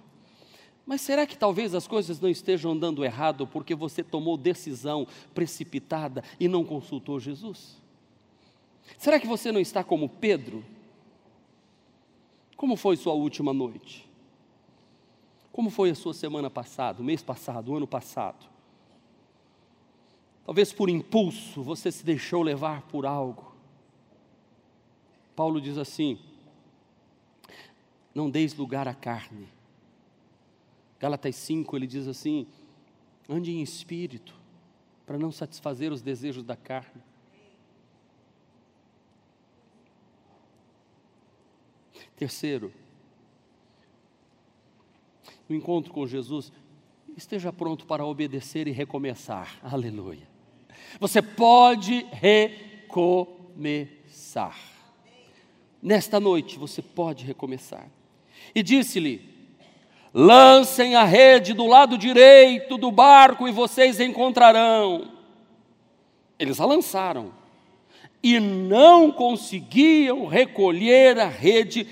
Mas 0.86 1.02
será 1.02 1.28
que 1.28 1.38
talvez 1.38 1.76
as 1.76 1.86
coisas 1.86 2.20
não 2.20 2.30
estejam 2.30 2.72
andando 2.72 3.04
errado 3.04 3.46
porque 3.46 3.76
você 3.76 4.02
tomou 4.02 4.38
decisão 4.38 5.06
precipitada 5.34 6.24
e 6.40 6.48
não 6.48 6.64
consultou 6.64 7.20
Jesus? 7.20 7.76
Será 8.98 9.20
que 9.20 9.28
você 9.28 9.52
não 9.52 9.60
está 9.60 9.84
como 9.84 10.08
Pedro? 10.08 10.64
Como 12.56 12.78
foi 12.78 12.96
sua 12.96 13.14
última 13.14 13.52
noite? 13.52 14.08
Como 15.52 15.70
foi 15.70 15.90
a 15.90 15.96
sua 15.96 16.14
semana 16.14 16.50
passada, 16.50 17.02
o 17.02 17.06
mês 17.06 17.22
passado, 17.22 17.72
o 17.72 17.76
ano 17.76 17.88
passado? 17.88 18.46
Talvez 20.46 20.72
por 20.72 20.90
impulso 20.90 21.62
você 21.62 21.92
se 21.92 22.06
deixou 22.06 22.42
levar 22.42 22.84
por 22.84 23.06
algo. 23.06 23.54
Paulo 25.36 25.60
diz 25.60 25.78
assim: 25.78 26.18
não 28.18 28.30
deis 28.32 28.56
lugar 28.56 28.88
à 28.88 28.96
carne. 28.96 29.48
Gálatas 31.00 31.36
5 31.36 31.76
ele 31.76 31.86
diz 31.86 32.08
assim: 32.08 32.48
ande 33.30 33.52
em 33.52 33.62
espírito, 33.62 34.34
para 35.06 35.20
não 35.20 35.32
satisfazer 35.32 35.92
os 35.92 36.02
desejos 36.02 36.44
da 36.44 36.56
carne. 36.56 37.04
Terceiro, 42.16 42.74
no 45.48 45.56
encontro 45.56 45.94
com 45.94 46.08
Jesus, 46.08 46.52
esteja 47.16 47.54
pronto 47.54 47.86
para 47.86 48.04
obedecer 48.04 48.68
e 48.68 48.72
recomeçar. 48.72 49.60
Aleluia. 49.62 50.28
Você 51.00 51.22
pode 51.22 52.04
recomeçar. 52.14 53.38
Nesta 55.80 56.20
noite 56.20 56.58
você 56.58 56.82
pode 56.82 57.24
recomeçar. 57.24 57.88
E 58.54 58.64
disse-lhe: 58.64 59.22
Lancem 60.14 60.96
a 60.96 61.04
rede 61.04 61.54
do 61.54 61.66
lado 61.66 61.98
direito 61.98 62.78
do 62.78 62.92
barco 62.92 63.48
e 63.48 63.52
vocês 63.52 64.00
encontrarão. 64.00 65.12
Eles 66.40 66.60
a 66.60 66.66
lançaram 66.66 67.34
e 68.22 68.40
não 68.40 69.12
conseguiam 69.12 70.26
recolher 70.26 71.20
a 71.20 71.28
rede, 71.28 71.88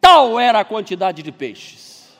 tal 0.00 0.38
era 0.38 0.60
a 0.60 0.64
quantidade 0.64 1.22
de 1.22 1.32
peixes. 1.32 2.14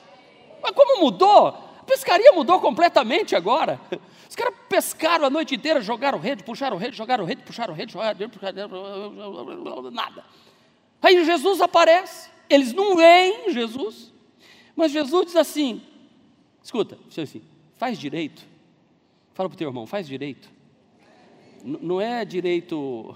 Mas 0.61 0.71
como 0.71 1.01
mudou? 1.01 1.47
A 1.47 1.83
pescaria 1.85 2.31
mudou 2.31 2.59
completamente 2.59 3.35
agora. 3.35 3.79
Os 4.27 4.35
caras 4.35 4.55
pescaram 4.67 5.25
a 5.25 5.29
noite 5.29 5.55
inteira, 5.55 5.81
jogaram 5.81 6.17
rede, 6.17 6.43
puxaram 6.43 6.77
rede, 6.77 6.97
jogaram 6.97 7.23
rede, 7.23 7.43
puxaram 7.43 7.73
rede, 7.73 7.93
jogaram 7.93 8.17
rede, 8.17 8.31
puxaram 8.31 9.91
nada. 9.91 10.25
Aí 11.01 11.23
Jesus 11.23 11.61
aparece, 11.61 12.29
eles 12.49 12.73
não 12.73 12.95
veem 12.95 13.51
Jesus, 13.51 14.13
mas 14.75 14.91
Jesus 14.91 15.27
diz 15.27 15.35
assim: 15.35 15.81
escuta, 16.63 16.97
assim, 17.17 17.41
faz 17.77 17.97
direito. 17.97 18.45
Fala 19.33 19.49
para 19.49 19.55
o 19.55 19.57
teu 19.57 19.67
irmão, 19.67 19.85
faz 19.85 20.07
direito. 20.07 20.49
N 21.63 21.77
não 21.81 21.99
é 21.99 22.23
direito 22.23 23.15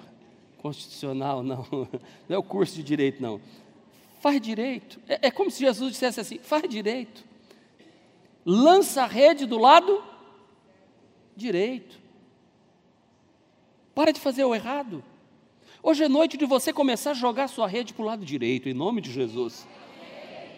constitucional, 0.57 1.41
não. 1.43 1.65
Não 2.27 2.35
é 2.35 2.37
o 2.37 2.43
curso 2.43 2.75
de 2.75 2.83
direito, 2.83 3.21
não. 3.21 3.39
Faz 4.19 4.39
direito. 4.41 4.99
É, 5.07 5.27
é 5.27 5.31
como 5.31 5.49
se 5.49 5.59
Jesus 5.59 5.93
dissesse 5.93 6.19
assim: 6.19 6.39
faz 6.39 6.67
direito. 6.67 7.23
Lança 8.45 9.03
a 9.03 9.07
rede 9.07 9.45
do 9.45 9.57
lado 9.57 10.03
direito. 11.35 11.99
Para 13.93 14.11
de 14.11 14.19
fazer 14.19 14.43
o 14.43 14.55
errado. 14.55 15.03
Hoje 15.81 16.03
é 16.03 16.09
noite 16.09 16.35
de 16.37 16.45
você 16.45 16.73
começar 16.73 17.11
a 17.11 17.13
jogar 17.13 17.47
sua 17.47 17.67
rede 17.67 17.93
para 17.93 18.03
o 18.03 18.05
lado 18.05 18.25
direito, 18.25 18.67
em 18.67 18.73
nome 18.73 18.99
de 18.99 19.11
Jesus. 19.11 19.65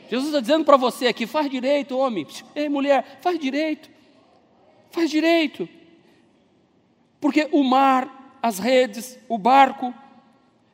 Jesus 0.09 0.29
está 0.29 0.39
dizendo 0.39 0.65
para 0.65 0.77
você 0.77 1.07
aqui: 1.07 1.27
faz 1.27 1.49
direito, 1.49 1.97
homem. 1.97 2.27
Ei, 2.55 2.67
mulher, 2.67 3.19
faz 3.21 3.39
direito. 3.39 3.89
Faz 4.89 5.09
direito. 5.09 5.69
Porque 7.19 7.47
o 7.51 7.63
mar, 7.63 8.39
as 8.41 8.57
redes, 8.57 9.17
o 9.29 9.37
barco 9.37 9.93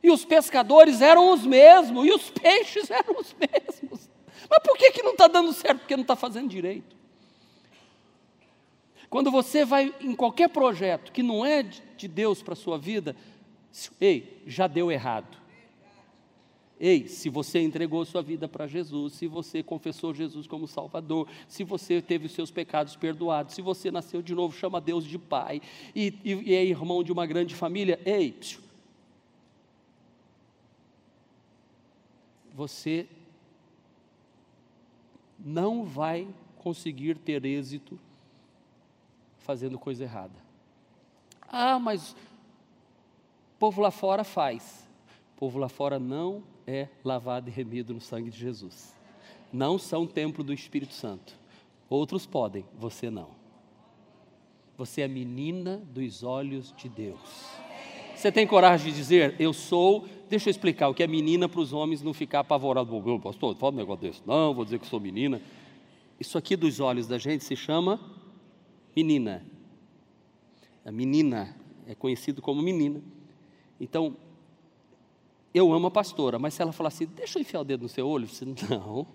e 0.02 0.10
os 0.10 0.24
pescadores 0.24 1.02
eram 1.02 1.30
os 1.32 1.44
mesmos, 1.44 2.06
e 2.06 2.10
os 2.10 2.30
peixes 2.30 2.88
eram 2.90 3.20
os 3.20 3.36
mesmos. 3.38 4.08
Mas 4.48 4.58
por 4.64 4.78
que, 4.78 4.92
que 4.92 5.02
não 5.02 5.12
está 5.12 5.26
dando 5.26 5.52
certo? 5.52 5.80
Porque 5.80 5.96
não 5.96 6.02
está 6.02 6.16
fazendo 6.16 6.48
direito. 6.48 6.96
Quando 9.10 9.30
você 9.30 9.64
vai 9.64 9.94
em 10.00 10.14
qualquer 10.14 10.48
projeto 10.48 11.12
que 11.12 11.22
não 11.22 11.44
é 11.44 11.62
de 11.62 12.08
Deus 12.08 12.42
para 12.42 12.54
a 12.54 12.56
sua 12.56 12.78
vida, 12.78 13.14
ei, 14.00 14.42
já 14.46 14.66
deu 14.66 14.90
errado. 14.90 15.36
Ei, 16.80 17.08
se 17.08 17.28
você 17.28 17.60
entregou 17.60 18.04
sua 18.04 18.22
vida 18.22 18.46
para 18.46 18.66
Jesus, 18.66 19.14
se 19.14 19.26
você 19.26 19.62
confessou 19.62 20.14
Jesus 20.14 20.46
como 20.46 20.68
Salvador, 20.68 21.28
se 21.48 21.64
você 21.64 22.00
teve 22.00 22.26
os 22.26 22.32
seus 22.32 22.52
pecados 22.52 22.94
perdoados, 22.94 23.54
se 23.54 23.60
você 23.60 23.90
nasceu 23.90 24.22
de 24.22 24.32
novo, 24.32 24.56
chama 24.56 24.80
Deus 24.80 25.04
de 25.04 25.18
Pai 25.18 25.60
e, 25.94 26.14
e, 26.24 26.34
e 26.34 26.54
é 26.54 26.64
irmão 26.64 27.02
de 27.02 27.10
uma 27.10 27.26
grande 27.26 27.56
família, 27.56 28.00
ei, 28.04 28.38
você 32.54 33.08
não 35.38 35.84
vai 35.84 36.28
conseguir 36.58 37.16
ter 37.18 37.44
êxito 37.44 37.98
fazendo 39.38 39.78
coisa 39.78 40.04
errada. 40.04 40.34
Ah, 41.48 41.78
mas 41.78 42.14
povo 43.58 43.80
lá 43.80 43.90
fora 43.90 44.24
faz. 44.24 44.88
Povo 45.36 45.58
lá 45.58 45.68
fora 45.68 45.98
não 45.98 46.42
é 46.66 46.88
lavado 47.04 47.48
e 47.48 47.52
remido 47.52 47.94
no 47.94 48.00
sangue 48.00 48.30
de 48.30 48.38
Jesus. 48.38 48.94
Não 49.52 49.78
são 49.78 50.06
templo 50.06 50.44
do 50.44 50.52
Espírito 50.52 50.94
Santo. 50.94 51.34
Outros 51.88 52.26
podem, 52.26 52.64
você 52.78 53.08
não. 53.10 53.30
Você 54.76 55.00
é 55.00 55.08
menina 55.08 55.78
dos 55.78 56.22
olhos 56.22 56.74
de 56.76 56.88
Deus. 56.88 57.18
Você 58.14 58.30
tem 58.30 58.46
coragem 58.46 58.90
de 58.90 58.96
dizer, 58.96 59.36
eu 59.38 59.52
sou. 59.52 60.06
Deixa 60.28 60.48
eu 60.48 60.50
explicar 60.50 60.88
o 60.88 60.94
que 60.94 61.02
é 61.02 61.06
menina 61.06 61.48
para 61.48 61.60
os 61.60 61.72
homens 61.72 62.02
não 62.02 62.12
ficar 62.12 62.40
apavorados. 62.40 62.92
Meu 63.04 63.18
pastor, 63.18 63.56
fala 63.56 63.72
um 63.72 63.76
negócio 63.76 64.02
desse. 64.02 64.22
Não, 64.26 64.52
vou 64.52 64.64
dizer 64.64 64.78
que 64.78 64.86
sou 64.86 65.00
menina. 65.00 65.40
Isso 66.20 66.36
aqui 66.36 66.56
dos 66.56 66.80
olhos 66.80 67.06
da 67.06 67.16
gente 67.16 67.44
se 67.44 67.54
chama 67.56 67.98
menina. 68.94 69.46
A 70.84 70.90
menina 70.90 71.56
é 71.86 71.94
conhecido 71.94 72.42
como 72.42 72.60
menina. 72.60 73.00
Então, 73.80 74.16
eu 75.54 75.72
amo 75.72 75.86
a 75.86 75.90
pastora, 75.90 76.38
mas 76.38 76.54
se 76.54 76.62
ela 76.62 76.72
falar 76.72 76.88
assim, 76.88 77.06
deixa 77.06 77.38
eu 77.38 77.42
enfiar 77.42 77.60
o 77.60 77.64
dedo 77.64 77.82
no 77.82 77.88
seu 77.88 78.06
olho, 78.06 78.26
você, 78.28 78.44
não. 78.44 79.06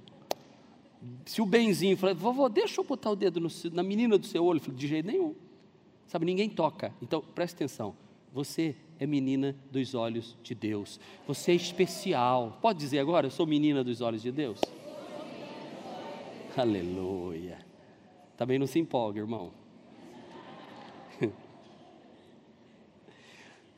Se 1.26 1.41
o 1.41 1.45
benzinho 1.45 1.97
falar, 1.97 2.13
vovô, 2.13 2.47
deixa 2.49 2.80
eu 2.80 2.86
botar 2.86 3.12
o 3.12 3.15
dedo 3.15 3.39
no, 3.39 3.49
na 3.71 3.84
menina 3.84 4.17
do 4.17 4.26
seu 4.26 4.43
olho, 4.43 4.62
eu 4.65 4.73
de 4.73 4.88
jeito 4.88 5.06
nenhum. 5.06 5.36
Sabe, 6.08 6.26
ninguém 6.26 6.49
toca. 6.49 6.93
Então, 7.02 7.21
preste 7.21 7.56
atenção. 7.56 7.95
Você 8.32 8.76
é 8.99 9.06
menina 9.06 9.56
dos 9.71 9.93
olhos 9.93 10.38
de 10.41 10.56
Deus. 10.56 10.99
Você 11.28 11.52
é 11.52 11.56
especial. 11.56 12.58
Pode 12.62 12.80
dizer 12.80 12.99
agora, 12.99 13.28
eu 13.28 13.32
sou 13.32 13.45
menina 13.45 13.84
dos 13.84 14.02
olhos 14.02 14.21
de 14.21 14.32
Deus? 14.32 14.60
Aleluia. 16.56 17.60
Também 18.38 18.60
não 18.60 18.67
se 18.67 18.80
empolga, 18.80 19.19
irmão. 19.19 19.52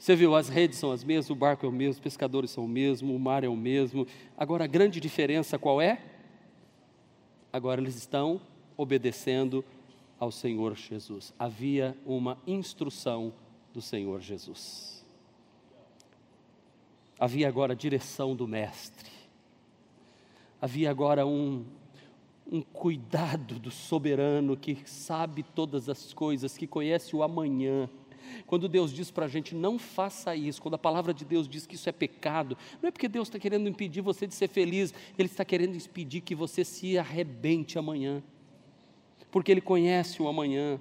Você 0.05 0.15
viu, 0.15 0.35
as 0.35 0.49
redes 0.49 0.77
são 0.77 0.91
as 0.91 1.03
mesmas, 1.03 1.31
o 1.31 1.35
barco 1.35 1.65
é 1.65 1.69
o 1.69 1.71
mesmo, 1.71 1.93
os 1.93 1.99
pescadores 1.99 2.51
são 2.51 2.65
o 2.65 2.67
mesmo, 2.67 3.15
o 3.15 3.19
mar 3.19 3.43
é 3.43 3.47
o 3.47 3.55
mesmo. 3.55 4.05
Agora, 4.37 4.65
a 4.65 4.67
grande 4.67 4.99
diferença 4.99 5.57
qual 5.57 5.81
é? 5.81 5.99
Agora 7.51 7.81
eles 7.81 7.95
estão 7.95 8.39
obedecendo 8.77 9.65
ao 10.19 10.31
Senhor 10.31 10.75
Jesus. 10.75 11.33
Havia 11.39 11.97
uma 12.05 12.37
instrução 12.45 13.33
do 13.73 13.81
Senhor 13.81 14.21
Jesus. 14.21 15.03
Havia 17.19 17.47
agora 17.47 17.73
a 17.73 17.75
direção 17.75 18.35
do 18.35 18.47
Mestre. 18.47 19.09
Havia 20.61 20.91
agora 20.91 21.25
um, 21.25 21.65
um 22.45 22.61
cuidado 22.61 23.57
do 23.57 23.71
soberano 23.71 24.55
que 24.55 24.77
sabe 24.85 25.41
todas 25.41 25.89
as 25.89 26.13
coisas, 26.13 26.55
que 26.55 26.67
conhece 26.67 27.15
o 27.15 27.23
amanhã 27.23 27.89
quando 28.45 28.67
Deus 28.67 28.93
diz 28.93 29.11
para 29.11 29.25
a 29.25 29.29
gente 29.29 29.55
não 29.55 29.77
faça 29.79 30.35
isso, 30.35 30.61
quando 30.61 30.75
a 30.75 30.79
palavra 30.79 31.13
de 31.13 31.25
Deus 31.25 31.47
diz 31.47 31.65
que 31.65 31.75
isso 31.75 31.89
é 31.89 31.91
pecado, 31.91 32.57
não 32.81 32.87
é 32.87 32.91
porque 32.91 33.07
Deus 33.07 33.27
está 33.27 33.39
querendo 33.39 33.67
impedir 33.67 34.01
você 34.01 34.27
de 34.27 34.35
ser 34.35 34.47
feliz, 34.47 34.93
Ele 35.17 35.27
está 35.27 35.43
querendo 35.43 35.75
impedir 35.75 36.21
que 36.21 36.35
você 36.35 36.63
se 36.63 36.97
arrebente 36.97 37.77
amanhã, 37.77 38.23
porque 39.31 39.51
Ele 39.51 39.61
conhece 39.61 40.21
o 40.21 40.27
amanhã. 40.27 40.79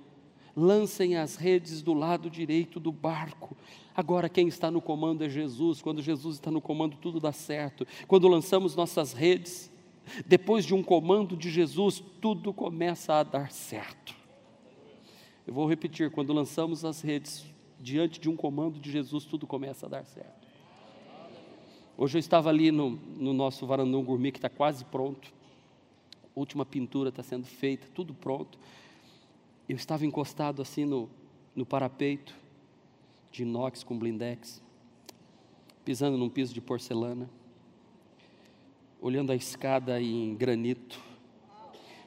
Lancem 0.56 1.16
as 1.16 1.34
redes 1.34 1.82
do 1.82 1.92
lado 1.92 2.30
direito 2.30 2.78
do 2.78 2.92
barco. 2.92 3.56
Agora, 3.92 4.28
quem 4.28 4.46
está 4.46 4.70
no 4.70 4.80
comando 4.80 5.24
é 5.24 5.28
Jesus. 5.28 5.82
Quando 5.82 6.00
Jesus 6.00 6.36
está 6.36 6.48
no 6.48 6.60
comando, 6.60 6.96
tudo 6.96 7.18
dá 7.18 7.32
certo. 7.32 7.84
Quando 8.06 8.28
lançamos 8.28 8.76
nossas 8.76 9.12
redes, 9.12 9.68
depois 10.26 10.64
de 10.64 10.74
um 10.74 10.82
comando 10.82 11.36
de 11.36 11.50
Jesus, 11.50 12.02
tudo 12.20 12.52
começa 12.52 13.14
a 13.14 13.22
dar 13.22 13.50
certo. 13.50 14.14
Eu 15.46 15.52
vou 15.52 15.68
repetir: 15.68 16.10
quando 16.10 16.32
lançamos 16.32 16.84
as 16.84 17.00
redes 17.00 17.44
diante 17.78 18.18
de 18.18 18.28
um 18.28 18.36
comando 18.36 18.78
de 18.78 18.90
Jesus, 18.90 19.24
tudo 19.24 19.46
começa 19.46 19.86
a 19.86 19.88
dar 19.88 20.04
certo. 20.04 20.44
Hoje 21.96 22.16
eu 22.16 22.20
estava 22.20 22.48
ali 22.48 22.72
no, 22.72 22.90
no 22.90 23.32
nosso 23.32 23.66
varandão 23.66 24.02
gourmet 24.02 24.32
que 24.32 24.38
está 24.38 24.48
quase 24.48 24.84
pronto, 24.84 25.32
última 26.34 26.66
pintura 26.66 27.10
está 27.10 27.22
sendo 27.22 27.46
feita, 27.46 27.86
tudo 27.94 28.12
pronto. 28.14 28.58
Eu 29.68 29.76
estava 29.76 30.04
encostado 30.04 30.60
assim 30.60 30.84
no, 30.84 31.08
no 31.54 31.64
parapeito, 31.64 32.34
de 33.30 33.42
inox 33.42 33.84
com 33.84 33.98
blindex, 33.98 34.62
pisando 35.84 36.18
num 36.18 36.28
piso 36.28 36.52
de 36.52 36.60
porcelana, 36.60 37.28
olhando 39.00 39.30
a 39.30 39.36
escada 39.36 40.00
em 40.00 40.34
granito, 40.34 41.00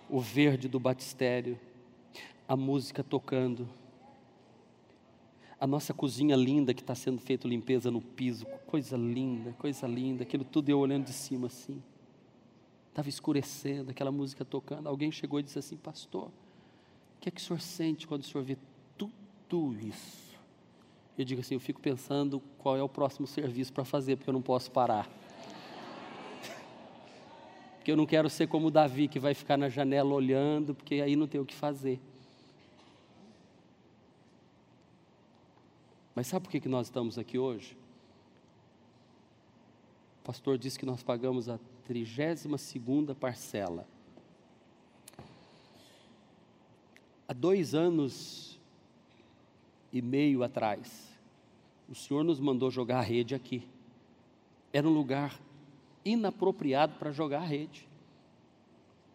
o 0.10 0.20
verde 0.20 0.68
do 0.68 0.80
batistério, 0.80 1.60
a 2.48 2.56
música 2.56 3.04
tocando. 3.04 3.68
a 5.60 5.68
nossa 5.68 5.94
cozinha 5.94 6.36
linda 6.36 6.74
que 6.74 6.82
está 6.82 6.94
sendo 6.94 7.20
feita 7.20 7.48
limpeza 7.48 7.90
no 7.90 8.00
piso, 8.00 8.46
coisa 8.68 8.96
linda, 8.96 9.54
coisa 9.54 9.88
linda, 9.88 10.24
aquilo 10.24 10.46
tudo 10.46 10.70
eu 10.70 10.80
olhando 10.80 11.06
de 11.06 11.14
cima 11.14 11.48
assim. 11.48 11.82
Estava 12.90 13.10
escurecendo, 13.10 13.92
aquela 13.92 14.12
música 14.12 14.46
tocando. 14.46 14.88
Alguém 14.88 15.12
chegou 15.12 15.40
e 15.40 15.44
disse 15.44 15.60
assim: 15.60 15.76
Pastor, 15.76 16.28
o 16.28 16.32
que 17.20 17.30
é 17.30 17.32
que 17.32 17.42
o 17.42 17.44
senhor 17.44 17.60
sente 17.60 18.08
quando 18.08 18.22
o 18.22 18.26
senhor 18.26 18.44
vê 18.44 18.58
tudo 18.98 19.76
isso? 19.80 20.38
Eu 21.18 21.26
digo 21.26 21.42
assim: 21.42 21.56
Eu 21.56 21.60
fico 21.60 21.82
pensando 21.82 22.42
qual 22.58 22.78
é 22.78 22.82
o 22.82 22.90
próximo 22.90 23.28
serviço 23.28 23.74
para 23.74 23.84
fazer, 23.84 24.16
porque 24.16 24.30
eu 24.30 24.34
não 24.34 24.42
posso 24.42 24.72
parar. 24.72 25.08
porque 27.78 27.92
eu 27.92 27.98
não 27.98 28.06
quero 28.06 28.30
ser 28.30 28.48
como 28.48 28.68
o 28.68 28.72
Davi, 28.72 29.08
que 29.08 29.20
vai 29.20 29.34
ficar 29.34 29.58
na 29.58 29.70
janela 29.70 30.14
olhando, 30.14 30.74
porque 30.74 30.96
aí 30.96 31.16
não 31.16 31.28
tem 31.28 31.42
o 31.42 31.46
que 31.46 31.56
fazer. 31.56 32.00
Mas 36.18 36.26
sabe 36.26 36.46
por 36.48 36.60
que 36.60 36.68
nós 36.68 36.88
estamos 36.88 37.20
aqui 37.20 37.38
hoje? 37.38 37.78
O 40.20 40.26
pastor 40.26 40.58
disse 40.58 40.80
que 40.80 40.86
nós 40.86 41.04
pagamos 41.04 41.48
a 41.48 41.60
32 41.86 43.14
parcela. 43.20 43.88
Há 47.28 47.34
dois 47.34 47.76
anos 47.76 48.60
e 49.94 50.02
meio 50.02 50.42
atrás, 50.42 51.08
o 51.88 51.94
Senhor 51.94 52.24
nos 52.24 52.40
mandou 52.40 52.72
jogar 52.72 52.98
a 52.98 53.04
rede 53.04 53.36
aqui. 53.36 53.62
Era 54.74 54.88
um 54.88 54.94
lugar 54.94 55.40
inapropriado 56.04 56.96
para 56.96 57.12
jogar 57.12 57.42
a 57.42 57.46
rede. 57.46 57.88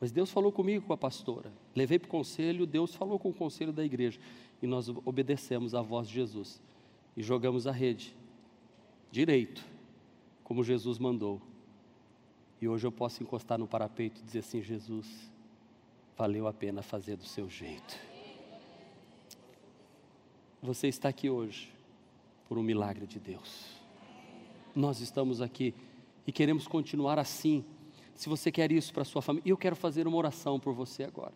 Mas 0.00 0.12
Deus 0.12 0.30
falou 0.30 0.52
comigo 0.52 0.86
com 0.86 0.92
a 0.92 0.96
pastora. 0.96 1.50
Levei 1.74 1.98
para 1.98 2.06
o 2.06 2.10
conselho, 2.12 2.64
Deus 2.64 2.94
falou 2.94 3.18
com 3.18 3.30
o 3.30 3.34
conselho 3.34 3.72
da 3.72 3.84
igreja. 3.84 4.20
E 4.62 4.68
nós 4.68 4.88
obedecemos 5.04 5.74
à 5.74 5.82
voz 5.82 6.06
de 6.06 6.14
Jesus. 6.14 6.62
E 7.16 7.22
jogamos 7.22 7.66
a 7.66 7.72
rede. 7.72 8.14
Direito, 9.10 9.64
como 10.42 10.64
Jesus 10.64 10.98
mandou. 10.98 11.40
E 12.60 12.68
hoje 12.68 12.86
eu 12.86 12.92
posso 12.92 13.22
encostar 13.22 13.58
no 13.58 13.66
parapeito 13.66 14.20
e 14.20 14.24
dizer 14.24 14.38
assim: 14.38 14.62
Jesus, 14.62 15.06
valeu 16.16 16.46
a 16.46 16.52
pena 16.52 16.82
fazer 16.82 17.16
do 17.16 17.24
seu 17.24 17.48
jeito. 17.48 17.98
Você 20.62 20.88
está 20.88 21.08
aqui 21.08 21.28
hoje 21.28 21.70
por 22.48 22.56
um 22.56 22.62
milagre 22.62 23.06
de 23.06 23.18
Deus. 23.18 23.80
Nós 24.74 25.00
estamos 25.00 25.42
aqui 25.42 25.74
e 26.26 26.32
queremos 26.32 26.66
continuar 26.66 27.18
assim. 27.18 27.64
Se 28.14 28.28
você 28.28 28.52
quer 28.52 28.70
isso 28.70 28.92
para 28.92 29.04
sua 29.04 29.20
família, 29.20 29.50
eu 29.50 29.56
quero 29.56 29.74
fazer 29.74 30.06
uma 30.06 30.16
oração 30.16 30.60
por 30.60 30.72
você 30.72 31.02
agora. 31.02 31.32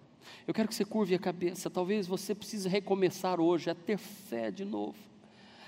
Eu 0.46 0.54
quero 0.54 0.68
que 0.68 0.74
você 0.74 0.84
curve 0.84 1.14
a 1.14 1.18
cabeça. 1.18 1.68
Talvez 1.68 2.06
você 2.06 2.34
precise 2.34 2.68
recomeçar 2.68 3.40
hoje, 3.40 3.68
a 3.68 3.74
ter 3.74 3.98
fé 3.98 4.50
de 4.50 4.64
novo 4.64 4.96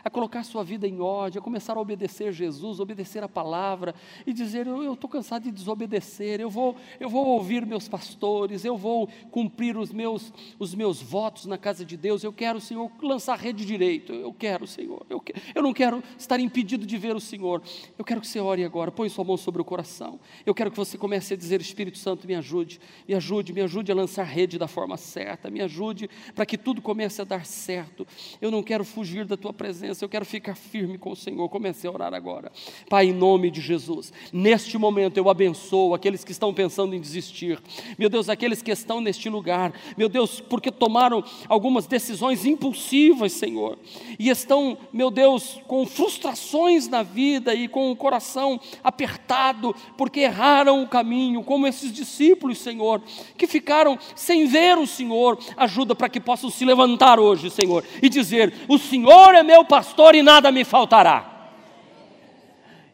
a 0.04 0.11
colocar 0.11 0.42
sua 0.42 0.62
vida 0.62 0.87
em 0.87 1.00
ordem, 1.00 1.38
a 1.38 1.42
começar 1.42 1.76
a 1.76 1.80
obedecer 1.80 2.32
Jesus, 2.32 2.80
obedecer 2.80 3.22
a 3.22 3.28
palavra 3.28 3.94
e 4.26 4.32
dizer: 4.32 4.66
Eu 4.66 4.94
estou 4.94 5.08
cansado 5.08 5.44
de 5.44 5.50
desobedecer, 5.50 6.40
eu 6.40 6.50
vou, 6.50 6.76
eu 7.00 7.08
vou 7.08 7.26
ouvir 7.26 7.66
meus 7.66 7.88
pastores, 7.88 8.64
eu 8.64 8.76
vou 8.76 9.08
cumprir 9.30 9.76
os 9.76 9.92
meus, 9.92 10.32
os 10.58 10.74
meus 10.74 11.02
votos 11.02 11.46
na 11.46 11.58
casa 11.58 11.84
de 11.84 11.96
Deus, 11.96 12.22
eu 12.22 12.32
quero, 12.32 12.61
Senhor, 12.61 12.90
lançar 13.02 13.38
rede 13.38 13.64
direito, 13.64 14.12
eu 14.12 14.32
quero, 14.32 14.66
Senhor, 14.66 15.04
eu, 15.08 15.22
eu 15.54 15.62
não 15.62 15.72
quero 15.72 16.02
estar 16.16 16.38
impedido 16.40 16.87
de 16.87 16.96
ver 16.96 17.16
o 17.16 17.20
Senhor, 17.20 17.62
eu 17.98 18.04
quero 18.04 18.20
que 18.20 18.26
você 18.26 18.40
ore 18.40 18.64
agora, 18.64 18.90
põe 18.90 19.08
sua 19.08 19.24
mão 19.24 19.37
sobre 19.37 19.61
o 19.61 19.64
coração, 19.64 20.20
eu 20.46 20.54
quero 20.54 20.70
que 20.70 20.76
você 20.76 20.96
comece 20.96 21.34
a 21.34 21.37
dizer: 21.37 21.61
Espírito 21.61 21.98
Santo, 21.98 22.26
me 22.26 22.34
ajude, 22.34 22.80
me 23.06 23.14
ajude, 23.14 23.52
me 23.52 23.61
ajude 23.61 23.90
a 23.92 23.94
lançar 23.94 24.24
rede 24.24 24.58
da 24.58 24.68
forma 24.68 24.96
certa, 24.96 25.50
me 25.50 25.61
ajude 25.61 26.08
para 26.34 26.46
que 26.46 26.56
tudo 26.56 26.80
comece 26.80 27.20
a 27.20 27.24
dar 27.24 27.44
certo, 27.44 28.06
eu 28.40 28.50
não 28.50 28.62
quero 28.62 28.84
fugir 28.84 29.24
da 29.24 29.37
tua 29.37 29.52
presença 29.52 29.88
presença, 29.88 30.05
eu 30.05 30.09
quero 30.09 30.24
ficar 30.27 30.55
firme 30.55 30.98
com 30.98 31.12
o 31.12 31.16
Senhor. 31.16 31.48
Comecei 31.48 31.88
a 31.88 31.92
orar 31.92 32.12
agora. 32.12 32.53
Pai, 32.90 33.07
em 33.07 33.12
nome 33.12 33.51
de 33.51 33.61
Jesus, 33.61 34.12
neste 34.33 34.77
momento 34.77 35.16
eu 35.16 35.31
abençoo 35.31 35.94
aqueles 35.94 36.24
que 36.24 36.33
estão 36.33 36.53
pensando 36.53 36.94
em 36.94 37.01
desistir. 37.01 37.59
Meu 37.98 38.11
Deus, 38.11 38.29
aqueles 38.29 38.61
que 38.61 38.70
estão 38.70 39.01
neste 39.01 39.31
lugar, 39.31 39.72
meu 39.96 40.09
Deus, 40.09 40.40
porque 40.40 40.70
tomaram 40.70 41.24
algumas 41.48 41.87
decisões 41.87 42.44
impulsivas, 42.44 43.33
Senhor, 43.33 43.79
e 44.18 44.29
estão, 44.29 44.77
meu 44.92 45.11
Deus, 45.11 45.59
com 45.66 45.87
frustrações 45.87 46.87
na 46.88 47.03
vida 47.03 47.55
e 47.55 47.66
com 47.66 47.90
o 47.90 47.96
coração 47.96 48.61
apertado, 48.85 49.74
porque 49.96 50.20
erraram 50.20 50.83
o 50.83 50.88
caminho, 50.88 51.42
como 51.42 51.66
esses 51.66 51.92
discípulos, 51.92 52.59
Senhor, 52.59 53.01
que 53.37 53.46
ficaram 53.46 53.98
sem 54.14 54.46
ver 54.46 54.77
o 54.77 54.87
Senhor. 54.87 55.38
Ajuda 55.57 55.94
para 55.94 56.09
que 56.09 56.20
possam 56.20 56.51
se 56.51 56.64
levantar 56.64 57.18
hoje, 57.18 57.51
Senhor, 57.51 57.83
e 58.03 58.09
dizer: 58.09 58.53
O 58.68 58.79
Senhor 58.79 59.35
é 59.35 59.42
meu 59.42 59.64
pastor 59.64 59.78
e 60.14 60.23
nada 60.23 60.51
me 60.51 60.64
faltará. 60.64 61.38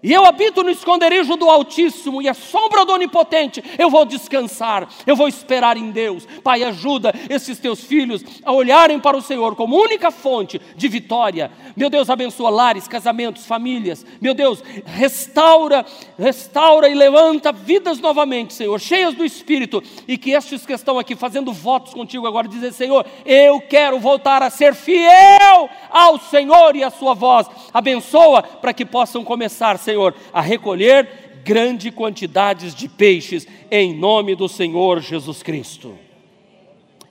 E 0.04 0.12
eu 0.12 0.26
habito 0.26 0.62
no 0.62 0.68
esconderijo 0.68 1.34
do 1.34 1.48
Altíssimo 1.48 2.20
e 2.20 2.28
a 2.28 2.34
sombra 2.34 2.84
do 2.84 2.92
Onipotente, 2.92 3.64
eu 3.78 3.88
vou 3.88 4.04
descansar, 4.04 4.86
eu 5.06 5.16
vou 5.16 5.26
esperar 5.26 5.78
em 5.78 5.90
Deus. 5.90 6.28
Pai, 6.42 6.62
ajuda 6.62 7.14
esses 7.30 7.58
teus 7.58 7.82
filhos 7.82 8.22
a 8.44 8.52
olharem 8.52 9.00
para 9.00 9.16
o 9.16 9.22
Senhor 9.22 9.56
como 9.56 9.80
única 9.80 10.10
fonte 10.10 10.60
de 10.76 10.88
vitória. 10.88 11.50
Meu 11.74 11.88
Deus, 11.88 12.10
abençoa 12.10 12.50
lares, 12.50 12.86
casamentos, 12.86 13.46
famílias. 13.46 14.04
Meu 14.20 14.34
Deus, 14.34 14.62
restaura, 14.84 15.86
restaura 16.18 16.86
e 16.86 16.94
levanta 16.94 17.50
vidas 17.50 17.98
novamente, 17.98 18.52
Senhor, 18.52 18.78
cheias 18.78 19.14
do 19.14 19.24
Espírito. 19.24 19.82
E 20.06 20.18
que 20.18 20.32
estes 20.32 20.66
que 20.66 20.74
estão 20.74 20.98
aqui 20.98 21.16
fazendo 21.16 21.50
votos 21.50 21.94
contigo 21.94 22.26
agora, 22.26 22.46
dizem, 22.46 22.72
Senhor, 22.72 23.06
eu 23.24 23.58
quero 23.58 23.98
voltar 23.98 24.42
a 24.42 24.50
ser 24.50 24.74
fiel 24.74 25.70
ao 25.88 26.20
Senhor 26.20 26.76
e 26.76 26.84
à 26.84 26.90
sua 26.90 27.14
voz. 27.14 27.46
Abençoa 27.72 28.42
para 28.42 28.74
que 28.74 28.84
possam 28.84 29.24
começar, 29.24 29.78
Senhor 29.78 29.93
Senhor, 29.94 30.14
a 30.32 30.40
recolher 30.40 31.42
grande 31.44 31.92
quantidades 31.92 32.74
de 32.74 32.88
peixes, 32.88 33.46
em 33.70 33.96
nome 33.96 34.34
do 34.34 34.48
Senhor 34.48 35.00
Jesus 35.00 35.42
Cristo. 35.42 35.96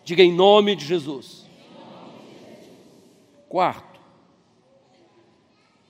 Diga 0.04 0.22
em 0.22 0.34
nome 0.34 0.76
de 0.76 0.86
Jesus. 0.86 1.48
Quarto, 3.48 4.02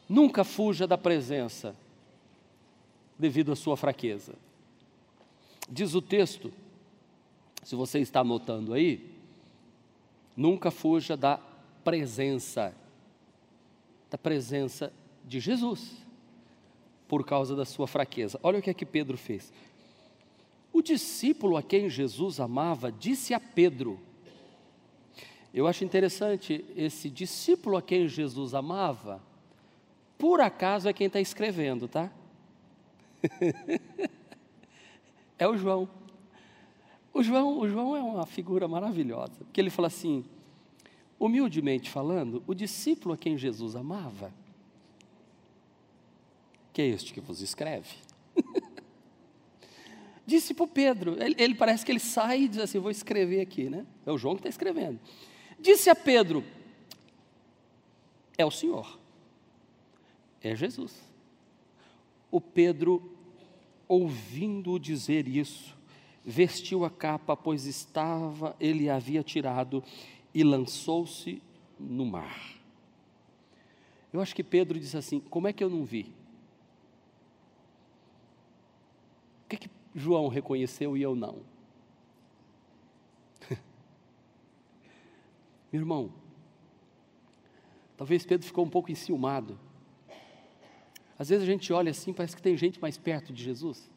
nunca 0.08 0.43
fuja 0.43 0.86
da 0.86 0.97
presença 0.97 1.75
devido 3.17 3.51
à 3.51 3.56
sua 3.56 3.75
fraqueza. 3.75 4.36
Diz 5.67 5.95
o 5.95 6.01
texto, 6.01 6.53
se 7.63 7.75
você 7.75 7.99
está 7.99 8.19
anotando 8.19 8.73
aí, 8.73 9.10
nunca 10.36 10.69
fuja 10.69 11.17
da 11.17 11.39
presença, 11.84 12.75
da 14.12 14.17
presença 14.17 14.93
de 15.25 15.39
Jesus 15.39 16.02
por 17.07 17.25
causa 17.25 17.55
da 17.55 17.65
sua 17.65 17.87
fraqueza. 17.87 18.39
Olha 18.41 18.59
o 18.59 18.61
que 18.61 18.69
é 18.69 18.73
que 18.73 18.85
Pedro 18.85 19.17
fez. 19.17 19.51
O 20.71 20.81
discípulo 20.81 21.55
a 21.55 21.63
quem 21.63 21.89
Jesus 21.89 22.39
amava 22.39 22.91
disse 22.91 23.33
a 23.33 23.39
Pedro: 23.39 23.99
Eu 25.53 25.67
acho 25.67 25.83
interessante, 25.83 26.65
esse 26.75 27.09
discípulo 27.09 27.77
a 27.77 27.81
quem 27.81 28.07
Jesus 28.07 28.53
amava, 28.53 29.21
por 30.17 30.41
acaso 30.41 30.89
é 30.89 30.93
quem 30.93 31.07
está 31.07 31.19
escrevendo, 31.19 31.87
tá? 31.87 32.11
é 35.37 35.47
o 35.47 35.55
João. 35.55 35.87
O 37.13 37.21
João, 37.21 37.59
o 37.59 37.69
João 37.69 37.95
é 37.95 38.01
uma 38.01 38.25
figura 38.25 38.67
maravilhosa, 38.67 39.43
porque 39.43 39.61
ele 39.61 39.69
fala 39.69 39.87
assim, 39.87 40.25
humildemente 41.19 41.91
falando, 41.91 42.41
o 42.47 42.55
discípulo 42.55 43.13
a 43.13 43.17
quem 43.17 43.37
Jesus 43.37 43.75
amava 43.75 44.33
que 46.73 46.81
é 46.81 46.88
este 46.88 47.13
que 47.13 47.21
vos 47.21 47.39
escreve. 47.39 47.95
Disse 50.25 50.53
para 50.53 50.63
o 50.63 50.67
Pedro, 50.67 51.21
ele, 51.21 51.36
ele, 51.38 51.53
parece 51.53 51.86
que 51.86 51.91
ele 51.91 51.99
sai 51.99 52.43
e 52.43 52.47
diz 52.47 52.57
assim: 52.57 52.79
vou 52.79 52.89
escrever 52.89 53.41
aqui, 53.41 53.69
né? 53.69 53.86
É 54.05 54.12
o 54.12 54.17
João 54.17 54.36
que 54.36 54.39
está 54.39 54.49
escrevendo. 54.49 55.00
Disse 55.60 55.89
a 55.89 55.95
Pedro: 55.95 56.43
é 58.37 58.43
o 58.43 58.50
Senhor, 58.50 59.00
é 60.41 60.56
Jesus. 60.56 61.00
O 62.31 62.41
Pedro, 62.41 63.15
ouvindo 63.87 64.79
dizer 64.79 65.27
isso, 65.27 65.77
vestiu 66.25 66.83
a 66.83 66.89
capa, 66.89 67.37
pois 67.37 67.65
estava, 67.65 68.56
ele 68.60 68.89
havia 68.89 69.21
tirado, 69.21 69.83
e 70.33 70.43
lançou-se 70.43 71.39
no 71.79 72.06
mar. 72.06 72.58
Eu 74.12 74.19
acho 74.21 74.33
que 74.33 74.43
Pedro 74.43 74.79
disse 74.79 74.98
assim: 74.98 75.19
como 75.19 75.48
é 75.48 75.54
que 75.54 75.63
eu 75.63 75.69
não 75.69 75.83
vi? 75.83 76.12
que, 79.58 79.67
que 79.67 79.83
João 79.96 80.27
reconheceu 80.27 80.98
e 80.98 81.02
eu 81.02 81.15
não? 81.15 81.41
Meu 85.71 85.81
irmão, 85.81 86.12
talvez 87.96 88.25
Pedro 88.25 88.46
ficou 88.46 88.65
um 88.65 88.69
pouco 88.69 88.91
enciumado. 88.91 89.60
Às 91.17 91.29
vezes 91.29 91.44
a 91.44 91.52
gente 91.52 91.71
olha 91.71 91.91
assim, 91.91 92.12
parece 92.12 92.35
que 92.35 92.41
tem 92.41 92.58
gente 92.58 92.81
mais 92.81 92.98
perto 92.98 93.31
de 93.31 93.44
Jesus. 93.44 93.89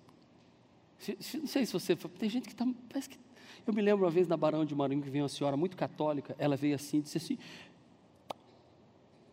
Não 1.34 1.46
sei 1.46 1.66
se 1.66 1.72
você. 1.72 1.96
Tem 1.96 2.28
gente 2.28 2.44
que 2.44 2.54
está. 2.54 2.66
Parece 2.88 3.08
que. 3.08 3.18
Eu 3.66 3.74
me 3.74 3.82
lembro 3.82 4.04
uma 4.04 4.10
vez 4.10 4.28
na 4.28 4.36
Barão 4.36 4.64
de 4.64 4.74
Marinho 4.74 5.02
que 5.02 5.10
veio 5.10 5.24
uma 5.24 5.28
senhora 5.28 5.56
muito 5.56 5.76
católica, 5.76 6.36
ela 6.38 6.56
veio 6.56 6.74
assim 6.74 6.98
e 6.98 7.02
disse 7.02 7.18
assim: 7.18 7.38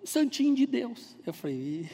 Santinho 0.03 0.55
de 0.55 0.65
Deus. 0.65 1.15
Eu 1.25 1.33
falei, 1.33 1.89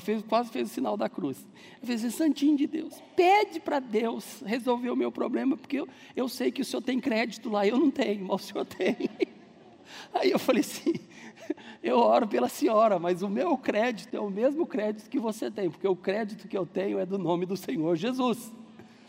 fez, 0.00 0.22
quase 0.22 0.50
fez 0.50 0.70
o 0.70 0.72
sinal 0.72 0.96
da 0.96 1.08
cruz. 1.08 1.46
Eu 1.80 1.86
falei, 1.86 2.10
Santinho 2.10 2.56
de 2.56 2.66
Deus, 2.66 3.02
pede 3.14 3.60
para 3.60 3.78
Deus 3.78 4.42
resolver 4.44 4.90
o 4.90 4.96
meu 4.96 5.12
problema, 5.12 5.56
porque 5.56 5.80
eu, 5.80 5.88
eu 6.16 6.28
sei 6.28 6.50
que 6.50 6.62
o 6.62 6.64
senhor 6.64 6.82
tem 6.82 6.98
crédito 6.98 7.48
lá, 7.48 7.66
eu 7.66 7.78
não 7.78 7.90
tenho, 7.90 8.26
mas 8.26 8.42
o 8.42 8.46
senhor 8.46 8.64
tem. 8.64 9.08
Aí 10.12 10.30
eu 10.30 10.38
falei 10.38 10.60
assim, 10.60 10.94
eu 11.82 11.98
oro 11.98 12.26
pela 12.26 12.48
senhora, 12.48 12.98
mas 12.98 13.22
o 13.22 13.28
meu 13.28 13.56
crédito 13.56 14.14
é 14.16 14.20
o 14.20 14.30
mesmo 14.30 14.66
crédito 14.66 15.08
que 15.08 15.18
você 15.18 15.50
tem, 15.50 15.70
porque 15.70 15.86
o 15.86 15.96
crédito 15.96 16.48
que 16.48 16.56
eu 16.56 16.66
tenho 16.66 16.98
é 16.98 17.06
do 17.06 17.18
nome 17.18 17.46
do 17.46 17.56
Senhor 17.56 17.94
Jesus. 17.96 18.52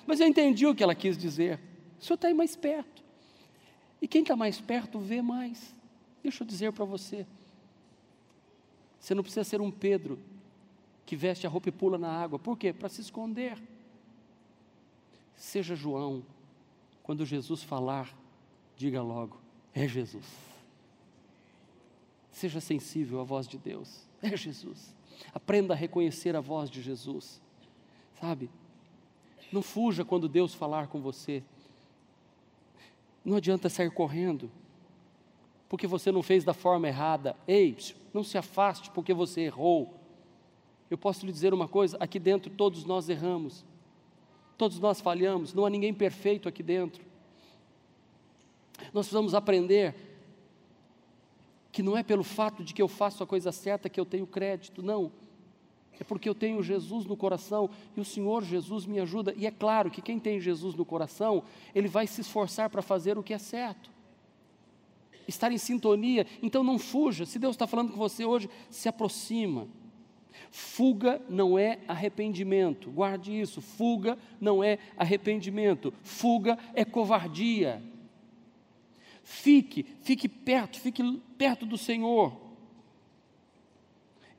Mas 0.06 0.20
eu 0.20 0.28
entendi 0.28 0.68
o 0.68 0.76
que 0.76 0.84
ela 0.84 0.94
quis 0.94 1.18
dizer. 1.18 1.60
O 2.00 2.04
senhor 2.04 2.16
está 2.16 2.28
aí 2.28 2.34
mais 2.34 2.56
perto. 2.56 3.04
E 4.02 4.08
quem 4.08 4.22
está 4.22 4.36
mais 4.36 4.62
perto 4.62 5.00
vê 5.00 5.22
mais. 5.22 5.74
Deixa 6.22 6.44
eu 6.44 6.48
dizer 6.48 6.72
para 6.74 6.86
você. 6.86 7.26
Você 9.00 9.16
não 9.16 9.24
precisa 9.24 9.44
ser 9.44 9.62
um 9.62 9.72
Pedro 9.72 10.20
que 11.06 11.16
veste 11.16 11.46
a 11.46 11.50
roupa 11.50 11.70
e 11.70 11.72
pula 11.72 11.98
na 11.98 12.10
água. 12.10 12.40
Por 12.40 12.58
quê? 12.58 12.74
Para 12.74 12.90
se 12.90 13.02
esconder. 13.02 13.62
Seja 15.36 15.76
João. 15.76 16.24
Quando 17.04 17.26
Jesus 17.26 17.62
falar, 17.62 18.12
diga 18.76 19.02
logo: 19.02 19.40
é 19.74 19.88
Jesus. 19.88 20.26
Seja 22.32 22.60
sensível 22.60 23.22
à 23.22 23.24
voz 23.24 23.48
de 23.48 23.58
Deus. 23.58 24.04
É 24.22 24.36
Jesus. 24.36 24.94
Aprenda 25.34 25.74
a 25.74 25.78
reconhecer 25.78 26.36
a 26.36 26.42
voz 26.42 26.70
de 26.70 26.82
Jesus. 26.82 27.42
Sabe? 28.20 28.50
Não 29.52 29.62
fuja 29.62 30.04
quando 30.04 30.28
Deus 30.28 30.54
falar 30.54 30.88
com 30.88 31.00
você. 31.00 31.44
Não 33.24 33.38
adianta 33.38 33.70
sair 33.70 33.90
correndo, 33.90 34.52
porque 35.70 35.88
você 35.88 36.12
não 36.12 36.22
fez 36.22 36.44
da 36.44 36.54
forma 36.54 36.88
errada. 36.88 37.36
Ei, 37.48 37.78
não 38.14 38.24
se 38.24 38.38
afaste 38.38 38.92
porque 38.92 39.14
você 39.14 39.42
errou. 39.42 39.94
Eu 40.90 40.98
posso 40.98 41.26
lhe 41.26 41.32
dizer 41.32 41.54
uma 41.54 41.68
coisa: 41.68 41.98
aqui 42.00 42.20
dentro 42.20 42.52
todos 42.52 42.86
nós 42.86 43.10
erramos, 43.10 43.66
todos 44.58 44.80
nós 44.80 45.02
falhamos, 45.02 45.54
não 45.54 45.66
há 45.66 45.70
ninguém 45.70 45.94
perfeito 45.94 46.48
aqui 46.48 46.64
dentro. 46.64 47.04
Nós 48.94 49.06
precisamos 49.06 49.34
aprender 49.34 49.96
que 51.72 51.84
não 51.84 51.98
é 51.98 52.04
pelo 52.04 52.24
fato 52.24 52.64
de 52.64 52.74
que 52.74 52.82
eu 52.82 52.88
faço 52.88 53.24
a 53.24 53.28
coisa 53.28 53.52
certa 53.52 53.90
que 53.90 54.00
eu 54.00 54.06
tenho 54.06 54.26
crédito, 54.26 54.82
não. 54.82 55.12
É 56.00 56.04
porque 56.04 56.28
eu 56.28 56.36
tenho 56.36 56.62
Jesus 56.62 57.06
no 57.06 57.16
coração 57.16 57.70
e 57.96 58.02
o 58.02 58.06
Senhor 58.06 58.44
Jesus 58.44 58.86
me 58.86 59.00
ajuda. 59.00 59.34
E 59.36 59.46
é 59.46 59.52
claro 59.52 59.90
que 59.90 60.02
quem 60.02 60.20
tem 60.20 60.40
Jesus 60.40 60.76
no 60.76 60.86
coração, 60.86 61.44
ele 61.74 61.88
vai 61.88 62.06
se 62.06 62.22
esforçar 62.22 62.70
para 62.70 62.82
fazer 62.82 63.18
o 63.18 63.24
que 63.24 63.34
é 63.34 63.38
certo. 63.38 63.90
Estar 65.28 65.52
em 65.52 65.58
sintonia, 65.58 66.28
então 66.42 66.64
não 66.64 66.78
fuja. 66.78 67.26
Se 67.26 67.40
Deus 67.40 67.56
está 67.56 67.66
falando 67.66 67.92
com 67.92 67.98
você 67.98 68.26
hoje, 68.26 68.50
se 68.70 68.88
aproxima. 68.88 69.68
Fuga 70.52 71.22
não 71.30 71.58
é 71.58 71.80
arrependimento, 71.88 72.92
guarde 72.92 73.32
isso. 73.40 73.62
Fuga 73.62 74.18
não 74.40 74.64
é 74.64 74.80
arrependimento, 74.98 75.94
fuga 76.02 76.58
é 76.74 76.84
covardia. 76.86 77.82
Fique, 79.24 79.84
fique 80.02 80.30
perto, 80.30 80.80
fique 80.80 81.02
perto 81.38 81.66
do 81.66 81.78
Senhor. 81.78 82.40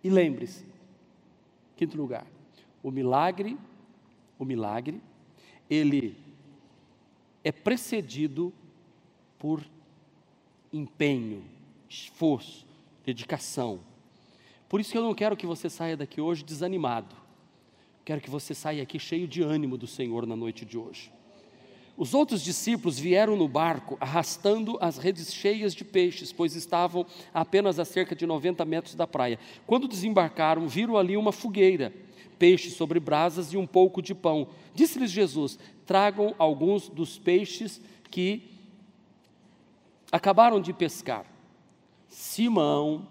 E 0.02 0.08
lembre-se, 0.08 0.64
quinto 1.76 1.96
lugar, 1.96 2.26
o 2.82 2.90
milagre, 2.92 3.58
o 4.38 4.44
milagre, 4.44 5.00
ele 5.68 6.16
é 7.42 7.50
precedido 7.50 8.52
por 9.38 9.64
empenho, 10.72 11.44
esforço, 11.88 12.66
dedicação. 13.04 13.80
Por 14.68 14.80
isso 14.80 14.90
que 14.90 14.98
eu 14.98 15.02
não 15.02 15.14
quero 15.14 15.36
que 15.36 15.46
você 15.46 15.70
saia 15.70 15.96
daqui 15.96 16.20
hoje 16.20 16.44
desanimado. 16.44 17.14
Quero 18.04 18.20
que 18.20 18.30
você 18.30 18.54
saia 18.54 18.82
aqui 18.82 18.98
cheio 18.98 19.26
de 19.26 19.42
ânimo 19.42 19.76
do 19.76 19.86
Senhor 19.86 20.26
na 20.26 20.36
noite 20.36 20.64
de 20.64 20.78
hoje. 20.78 21.12
Os 21.96 22.12
outros 22.12 22.42
discípulos 22.42 22.98
vieram 22.98 23.36
no 23.36 23.48
barco 23.48 23.96
arrastando 23.98 24.76
as 24.82 24.98
redes 24.98 25.32
cheias 25.32 25.74
de 25.74 25.82
peixes, 25.82 26.30
pois 26.30 26.54
estavam 26.54 27.06
apenas 27.32 27.78
a 27.78 27.84
cerca 27.84 28.14
de 28.14 28.26
90 28.26 28.64
metros 28.66 28.94
da 28.94 29.06
praia. 29.06 29.38
Quando 29.66 29.88
desembarcaram, 29.88 30.68
viram 30.68 30.98
ali 30.98 31.16
uma 31.16 31.32
fogueira, 31.32 31.92
peixes 32.38 32.74
sobre 32.74 33.00
brasas 33.00 33.52
e 33.52 33.56
um 33.56 33.66
pouco 33.66 34.02
de 34.02 34.14
pão. 34.14 34.48
Disse-lhes 34.74 35.10
Jesus: 35.10 35.58
Tragam 35.86 36.34
alguns 36.38 36.88
dos 36.88 37.18
peixes 37.18 37.80
que 38.10 38.42
acabaram 40.12 40.60
de 40.60 40.74
pescar. 40.74 41.24
Simão, 42.08 43.08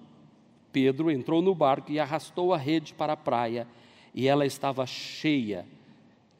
Pedro, 0.75 1.09
entrou 1.09 1.41
no 1.41 1.55
barco 1.55 1.89
e 1.89 1.97
arrastou 2.01 2.53
a 2.53 2.57
rede 2.57 2.93
para 2.93 3.13
a 3.13 3.17
praia, 3.17 3.65
e 4.13 4.27
ela 4.27 4.45
estava 4.45 4.85
cheia. 4.85 5.65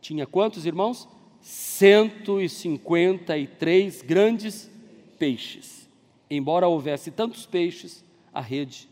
Tinha 0.01 0.27
quantos 0.27 0.65
irmãos? 0.65 1.07
153 1.39 4.01
grandes 4.01 4.69
peixes. 5.17 5.89
Embora 6.29 6.67
houvesse 6.67 7.11
tantos 7.11 7.45
peixes, 7.45 8.03
a 8.33 8.41
rede 8.41 8.89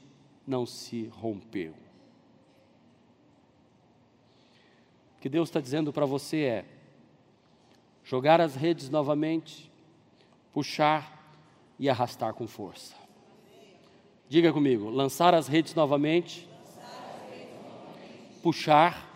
não 0.48 0.66
se 0.66 1.10
rompeu. 1.12 1.74
O 5.18 5.20
que 5.20 5.28
Deus 5.28 5.50
está 5.50 5.60
dizendo 5.60 5.92
para 5.92 6.06
você 6.06 6.38
é: 6.38 6.64
jogar 8.02 8.40
as 8.40 8.56
redes 8.56 8.90
novamente, 8.90 9.70
puxar 10.54 11.38
e 11.78 11.90
arrastar 11.90 12.34
com 12.34 12.48
força. 12.48 13.03
Diga 14.34 14.52
comigo: 14.52 14.90
lançar 14.90 15.36
as 15.36 15.48
redes 15.48 15.76
novamente, 15.76 16.50
puxar 18.42 19.08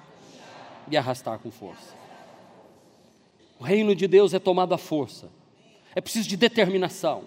e 0.87 0.95
arrastar 0.95 1.39
com 1.39 1.49
força. 1.49 1.95
O 3.59 3.63
reino 3.63 3.95
de 3.95 4.07
Deus 4.07 4.35
é 4.35 4.37
tomado 4.37 4.75
à 4.75 4.77
força. 4.77 5.31
É 5.95 5.99
preciso 5.99 6.29
de 6.29 6.37
determinação. 6.37 7.23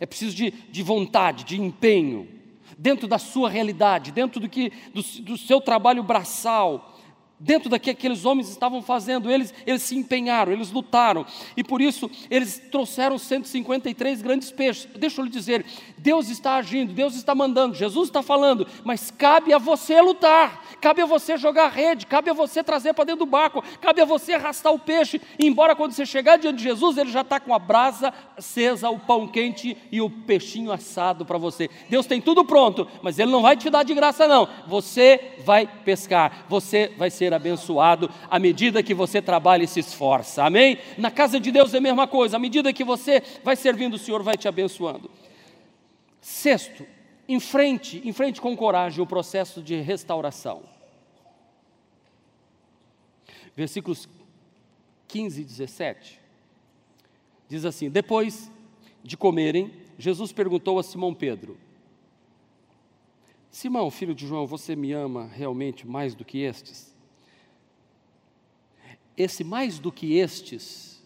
É 0.00 0.06
preciso 0.06 0.34
de, 0.34 0.52
de 0.52 0.82
vontade, 0.82 1.44
de 1.44 1.60
empenho. 1.60 2.26
Dentro 2.78 3.06
da 3.06 3.18
sua 3.18 3.50
realidade, 3.50 4.10
dentro 4.10 4.40
do, 4.40 4.48
que, 4.48 4.72
do, 4.94 5.02
do 5.02 5.36
seu 5.36 5.60
trabalho 5.60 6.02
braçal, 6.02 6.93
dentro 7.38 7.68
do 7.68 7.78
que 7.78 7.90
aqueles 7.90 8.24
homens 8.24 8.48
estavam 8.48 8.80
fazendo, 8.80 9.30
eles, 9.30 9.52
eles 9.66 9.82
se 9.82 9.96
empenharam, 9.96 10.52
eles 10.52 10.70
lutaram, 10.70 11.26
e 11.56 11.64
por 11.64 11.80
isso 11.80 12.10
eles 12.30 12.62
trouxeram 12.70 13.18
153 13.18 14.22
grandes 14.22 14.50
peixes. 14.50 14.88
Deixa 14.96 15.20
eu 15.20 15.24
lhe 15.24 15.30
dizer: 15.30 15.64
Deus 15.98 16.28
está 16.28 16.56
agindo, 16.56 16.92
Deus 16.92 17.14
está 17.14 17.34
mandando, 17.34 17.74
Jesus 17.74 18.08
está 18.08 18.22
falando, 18.22 18.66
mas 18.84 19.10
cabe 19.10 19.52
a 19.52 19.58
você 19.58 20.00
lutar, 20.00 20.64
cabe 20.80 21.02
a 21.02 21.06
você 21.06 21.36
jogar 21.36 21.66
a 21.66 21.68
rede, 21.68 22.06
cabe 22.06 22.30
a 22.30 22.34
você 22.34 22.62
trazer 22.62 22.92
para 22.94 23.04
dentro 23.04 23.24
do 23.24 23.30
barco, 23.30 23.62
cabe 23.80 24.00
a 24.00 24.04
você 24.04 24.34
arrastar 24.34 24.72
o 24.72 24.78
peixe, 24.78 25.20
embora 25.38 25.74
quando 25.74 25.92
você 25.92 26.06
chegar 26.06 26.36
diante 26.36 26.58
de 26.58 26.64
Jesus, 26.64 26.96
ele 26.96 27.10
já 27.10 27.20
está 27.22 27.40
com 27.40 27.54
a 27.54 27.58
brasa 27.58 28.12
acesa, 28.36 28.90
o 28.90 28.98
pão 28.98 29.26
quente 29.26 29.76
e 29.90 30.00
o 30.00 30.10
peixinho 30.10 30.72
assado 30.72 31.24
para 31.24 31.38
você. 31.38 31.70
Deus 31.88 32.06
tem 32.06 32.20
tudo 32.20 32.44
pronto, 32.44 32.86
mas 33.02 33.18
Ele 33.18 33.30
não 33.30 33.42
vai 33.42 33.56
te 33.56 33.70
dar 33.70 33.82
de 33.82 33.94
graça, 33.94 34.26
não. 34.26 34.48
Você 34.66 35.34
vai 35.44 35.66
pescar, 35.66 36.44
você 36.48 36.92
vai 36.96 37.10
ser 37.10 37.23
ser 37.24 37.32
abençoado 37.32 38.10
à 38.30 38.38
medida 38.38 38.82
que 38.82 38.92
você 38.92 39.22
trabalha 39.22 39.64
e 39.64 39.68
se 39.68 39.80
esforça. 39.80 40.44
Amém? 40.44 40.78
Na 40.98 41.10
casa 41.10 41.40
de 41.40 41.50
Deus 41.50 41.72
é 41.72 41.78
a 41.78 41.80
mesma 41.80 42.06
coisa, 42.06 42.36
à 42.36 42.38
medida 42.38 42.72
que 42.72 42.84
você 42.84 43.22
vai 43.42 43.56
servindo, 43.56 43.94
o 43.94 43.98
Senhor 43.98 44.22
vai 44.22 44.36
te 44.36 44.46
abençoando. 44.46 45.10
Sexto, 46.20 46.86
enfrente, 47.28 48.02
enfrente 48.04 48.40
com 48.40 48.54
coragem 48.56 49.02
o 49.02 49.06
processo 49.06 49.62
de 49.62 49.80
restauração. 49.80 50.62
Versículos 53.56 54.08
15 55.08 55.40
e 55.40 55.44
17. 55.44 56.20
Diz 57.48 57.64
assim: 57.64 57.88
Depois 57.88 58.50
de 59.02 59.16
comerem, 59.16 59.72
Jesus 59.98 60.32
perguntou 60.32 60.78
a 60.78 60.82
Simão 60.82 61.14
Pedro: 61.14 61.56
Simão, 63.50 63.90
filho 63.90 64.14
de 64.14 64.26
João, 64.26 64.46
você 64.46 64.74
me 64.74 64.92
ama 64.92 65.26
realmente 65.26 65.86
mais 65.86 66.14
do 66.14 66.24
que 66.24 66.38
estes? 66.38 66.93
Esse 69.16 69.44
mais 69.44 69.78
do 69.78 69.92
que 69.92 70.14
estes, 70.16 71.02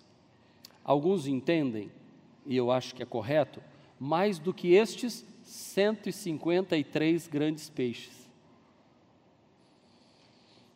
alguns 0.83 1.27
entendem, 1.27 1.91
e 2.47 2.57
eu 2.57 2.71
acho 2.71 2.95
que 2.95 3.03
é 3.03 3.07
correto, 3.07 3.63
mais 4.01 4.39
do 4.39 4.55
que 4.55 4.73
estes 4.73 5.27
153 5.43 7.27
grandes 7.29 7.69
peixes. 7.69 8.29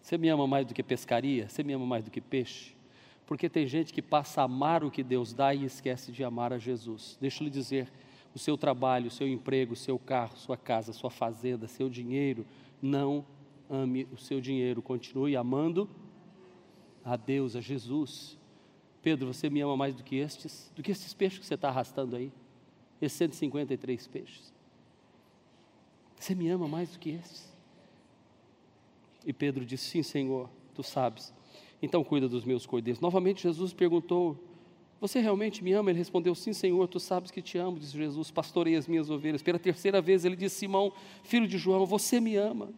Você 0.02 0.18
me 0.18 0.28
ama 0.28 0.46
mais 0.46 0.66
do 0.66 0.74
que 0.74 0.82
pescaria? 0.82 1.48
Você 1.48 1.62
me 1.62 1.72
ama 1.72 1.86
mais 1.86 2.04
do 2.04 2.10
que 2.10 2.20
peixe? 2.20 2.74
Porque 3.26 3.48
tem 3.48 3.66
gente 3.66 3.94
que 3.94 4.02
passa 4.02 4.42
a 4.42 4.44
amar 4.44 4.84
o 4.84 4.90
que 4.90 5.02
Deus 5.02 5.32
dá 5.32 5.54
e 5.54 5.64
esquece 5.64 6.12
de 6.12 6.22
amar 6.22 6.52
a 6.52 6.58
Jesus. 6.58 7.16
Deixa 7.18 7.42
eu 7.42 7.46
lhe 7.46 7.50
dizer: 7.50 7.90
o 8.34 8.38
seu 8.38 8.58
trabalho, 8.58 9.06
o 9.06 9.10
seu 9.10 9.26
emprego, 9.26 9.72
o 9.72 9.76
seu 9.76 9.98
carro, 9.98 10.36
sua 10.36 10.56
casa, 10.56 10.92
sua 10.92 11.10
fazenda, 11.10 11.66
seu 11.66 11.88
dinheiro, 11.88 12.44
não 12.82 13.24
ame 13.70 14.06
o 14.12 14.18
seu 14.18 14.40
dinheiro, 14.40 14.82
continue 14.82 15.34
amando 15.34 15.88
a 17.04 17.16
Deus, 17.16 17.56
a 17.56 17.60
Jesus. 17.60 18.38
Pedro, 19.02 19.32
você 19.32 19.50
me 19.50 19.60
ama 19.60 19.76
mais 19.76 19.94
do 19.94 20.02
que 20.02 20.16
estes? 20.16 20.70
Do 20.74 20.82
que 20.82 20.92
estes 20.92 21.12
peixes 21.12 21.38
que 21.38 21.46
você 21.46 21.54
está 21.54 21.68
arrastando 21.68 22.16
aí? 22.16 22.32
Esses 23.00 23.18
153 23.18 24.06
peixes. 24.06 24.52
Você 26.18 26.34
me 26.34 26.48
ama 26.48 26.68
mais 26.68 26.92
do 26.92 26.98
que 27.00 27.10
esses? 27.10 27.52
E 29.26 29.32
Pedro 29.32 29.64
disse: 29.64 29.90
Sim, 29.90 30.02
Senhor, 30.02 30.48
tu 30.74 30.82
sabes. 30.82 31.34
Então 31.82 32.04
cuida 32.04 32.28
dos 32.28 32.44
meus 32.44 32.64
cordeiros. 32.64 33.00
Novamente 33.00 33.42
Jesus 33.42 33.72
perguntou: 33.72 34.38
Você 35.00 35.20
realmente 35.20 35.64
me 35.64 35.72
ama? 35.72 35.90
Ele 35.90 35.98
respondeu: 35.98 36.32
Sim, 36.34 36.52
Senhor, 36.52 36.86
tu 36.86 37.00
sabes 37.00 37.32
que 37.32 37.42
te 37.42 37.58
amo, 37.58 37.78
disse 37.78 37.96
Jesus. 37.96 38.30
Pastorei 38.30 38.76
as 38.76 38.86
minhas 38.86 39.10
ovelhas. 39.10 39.42
Pela 39.42 39.58
terceira 39.58 40.00
vez 40.00 40.24
ele 40.24 40.36
disse: 40.36 40.60
Simão, 40.60 40.92
filho 41.24 41.48
de 41.48 41.58
João, 41.58 41.84
você 41.84 42.20
me 42.20 42.36
ama? 42.36 42.72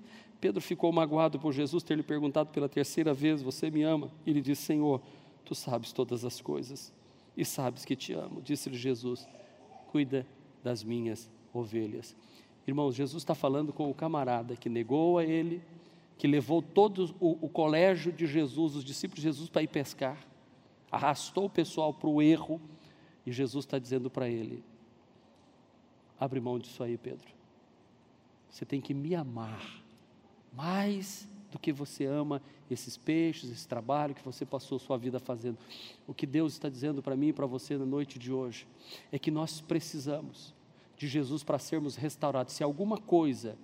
Pedro 0.44 0.60
ficou 0.60 0.92
magoado 0.92 1.38
por 1.38 1.54
Jesus 1.54 1.82
ter 1.82 1.96
lhe 1.96 2.02
perguntado 2.02 2.50
pela 2.50 2.68
terceira 2.68 3.14
vez: 3.14 3.40
Você 3.40 3.70
me 3.70 3.82
ama? 3.82 4.10
E 4.26 4.30
ele 4.30 4.42
disse: 4.42 4.60
Senhor, 4.60 5.00
tu 5.42 5.54
sabes 5.54 5.90
todas 5.90 6.22
as 6.22 6.38
coisas 6.38 6.92
e 7.34 7.46
sabes 7.46 7.86
que 7.86 7.96
te 7.96 8.12
amo. 8.12 8.42
Disse-lhe 8.42 8.76
Jesus: 8.76 9.26
Cuida 9.90 10.26
das 10.62 10.84
minhas 10.84 11.30
ovelhas. 11.50 12.14
Irmãos, 12.66 12.94
Jesus 12.94 13.22
está 13.22 13.34
falando 13.34 13.72
com 13.72 13.90
o 13.90 13.94
camarada 13.94 14.54
que 14.54 14.68
negou 14.68 15.16
a 15.16 15.24
ele, 15.24 15.62
que 16.18 16.26
levou 16.26 16.60
todo 16.60 17.14
o, 17.18 17.46
o 17.46 17.48
colégio 17.48 18.12
de 18.12 18.26
Jesus, 18.26 18.76
os 18.76 18.84
discípulos 18.84 19.22
de 19.22 19.28
Jesus, 19.28 19.48
para 19.48 19.62
ir 19.62 19.68
pescar, 19.68 20.18
arrastou 20.92 21.46
o 21.46 21.50
pessoal 21.50 21.94
para 21.94 22.10
o 22.10 22.20
erro, 22.20 22.60
e 23.24 23.32
Jesus 23.32 23.64
está 23.64 23.78
dizendo 23.78 24.10
para 24.10 24.28
ele: 24.28 24.62
abre 26.20 26.38
mão 26.38 26.58
disso 26.58 26.82
aí, 26.82 26.98
Pedro. 26.98 27.32
Você 28.50 28.66
tem 28.66 28.78
que 28.78 28.92
me 28.92 29.14
amar 29.14 29.82
mais 30.56 31.28
do 31.50 31.58
que 31.58 31.72
você 31.72 32.04
ama 32.04 32.42
esses 32.70 32.96
peixes, 32.96 33.50
esse 33.50 33.68
trabalho 33.68 34.14
que 34.14 34.24
você 34.24 34.44
passou 34.44 34.78
sua 34.78 34.96
vida 34.96 35.20
fazendo. 35.20 35.58
O 36.06 36.12
que 36.12 36.26
Deus 36.26 36.54
está 36.54 36.68
dizendo 36.68 37.02
para 37.02 37.16
mim 37.16 37.28
e 37.28 37.32
para 37.32 37.46
você 37.46 37.76
na 37.76 37.86
noite 37.86 38.18
de 38.18 38.32
hoje 38.32 38.66
é 39.12 39.18
que 39.18 39.30
nós 39.30 39.60
precisamos 39.60 40.52
de 40.96 41.06
Jesus 41.06 41.42
para 41.42 41.58
sermos 41.58 41.96
restaurados. 41.96 42.54
Se 42.54 42.62
alguma 42.62 42.98
coisa, 42.98 43.56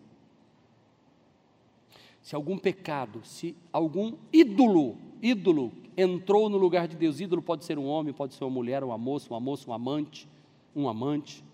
se 2.23 2.35
algum 2.35 2.59
pecado, 2.59 3.23
se 3.25 3.57
algum 3.73 4.17
ídolo, 4.33 4.97
ídolo 5.23 5.73
entrou 5.97 6.49
no 6.49 6.59
lugar 6.59 6.87
de 6.87 6.97
Deus, 6.97 7.21
ídolo 7.21 7.43
pode 7.43 7.65
ser 7.65 7.79
um 7.79 7.87
homem, 7.87 8.13
pode 8.13 8.35
ser 8.35 8.45
uma 8.45 8.51
mulher, 8.51 8.85
uma 8.85 8.99
moça, 8.99 9.29
uma 9.31 9.41
moça, 9.41 9.69
um 9.69 9.75
amante, 9.75 10.29
um 10.75 10.89
amante, 10.89 11.45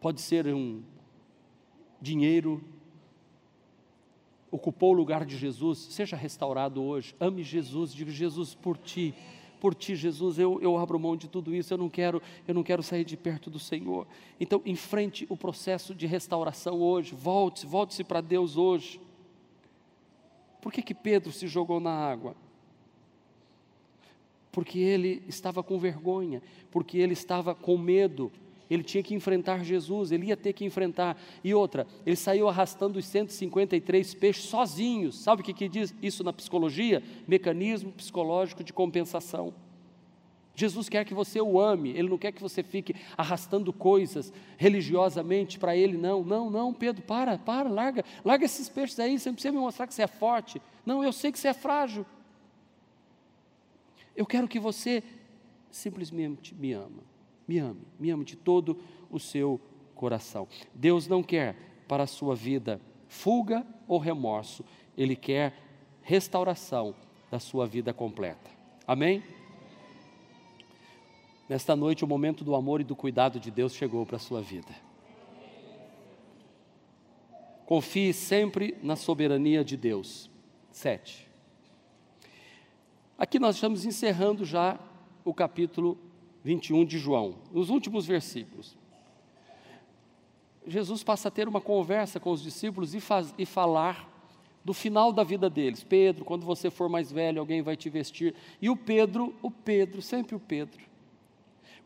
pode 0.00 0.20
ser 0.20 0.46
um 0.46 0.82
dinheiro, 2.00 2.62
ocupou 4.50 4.90
o 4.90 4.96
lugar 4.96 5.24
de 5.24 5.36
Jesus, 5.36 5.78
seja 5.90 6.16
restaurado 6.16 6.82
hoje. 6.82 7.14
Ame 7.20 7.42
Jesus, 7.42 7.92
diga 7.92 8.10
Jesus 8.10 8.54
por 8.54 8.76
ti. 8.76 9.14
Por 9.60 9.74
ti, 9.74 9.96
Jesus, 9.96 10.38
eu, 10.38 10.60
eu 10.62 10.76
abro 10.76 10.98
mão 11.00 11.16
de 11.16 11.28
tudo 11.28 11.54
isso, 11.54 11.74
eu 11.74 11.78
não 11.78 11.88
quero, 11.88 12.22
eu 12.46 12.54
não 12.54 12.62
quero 12.62 12.82
sair 12.82 13.04
de 13.04 13.16
perto 13.16 13.50
do 13.50 13.58
Senhor. 13.58 14.06
Então, 14.38 14.62
enfrente 14.64 15.26
o 15.28 15.36
processo 15.36 15.94
de 15.94 16.06
restauração 16.06 16.80
hoje. 16.80 17.12
Volte, 17.14 17.66
volte-se 17.66 18.04
para 18.04 18.20
Deus 18.20 18.56
hoje. 18.56 19.00
Por 20.60 20.72
que, 20.72 20.82
que 20.82 20.94
Pedro 20.94 21.32
se 21.32 21.48
jogou 21.48 21.80
na 21.80 21.90
água? 21.90 22.36
Porque 24.52 24.78
ele 24.78 25.22
estava 25.26 25.62
com 25.62 25.78
vergonha, 25.78 26.40
porque 26.70 26.98
ele 26.98 27.12
estava 27.12 27.54
com 27.54 27.76
medo, 27.76 28.30
ele 28.70 28.82
tinha 28.82 29.02
que 29.02 29.14
enfrentar 29.14 29.64
Jesus, 29.64 30.12
ele 30.12 30.26
ia 30.26 30.36
ter 30.36 30.52
que 30.52 30.64
enfrentar. 30.64 31.16
E 31.42 31.54
outra, 31.54 31.86
ele 32.04 32.16
saiu 32.16 32.48
arrastando 32.48 32.98
os 32.98 33.06
153 33.06 34.14
peixes 34.14 34.44
sozinhos. 34.44 35.18
Sabe 35.18 35.42
o 35.42 35.44
que, 35.44 35.54
que 35.54 35.68
diz 35.68 35.94
isso 36.02 36.22
na 36.22 36.32
psicologia? 36.32 37.02
Mecanismo 37.26 37.92
psicológico 37.92 38.62
de 38.62 38.72
compensação. 38.72 39.54
Jesus 40.58 40.88
quer 40.88 41.04
que 41.04 41.14
você 41.14 41.40
o 41.40 41.60
ame, 41.60 41.90
Ele 41.90 42.08
não 42.08 42.18
quer 42.18 42.32
que 42.32 42.42
você 42.42 42.64
fique 42.64 42.92
arrastando 43.16 43.72
coisas 43.72 44.32
religiosamente 44.56 45.56
para 45.56 45.76
Ele, 45.76 45.96
não, 45.96 46.24
não, 46.24 46.50
não, 46.50 46.74
Pedro, 46.74 47.00
para, 47.02 47.38
para, 47.38 47.68
larga, 47.68 48.04
larga 48.24 48.44
esses 48.44 48.68
peixes 48.68 48.98
aí, 48.98 49.16
você 49.16 49.28
não 49.28 49.34
precisa 49.34 49.52
me 49.52 49.60
mostrar 49.60 49.86
que 49.86 49.94
você 49.94 50.02
é 50.02 50.08
forte, 50.08 50.60
não, 50.84 51.04
eu 51.04 51.12
sei 51.12 51.30
que 51.30 51.38
você 51.38 51.46
é 51.46 51.54
frágil, 51.54 52.04
eu 54.16 54.26
quero 54.26 54.48
que 54.48 54.58
você 54.58 55.00
simplesmente 55.70 56.56
me 56.56 56.72
ama, 56.72 57.04
me 57.48 57.58
ame, 57.58 57.80
me 57.98 58.10
ame 58.10 58.24
de 58.24 58.36
todo 58.36 58.78
o 59.10 59.18
seu 59.18 59.58
coração. 59.94 60.46
Deus 60.74 61.08
não 61.08 61.22
quer 61.22 61.56
para 61.88 62.02
a 62.02 62.06
sua 62.06 62.36
vida 62.36 62.78
fuga 63.08 63.66
ou 63.88 63.98
remorso, 63.98 64.62
Ele 64.96 65.16
quer 65.16 65.54
restauração 66.02 66.94
da 67.30 67.40
sua 67.40 67.66
vida 67.66 67.92
completa. 67.92 68.50
Amém? 68.86 69.22
Nesta 71.48 71.74
noite, 71.74 72.04
o 72.04 72.06
momento 72.06 72.44
do 72.44 72.54
amor 72.54 72.82
e 72.82 72.84
do 72.84 72.94
cuidado 72.94 73.40
de 73.40 73.50
Deus 73.50 73.72
chegou 73.72 74.04
para 74.04 74.16
a 74.16 74.20
sua 74.20 74.42
vida. 74.42 74.74
Confie 77.64 78.12
sempre 78.12 78.76
na 78.82 78.96
soberania 78.96 79.64
de 79.64 79.76
Deus. 79.76 80.30
Sete. 80.70 81.26
Aqui 83.18 83.38
nós 83.38 83.56
estamos 83.56 83.84
encerrando 83.84 84.44
já 84.44 84.78
o 85.24 85.34
capítulo 85.34 85.98
21 86.44 86.84
de 86.84 86.98
João, 86.98 87.36
os 87.52 87.70
últimos 87.70 88.06
versículos. 88.06 88.76
Jesus 90.66 91.02
passa 91.02 91.28
a 91.28 91.30
ter 91.30 91.48
uma 91.48 91.60
conversa 91.60 92.20
com 92.20 92.30
os 92.30 92.42
discípulos 92.42 92.94
e, 92.94 93.00
faz, 93.00 93.34
e 93.38 93.46
falar 93.46 94.08
do 94.64 94.74
final 94.74 95.12
da 95.12 95.24
vida 95.24 95.48
deles. 95.48 95.82
Pedro, 95.82 96.24
quando 96.24 96.44
você 96.44 96.70
for 96.70 96.88
mais 96.88 97.10
velho, 97.10 97.40
alguém 97.40 97.62
vai 97.62 97.76
te 97.76 97.88
vestir. 97.88 98.34
E 98.60 98.68
o 98.68 98.76
Pedro, 98.76 99.34
o 99.40 99.50
Pedro, 99.50 100.02
sempre 100.02 100.36
o 100.36 100.40
Pedro. 100.40 100.80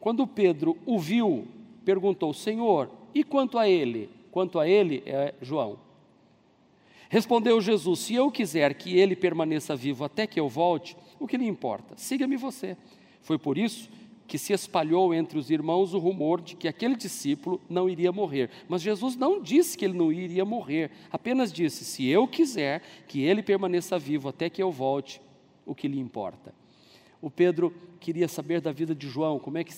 Quando 0.01 0.27
Pedro 0.27 0.77
o 0.85 0.99
viu, 0.99 1.47
perguntou: 1.85 2.35
Senhor, 2.35 2.91
e 3.15 3.23
quanto 3.23 3.57
a 3.57 3.69
ele? 3.69 4.11
Quanto 4.33 4.59
a 4.59 4.67
ele 4.67 5.03
é 5.07 5.35
João. 5.41 5.79
Respondeu 7.09 7.61
Jesus: 7.61 8.01
Se 8.01 8.15
eu 8.15 8.33
quiser 8.33 8.75
que 8.75 8.99
ele 8.99 9.15
permaneça 9.15 9.77
vivo 9.77 10.05
até 10.05 10.27
que 10.27 10.41
eu 10.41 10.49
volte, 10.49 10.97
o 11.21 11.27
que 11.29 11.37
lhe 11.37 11.47
importa? 11.47 11.95
Siga-me 11.97 12.37
você. 12.37 12.77
Foi 13.21 13.39
por 13.39 13.57
isso 13.57 13.89
que 14.33 14.39
se 14.39 14.55
espalhou 14.55 15.13
entre 15.13 15.39
os 15.39 15.51
irmãos 15.51 15.93
o 15.93 15.99
rumor 15.99 16.41
de 16.41 16.57
que 16.57 16.67
aquele 16.67 16.97
discípulo 16.97 17.61
não 17.69 17.87
iria 17.87 18.11
morrer. 18.11 18.49
Mas 18.67 18.81
Jesus 18.81 19.15
não 19.15 19.43
disse 19.43 19.77
que 19.77 19.85
ele 19.85 19.93
não 19.93 20.11
iria 20.11 20.43
morrer, 20.43 20.91
apenas 21.11 21.53
disse: 21.53 21.85
se 21.85 22.09
eu 22.09 22.27
quiser 22.27 22.81
que 23.07 23.21
ele 23.21 23.43
permaneça 23.43 23.99
vivo 23.99 24.31
até 24.31 24.49
que 24.49 24.63
eu 24.63 24.73
volte, 24.73 25.21
o 25.67 25.75
que 25.75 25.87
lhe 25.87 26.01
importa. 26.01 26.55
O 27.21 27.31
Pedro 27.31 27.75
queria 28.01 28.27
saber 28.27 28.63
da 28.63 28.73
vida 28.73 28.95
de 28.95 29.07
João, 29.07 29.39
como 29.39 29.59
é 29.59 29.65
que. 29.65 29.75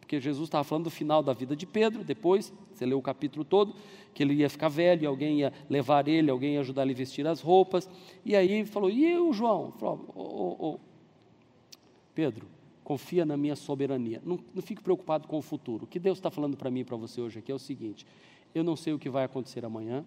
Porque 0.00 0.20
Jesus 0.20 0.48
estava 0.48 0.64
falando 0.64 0.86
do 0.86 0.90
final 0.90 1.22
da 1.22 1.32
vida 1.32 1.54
de 1.54 1.64
Pedro, 1.64 2.02
depois, 2.02 2.52
você 2.72 2.84
leu 2.84 2.98
o 2.98 3.02
capítulo 3.02 3.44
todo, 3.44 3.76
que 4.12 4.24
ele 4.24 4.34
ia 4.34 4.50
ficar 4.50 4.70
velho, 4.70 5.08
alguém 5.08 5.38
ia 5.38 5.52
levar 5.70 6.08
ele, 6.08 6.32
alguém 6.32 6.54
ia 6.54 6.60
ajudar 6.60 6.82
ele 6.82 6.94
a 6.94 6.96
vestir 6.96 7.24
as 7.28 7.40
roupas. 7.40 7.88
E 8.24 8.34
aí 8.34 8.66
falou: 8.66 8.90
e 8.90 9.16
o 9.16 9.32
João? 9.32 9.70
Falou. 9.78 10.80
Pedro, 12.12 12.53
confia 12.84 13.24
na 13.24 13.36
minha 13.36 13.56
soberania. 13.56 14.22
Não, 14.24 14.38
não 14.54 14.62
fique 14.62 14.82
preocupado 14.82 15.26
com 15.26 15.38
o 15.38 15.42
futuro. 15.42 15.84
O 15.84 15.86
que 15.86 15.98
Deus 15.98 16.18
está 16.18 16.30
falando 16.30 16.56
para 16.56 16.70
mim 16.70 16.80
e 16.80 16.84
para 16.84 16.96
você 16.96 17.20
hoje 17.20 17.38
aqui 17.38 17.50
é 17.50 17.54
o 17.54 17.58
seguinte: 17.58 18.06
eu 18.54 18.62
não 18.62 18.76
sei 18.76 18.92
o 18.92 18.98
que 18.98 19.08
vai 19.08 19.24
acontecer 19.24 19.64
amanhã, 19.64 20.04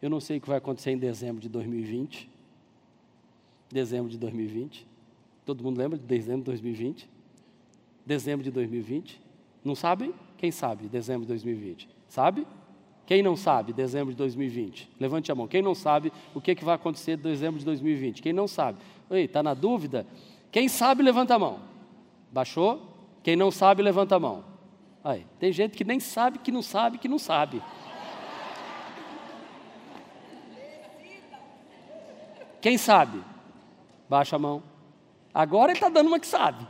eu 0.00 0.10
não 0.10 0.20
sei 0.20 0.36
o 0.36 0.40
que 0.40 0.48
vai 0.48 0.58
acontecer 0.58 0.90
em 0.92 0.98
dezembro 0.98 1.40
de 1.40 1.48
2020. 1.48 2.30
Dezembro 3.72 4.10
de 4.10 4.18
2020. 4.18 4.86
Todo 5.46 5.64
mundo 5.64 5.78
lembra 5.78 5.98
de 5.98 6.04
dezembro 6.04 6.40
de 6.40 6.44
2020? 6.44 7.08
Dezembro 8.04 8.44
de 8.44 8.50
2020. 8.50 9.20
Não 9.64 9.74
sabem? 9.74 10.14
Quem 10.36 10.50
sabe 10.50 10.88
dezembro 10.88 11.22
de 11.22 11.28
2020? 11.28 11.88
Sabe? 12.08 12.46
Quem 13.06 13.22
não 13.22 13.36
sabe 13.36 13.72
dezembro 13.72 14.12
de 14.12 14.18
2020? 14.18 14.90
Levante 15.00 15.32
a 15.32 15.34
mão. 15.34 15.48
Quem 15.48 15.62
não 15.62 15.74
sabe 15.74 16.12
o 16.34 16.40
que, 16.40 16.54
que 16.54 16.64
vai 16.64 16.74
acontecer 16.74 17.12
em 17.12 17.22
dezembro 17.22 17.58
de 17.58 17.64
2020? 17.64 18.22
Quem 18.22 18.32
não 18.32 18.46
sabe? 18.46 18.78
Ei, 19.10 19.24
está 19.24 19.42
na 19.42 19.54
dúvida? 19.54 20.06
Quem 20.50 20.68
sabe, 20.68 21.02
levanta 21.02 21.34
a 21.34 21.38
mão. 21.38 21.71
Baixou? 22.32 22.80
Quem 23.22 23.36
não 23.36 23.50
sabe, 23.50 23.82
levanta 23.82 24.16
a 24.16 24.20
mão. 24.20 24.44
Aí, 25.04 25.26
tem 25.38 25.52
gente 25.52 25.76
que 25.76 25.84
nem 25.84 26.00
sabe 26.00 26.38
que 26.38 26.50
não 26.50 26.62
sabe 26.62 26.96
que 26.96 27.08
não 27.08 27.18
sabe. 27.18 27.62
Quem 32.60 32.78
sabe? 32.78 33.22
Baixa 34.08 34.36
a 34.36 34.38
mão. 34.38 34.62
Agora 35.34 35.72
ele 35.72 35.78
está 35.78 35.88
dando 35.88 36.06
uma 36.06 36.20
que 36.20 36.26
sabe. 36.26 36.66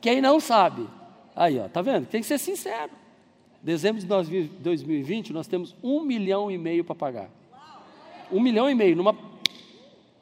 Quem 0.00 0.20
não 0.20 0.38
sabe? 0.38 0.86
Aí, 1.34 1.58
ó, 1.58 1.68
tá 1.68 1.82
vendo? 1.82 2.06
Tem 2.06 2.20
que 2.20 2.26
ser 2.26 2.38
sincero. 2.38 2.92
Dezembro 3.62 4.00
de 4.00 4.48
2020, 4.60 5.32
nós 5.32 5.48
temos 5.48 5.74
um 5.82 6.02
milhão 6.02 6.50
e 6.50 6.58
meio 6.58 6.84
para 6.84 6.94
pagar. 6.94 7.30
Um 8.30 8.40
milhão 8.40 8.68
e 8.70 8.74
meio, 8.74 8.94
numa 8.94 9.16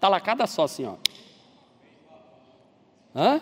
talacada 0.00 0.46
só 0.46 0.64
assim, 0.64 0.86
ó. 0.86 0.96
Hã? 3.14 3.40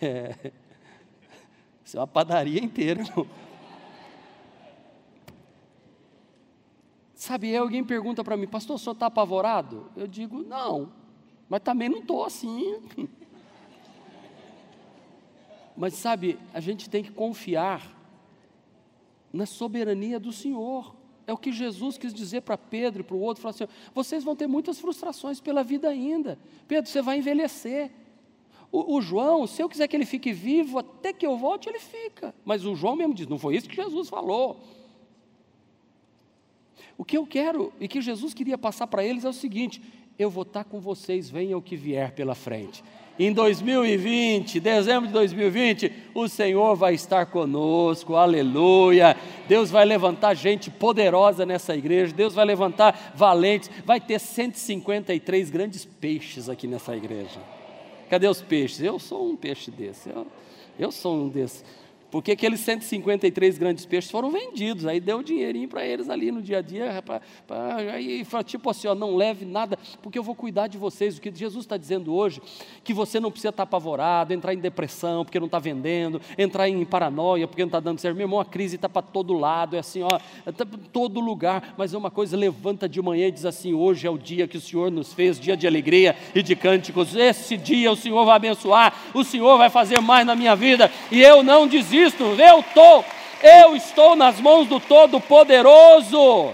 É. 0.00 0.52
Isso 1.84 1.96
é 1.96 2.00
uma 2.00 2.06
padaria 2.06 2.62
inteira, 2.62 3.02
irmão. 3.02 3.26
Sabe, 7.14 7.48
aí 7.48 7.56
alguém 7.56 7.82
pergunta 7.82 8.22
para 8.22 8.36
mim, 8.36 8.46
pastor, 8.46 8.76
o 8.76 8.78
senhor 8.78 8.92
está 8.92 9.06
apavorado? 9.06 9.90
Eu 9.96 10.06
digo, 10.06 10.42
não, 10.42 10.92
mas 11.48 11.62
também 11.62 11.88
não 11.88 12.00
estou 12.00 12.24
assim. 12.24 12.80
Mas 15.76 15.94
sabe, 15.94 16.38
a 16.52 16.60
gente 16.60 16.88
tem 16.88 17.02
que 17.02 17.10
confiar 17.10 17.82
na 19.32 19.44
soberania 19.44 20.20
do 20.20 20.30
Senhor. 20.30 20.94
É 21.26 21.32
o 21.32 21.36
que 21.36 21.50
Jesus 21.50 21.98
quis 21.98 22.14
dizer 22.14 22.42
para 22.42 22.56
Pedro 22.56 23.00
e 23.00 23.04
para 23.04 23.16
o 23.16 23.20
outro: 23.20 23.42
falou 23.42 23.54
assim, 23.54 23.66
vocês 23.92 24.22
vão 24.22 24.36
ter 24.36 24.46
muitas 24.46 24.78
frustrações 24.78 25.40
pela 25.40 25.64
vida 25.64 25.88
ainda. 25.88 26.38
Pedro, 26.68 26.88
você 26.88 27.02
vai 27.02 27.18
envelhecer. 27.18 27.90
O, 28.74 28.96
o, 28.96 29.00
João, 29.00 29.46
se 29.46 29.62
eu 29.62 29.68
quiser 29.68 29.86
que 29.86 29.94
ele 29.94 30.04
fique 30.04 30.32
vivo 30.32 30.80
até 30.80 31.12
que 31.12 31.24
eu 31.24 31.38
volte, 31.38 31.68
ele 31.68 31.78
fica. 31.78 32.34
Mas 32.44 32.64
o 32.64 32.74
João 32.74 32.96
mesmo 32.96 33.14
diz: 33.14 33.28
não 33.28 33.38
foi 33.38 33.54
isso 33.54 33.68
que 33.68 33.76
Jesus 33.76 34.08
falou. 34.08 34.60
O 36.98 37.04
que 37.04 37.16
eu 37.16 37.24
quero 37.24 37.72
e 37.78 37.86
que 37.86 38.00
Jesus 38.00 38.34
queria 38.34 38.58
passar 38.58 38.88
para 38.88 39.04
eles 39.04 39.24
é 39.24 39.28
o 39.28 39.32
seguinte: 39.32 39.80
eu 40.18 40.28
vou 40.28 40.42
estar 40.42 40.64
com 40.64 40.80
vocês, 40.80 41.30
venha 41.30 41.56
o 41.56 41.62
que 41.62 41.76
vier 41.76 42.16
pela 42.16 42.34
frente. 42.34 42.82
Em 43.16 43.32
2020, 43.32 44.58
dezembro 44.58 45.06
de 45.06 45.12
2020, 45.12 45.92
o 46.12 46.26
Senhor 46.26 46.74
vai 46.74 46.94
estar 46.94 47.26
conosco, 47.26 48.16
aleluia. 48.16 49.16
Deus 49.46 49.70
vai 49.70 49.84
levantar 49.84 50.34
gente 50.34 50.68
poderosa 50.68 51.46
nessa 51.46 51.76
igreja, 51.76 52.12
Deus 52.12 52.34
vai 52.34 52.44
levantar 52.44 53.12
valentes, 53.14 53.70
vai 53.84 54.00
ter 54.00 54.18
153 54.18 55.48
grandes 55.48 55.84
peixes 55.84 56.48
aqui 56.48 56.66
nessa 56.66 56.96
igreja. 56.96 57.38
Cadê 58.08 58.28
os 58.28 58.42
peixes? 58.42 58.80
Eu 58.80 58.98
sou 58.98 59.28
um 59.28 59.36
peixe 59.36 59.70
desse, 59.70 60.10
eu, 60.10 60.26
eu 60.78 60.92
sou 60.92 61.16
um 61.16 61.28
desses. 61.28 61.64
Porque 62.14 62.30
aqueles 62.30 62.60
153 62.60 63.58
grandes 63.58 63.84
peixes 63.84 64.08
foram 64.08 64.30
vendidos, 64.30 64.86
aí 64.86 65.00
deu 65.00 65.20
dinheirinho 65.20 65.66
para 65.68 65.84
eles 65.84 66.08
ali 66.08 66.30
no 66.30 66.40
dia 66.40 66.58
a 66.58 66.62
dia, 66.62 67.02
pra, 67.04 67.20
pra, 67.44 67.74
aí 67.74 68.24
tipo 68.44 68.70
assim, 68.70 68.86
ó, 68.86 68.94
não 68.94 69.16
leve 69.16 69.44
nada, 69.44 69.76
porque 70.00 70.16
eu 70.16 70.22
vou 70.22 70.36
cuidar 70.36 70.68
de 70.68 70.78
vocês. 70.78 71.18
O 71.18 71.20
que 71.20 71.32
Jesus 71.34 71.64
está 71.64 71.76
dizendo 71.76 72.14
hoje, 72.14 72.40
que 72.84 72.94
você 72.94 73.18
não 73.18 73.32
precisa 73.32 73.48
estar 73.48 73.62
tá 73.62 73.62
apavorado, 73.64 74.32
entrar 74.32 74.54
em 74.54 74.58
depressão 74.58 75.24
porque 75.24 75.40
não 75.40 75.46
está 75.46 75.58
vendendo, 75.58 76.20
entrar 76.38 76.68
em 76.68 76.84
paranoia 76.84 77.48
porque 77.48 77.62
não 77.62 77.66
está 77.68 77.80
dando 77.80 77.98
certo. 77.98 78.14
Meu 78.14 78.26
irmão, 78.26 78.38
a 78.38 78.44
crise 78.44 78.76
está 78.76 78.88
para 78.88 79.02
todo 79.02 79.32
lado, 79.32 79.74
é 79.74 79.80
assim, 79.80 80.04
ó, 80.04 80.20
tá 80.52 80.64
todo 80.92 81.18
lugar, 81.18 81.74
mas 81.76 81.94
é 81.94 81.98
uma 81.98 82.12
coisa, 82.12 82.36
levanta 82.36 82.88
de 82.88 83.02
manhã 83.02 83.26
e 83.26 83.32
diz 83.32 83.44
assim, 83.44 83.74
hoje 83.74 84.06
é 84.06 84.10
o 84.10 84.16
dia 84.16 84.46
que 84.46 84.56
o 84.56 84.60
Senhor 84.60 84.88
nos 84.88 85.12
fez, 85.12 85.40
dia 85.40 85.56
de 85.56 85.66
alegria 85.66 86.14
e 86.32 86.44
de 86.44 86.54
cânticos, 86.54 87.16
esse 87.16 87.56
dia 87.56 87.90
o 87.90 87.96
Senhor 87.96 88.24
vai 88.24 88.36
abençoar, 88.36 88.94
o 89.12 89.24
Senhor 89.24 89.58
vai 89.58 89.68
fazer 89.68 89.98
mais 89.98 90.24
na 90.24 90.36
minha 90.36 90.54
vida, 90.54 90.88
e 91.10 91.20
eu 91.20 91.42
não 91.42 91.66
desisto 91.66 92.03
Cristo, 92.04 92.24
eu 92.38 92.60
estou, 92.60 93.04
eu 93.42 93.74
estou 93.74 94.14
nas 94.14 94.38
mãos 94.38 94.68
do 94.68 94.78
Todo-Poderoso. 94.78 96.52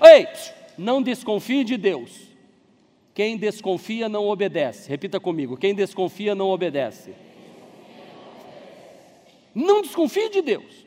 Ei, 0.00 0.28
não 0.76 1.02
desconfie 1.02 1.64
de 1.64 1.76
Deus. 1.76 2.28
Quem 3.12 3.36
desconfia 3.36 4.08
não 4.08 4.28
obedece. 4.28 4.88
Repita 4.88 5.18
comigo: 5.18 5.56
quem 5.56 5.74
desconfia 5.74 6.32
não 6.32 6.50
obedece. 6.50 7.12
Não 9.52 9.82
desconfie 9.82 10.28
de 10.30 10.42
Deus. 10.42 10.86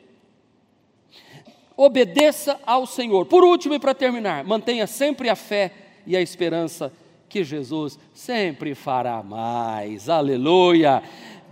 Obedeça 1.76 2.58
ao 2.64 2.86
Senhor. 2.86 3.26
Por 3.26 3.44
último 3.44 3.74
e 3.74 3.78
para 3.78 3.94
terminar, 3.94 4.42
mantenha 4.42 4.86
sempre 4.86 5.28
a 5.28 5.36
fé 5.36 5.70
e 6.06 6.16
a 6.16 6.22
esperança 6.22 6.90
que 7.28 7.44
Jesus 7.44 7.98
sempre 8.14 8.74
fará 8.74 9.22
mais. 9.22 10.08
Aleluia! 10.08 11.02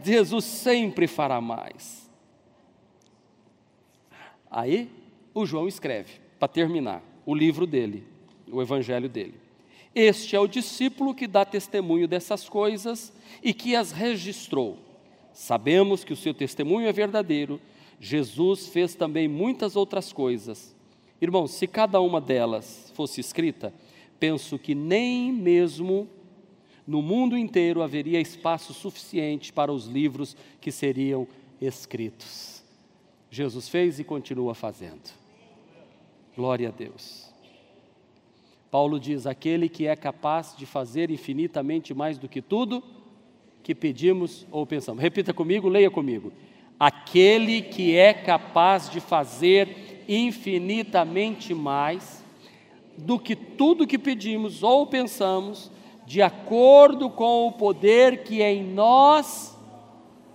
Jesus 0.03 0.47
sempre 0.47 1.07
fará 1.07 1.39
mais. 1.39 2.01
Aí 4.51 4.91
o 5.33 5.47
João 5.47 5.69
escreve, 5.69 6.15
para 6.39 6.49
terminar, 6.49 7.03
o 7.25 7.35
livro 7.35 7.67
dele, 7.67 8.05
o 8.51 8.61
evangelho 8.61 9.09
dele. 9.09 9.35
Este 9.95 10.35
é 10.35 10.41
o 10.41 10.49
discípulo 10.49 11.15
que 11.15 11.27
dá 11.27 11.45
testemunho 11.45 12.09
dessas 12.09 12.49
coisas 12.49 13.13
e 13.43 13.53
que 13.53 13.77
as 13.77 13.93
registrou. 13.93 14.79
Sabemos 15.33 16.05
que 16.05 16.13
o 16.13 16.17
seu 16.17 16.35
testemunho 16.35 16.89
é 16.89 16.93
verdadeiro. 16.93 17.61
Jesus 18.01 18.69
fez 18.69 18.95
também 18.95 19.29
muitas 19.29 19.77
outras 19.77 20.13
coisas. 20.13 20.75
Irmãos, 21.21 21.53
se 21.53 21.67
cada 21.67 22.01
uma 22.01 22.21
delas 22.21 22.93
fosse 22.95 23.21
escrita, 23.21 23.75
penso 24.19 24.59
que 24.59 24.75
nem 24.75 25.33
mesmo 25.33 26.09
no 26.87 27.03
mundo 27.03 27.37
inteiro 27.37 27.83
haveria 27.83 28.21
espaço 28.21 28.73
suficiente 28.73 29.53
para 29.53 29.73
os 29.73 29.87
livros 29.87 30.37
que 30.61 30.73
seriam 30.73 31.27
escritos. 31.61 32.60
Jesus 33.31 33.69
fez 33.69 34.01
e 34.01 34.05
continua 34.05 34.55
fazendo. 34.55 35.11
Glória 36.37 36.69
a 36.69 36.73
Deus. 36.73 37.31
Paulo 38.71 38.99
diz: 38.99 39.27
aquele 39.27 39.69
que 39.69 39.87
é 39.87 39.95
capaz 39.95 40.55
de 40.57 40.67
fazer 40.67 41.11
infinitamente 41.11 41.95
mais 41.95 42.19
do 42.19 42.29
que 42.29 42.43
tudo 42.43 42.83
que 43.63 43.75
pedimos 43.75 44.47
ou 44.51 44.67
pensamos. 44.67 45.03
Repita 45.03 45.33
comigo, 45.33 45.69
leia 45.69 45.91
comigo. 45.91 46.33
Aquele 46.79 47.63
que 47.63 47.95
é 47.95 48.13
capaz 48.15 48.89
de 48.89 49.01
fazer 49.01 50.05
infinitamente 50.09 51.55
mais 51.55 52.25
do 52.97 53.19
que 53.19 53.37
tudo 53.37 53.87
que 53.87 53.99
pedimos 53.99 54.63
ou 54.63 54.87
pensamos, 54.87 55.71
de 56.07 56.21
acordo 56.23 57.11
com 57.11 57.47
o 57.47 57.53
poder 57.53 58.25
que 58.25 58.43
em 58.43 58.65
nós 58.65 59.57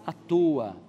atua. 0.05 0.84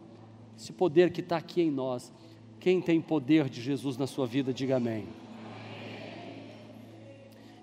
Esse 0.57 0.73
poder 0.73 1.11
que 1.11 1.21
está 1.21 1.37
aqui 1.37 1.61
em 1.63 1.71
nós. 1.71 2.13
Quem 2.59 2.81
tem 2.81 3.01
poder 3.01 3.49
de 3.49 3.61
Jesus 3.61 3.97
na 3.97 4.07
sua 4.07 4.27
vida, 4.27 4.53
diga 4.53 4.77
amém. 4.77 5.07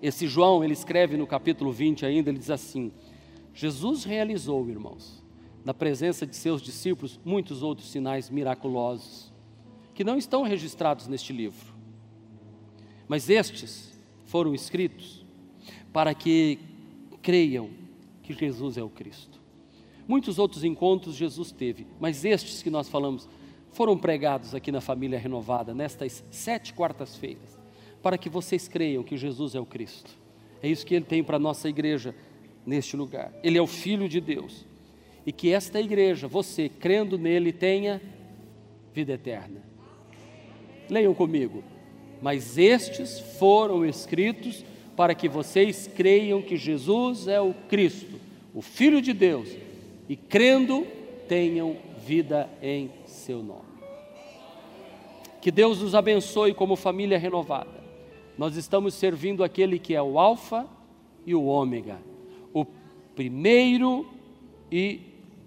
Esse 0.00 0.26
João, 0.26 0.62
ele 0.62 0.72
escreve 0.72 1.16
no 1.16 1.26
capítulo 1.26 1.72
20 1.72 2.06
ainda, 2.06 2.30
ele 2.30 2.38
diz 2.38 2.50
assim: 2.50 2.92
Jesus 3.52 4.04
realizou, 4.04 4.68
irmãos, 4.68 5.22
na 5.64 5.72
presença 5.72 6.26
de 6.26 6.36
seus 6.36 6.60
discípulos, 6.60 7.18
muitos 7.24 7.62
outros 7.62 7.90
sinais 7.90 8.28
miraculosos, 8.28 9.32
que 9.94 10.04
não 10.04 10.18
estão 10.18 10.42
registrados 10.42 11.08
neste 11.08 11.32
livro. 11.32 11.74
Mas 13.08 13.30
estes 13.30 13.98
foram 14.26 14.54
escritos 14.54 15.24
para 15.92 16.14
que 16.14 16.58
creiam 17.22 17.70
que 18.22 18.32
Jesus 18.32 18.76
é 18.76 18.82
o 18.82 18.90
Cristo. 18.90 19.40
Muitos 20.06 20.38
outros 20.38 20.64
encontros 20.64 21.14
Jesus 21.14 21.50
teve, 21.50 21.86
mas 21.98 22.24
estes 22.24 22.62
que 22.62 22.70
nós 22.70 22.88
falamos 22.88 23.28
foram 23.72 23.96
pregados 23.96 24.54
aqui 24.54 24.70
na 24.70 24.80
família 24.80 25.18
renovada, 25.18 25.74
nestas 25.74 26.22
sete 26.30 26.74
quartas-feiras, 26.74 27.58
para 28.02 28.18
que 28.18 28.28
vocês 28.28 28.68
creiam 28.68 29.02
que 29.02 29.16
Jesus 29.16 29.54
é 29.54 29.60
o 29.60 29.66
Cristo. 29.66 30.10
É 30.62 30.68
isso 30.68 30.86
que 30.86 30.94
ele 30.94 31.04
tem 31.04 31.24
para 31.24 31.36
a 31.36 31.40
nossa 31.40 31.68
igreja 31.68 32.14
neste 32.64 32.96
lugar. 32.96 33.32
Ele 33.42 33.58
é 33.58 33.62
o 33.62 33.66
Filho 33.66 34.08
de 34.08 34.20
Deus. 34.20 34.64
E 35.26 35.32
que 35.32 35.50
esta 35.50 35.80
igreja, 35.80 36.28
você, 36.28 36.68
crendo 36.68 37.18
nele, 37.18 37.52
tenha 37.52 38.00
vida 38.92 39.14
eterna. 39.14 39.62
Leiam 40.88 41.14
comigo. 41.14 41.64
Mas 42.20 42.56
estes 42.56 43.18
foram 43.38 43.84
escritos 43.84 44.64
para 44.94 45.14
que 45.14 45.28
vocês 45.28 45.86
creiam 45.86 46.40
que 46.40 46.56
Jesus 46.56 47.26
é 47.26 47.40
o 47.40 47.52
Cristo, 47.68 48.20
o 48.54 48.62
Filho 48.62 49.02
de 49.02 49.12
Deus 49.12 49.48
e 50.08 50.16
crendo 50.16 50.86
tenham 51.28 51.76
vida 52.04 52.48
em 52.62 52.90
seu 53.06 53.42
nome. 53.42 53.74
Que 55.40 55.50
Deus 55.50 55.80
nos 55.80 55.94
abençoe 55.94 56.54
como 56.54 56.76
família 56.76 57.18
renovada. 57.18 57.82
Nós 58.36 58.56
estamos 58.56 58.94
servindo 58.94 59.44
aquele 59.44 59.78
que 59.78 59.94
é 59.94 60.02
o 60.02 60.18
Alfa 60.18 60.66
e 61.26 61.34
o 61.34 61.44
Ômega, 61.44 61.98
o 62.52 62.64
primeiro 63.14 64.06
e 64.70 65.00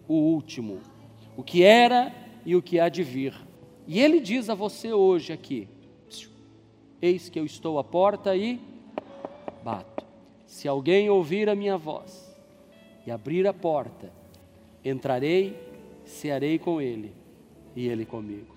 o 0.08 0.14
último, 0.14 0.80
o 1.36 1.44
que 1.44 1.64
era 1.64 2.14
e 2.46 2.56
o 2.56 2.62
que 2.62 2.80
há 2.80 2.90
de 2.90 3.04
vir. 3.04 3.34
E 3.88 4.00
Ele 4.00 4.20
diz 4.20 4.50
a 4.50 4.56
você 4.56 4.94
hoje 4.94 5.34
aqui: 5.34 5.68
Eis 7.02 7.30
que 7.30 7.40
eu 7.40 7.46
estou 7.46 7.78
à 7.78 7.84
porta 7.84 8.36
e 8.36 8.60
bato. 9.64 10.06
Se 10.46 10.68
alguém 10.68 11.10
ouvir 11.10 11.50
a 11.50 11.56
minha 11.56 11.78
voz 11.78 12.34
e 13.06 13.12
abrir 13.12 13.46
a 13.48 13.54
porta, 13.54 14.12
entrarei, 14.90 15.56
cearei 16.06 16.58
com 16.58 16.82
Ele 16.82 17.14
e 17.76 17.88
Ele 17.88 18.06
comigo. 18.06 18.56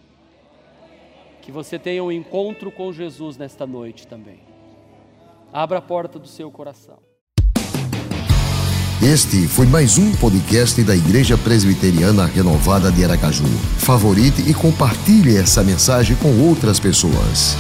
Que 1.43 1.51
você 1.51 1.79
tenha 1.79 2.05
um 2.05 2.13
encontro 2.13 2.71
com 2.71 2.93
Jesus 2.93 3.37
nesta 3.37 3.67
noite 3.67 4.07
também. 4.07 4.41
Abra 5.53 5.79
a 5.79 5.83
porta 5.83 6.19
do 6.19 6.29
seu 6.29 6.51
coração. 6.51 6.99
Este 9.03 9.49
foi 9.49 9.65
mais 9.65 9.97
um 9.97 10.15
podcast 10.17 10.83
da 10.85 10.95
Igreja 10.95 11.39
Presbiteriana 11.39 12.27
Renovada 12.27 12.93
de 12.93 13.03
Aracaju. 13.03 13.47
Favorite 13.79 14.43
e 14.49 14.53
compartilhe 14.53 15.39
essa 15.39 15.65
mensagem 15.65 16.15
com 16.17 16.47
outras 16.47 16.79
pessoas. 16.79 17.57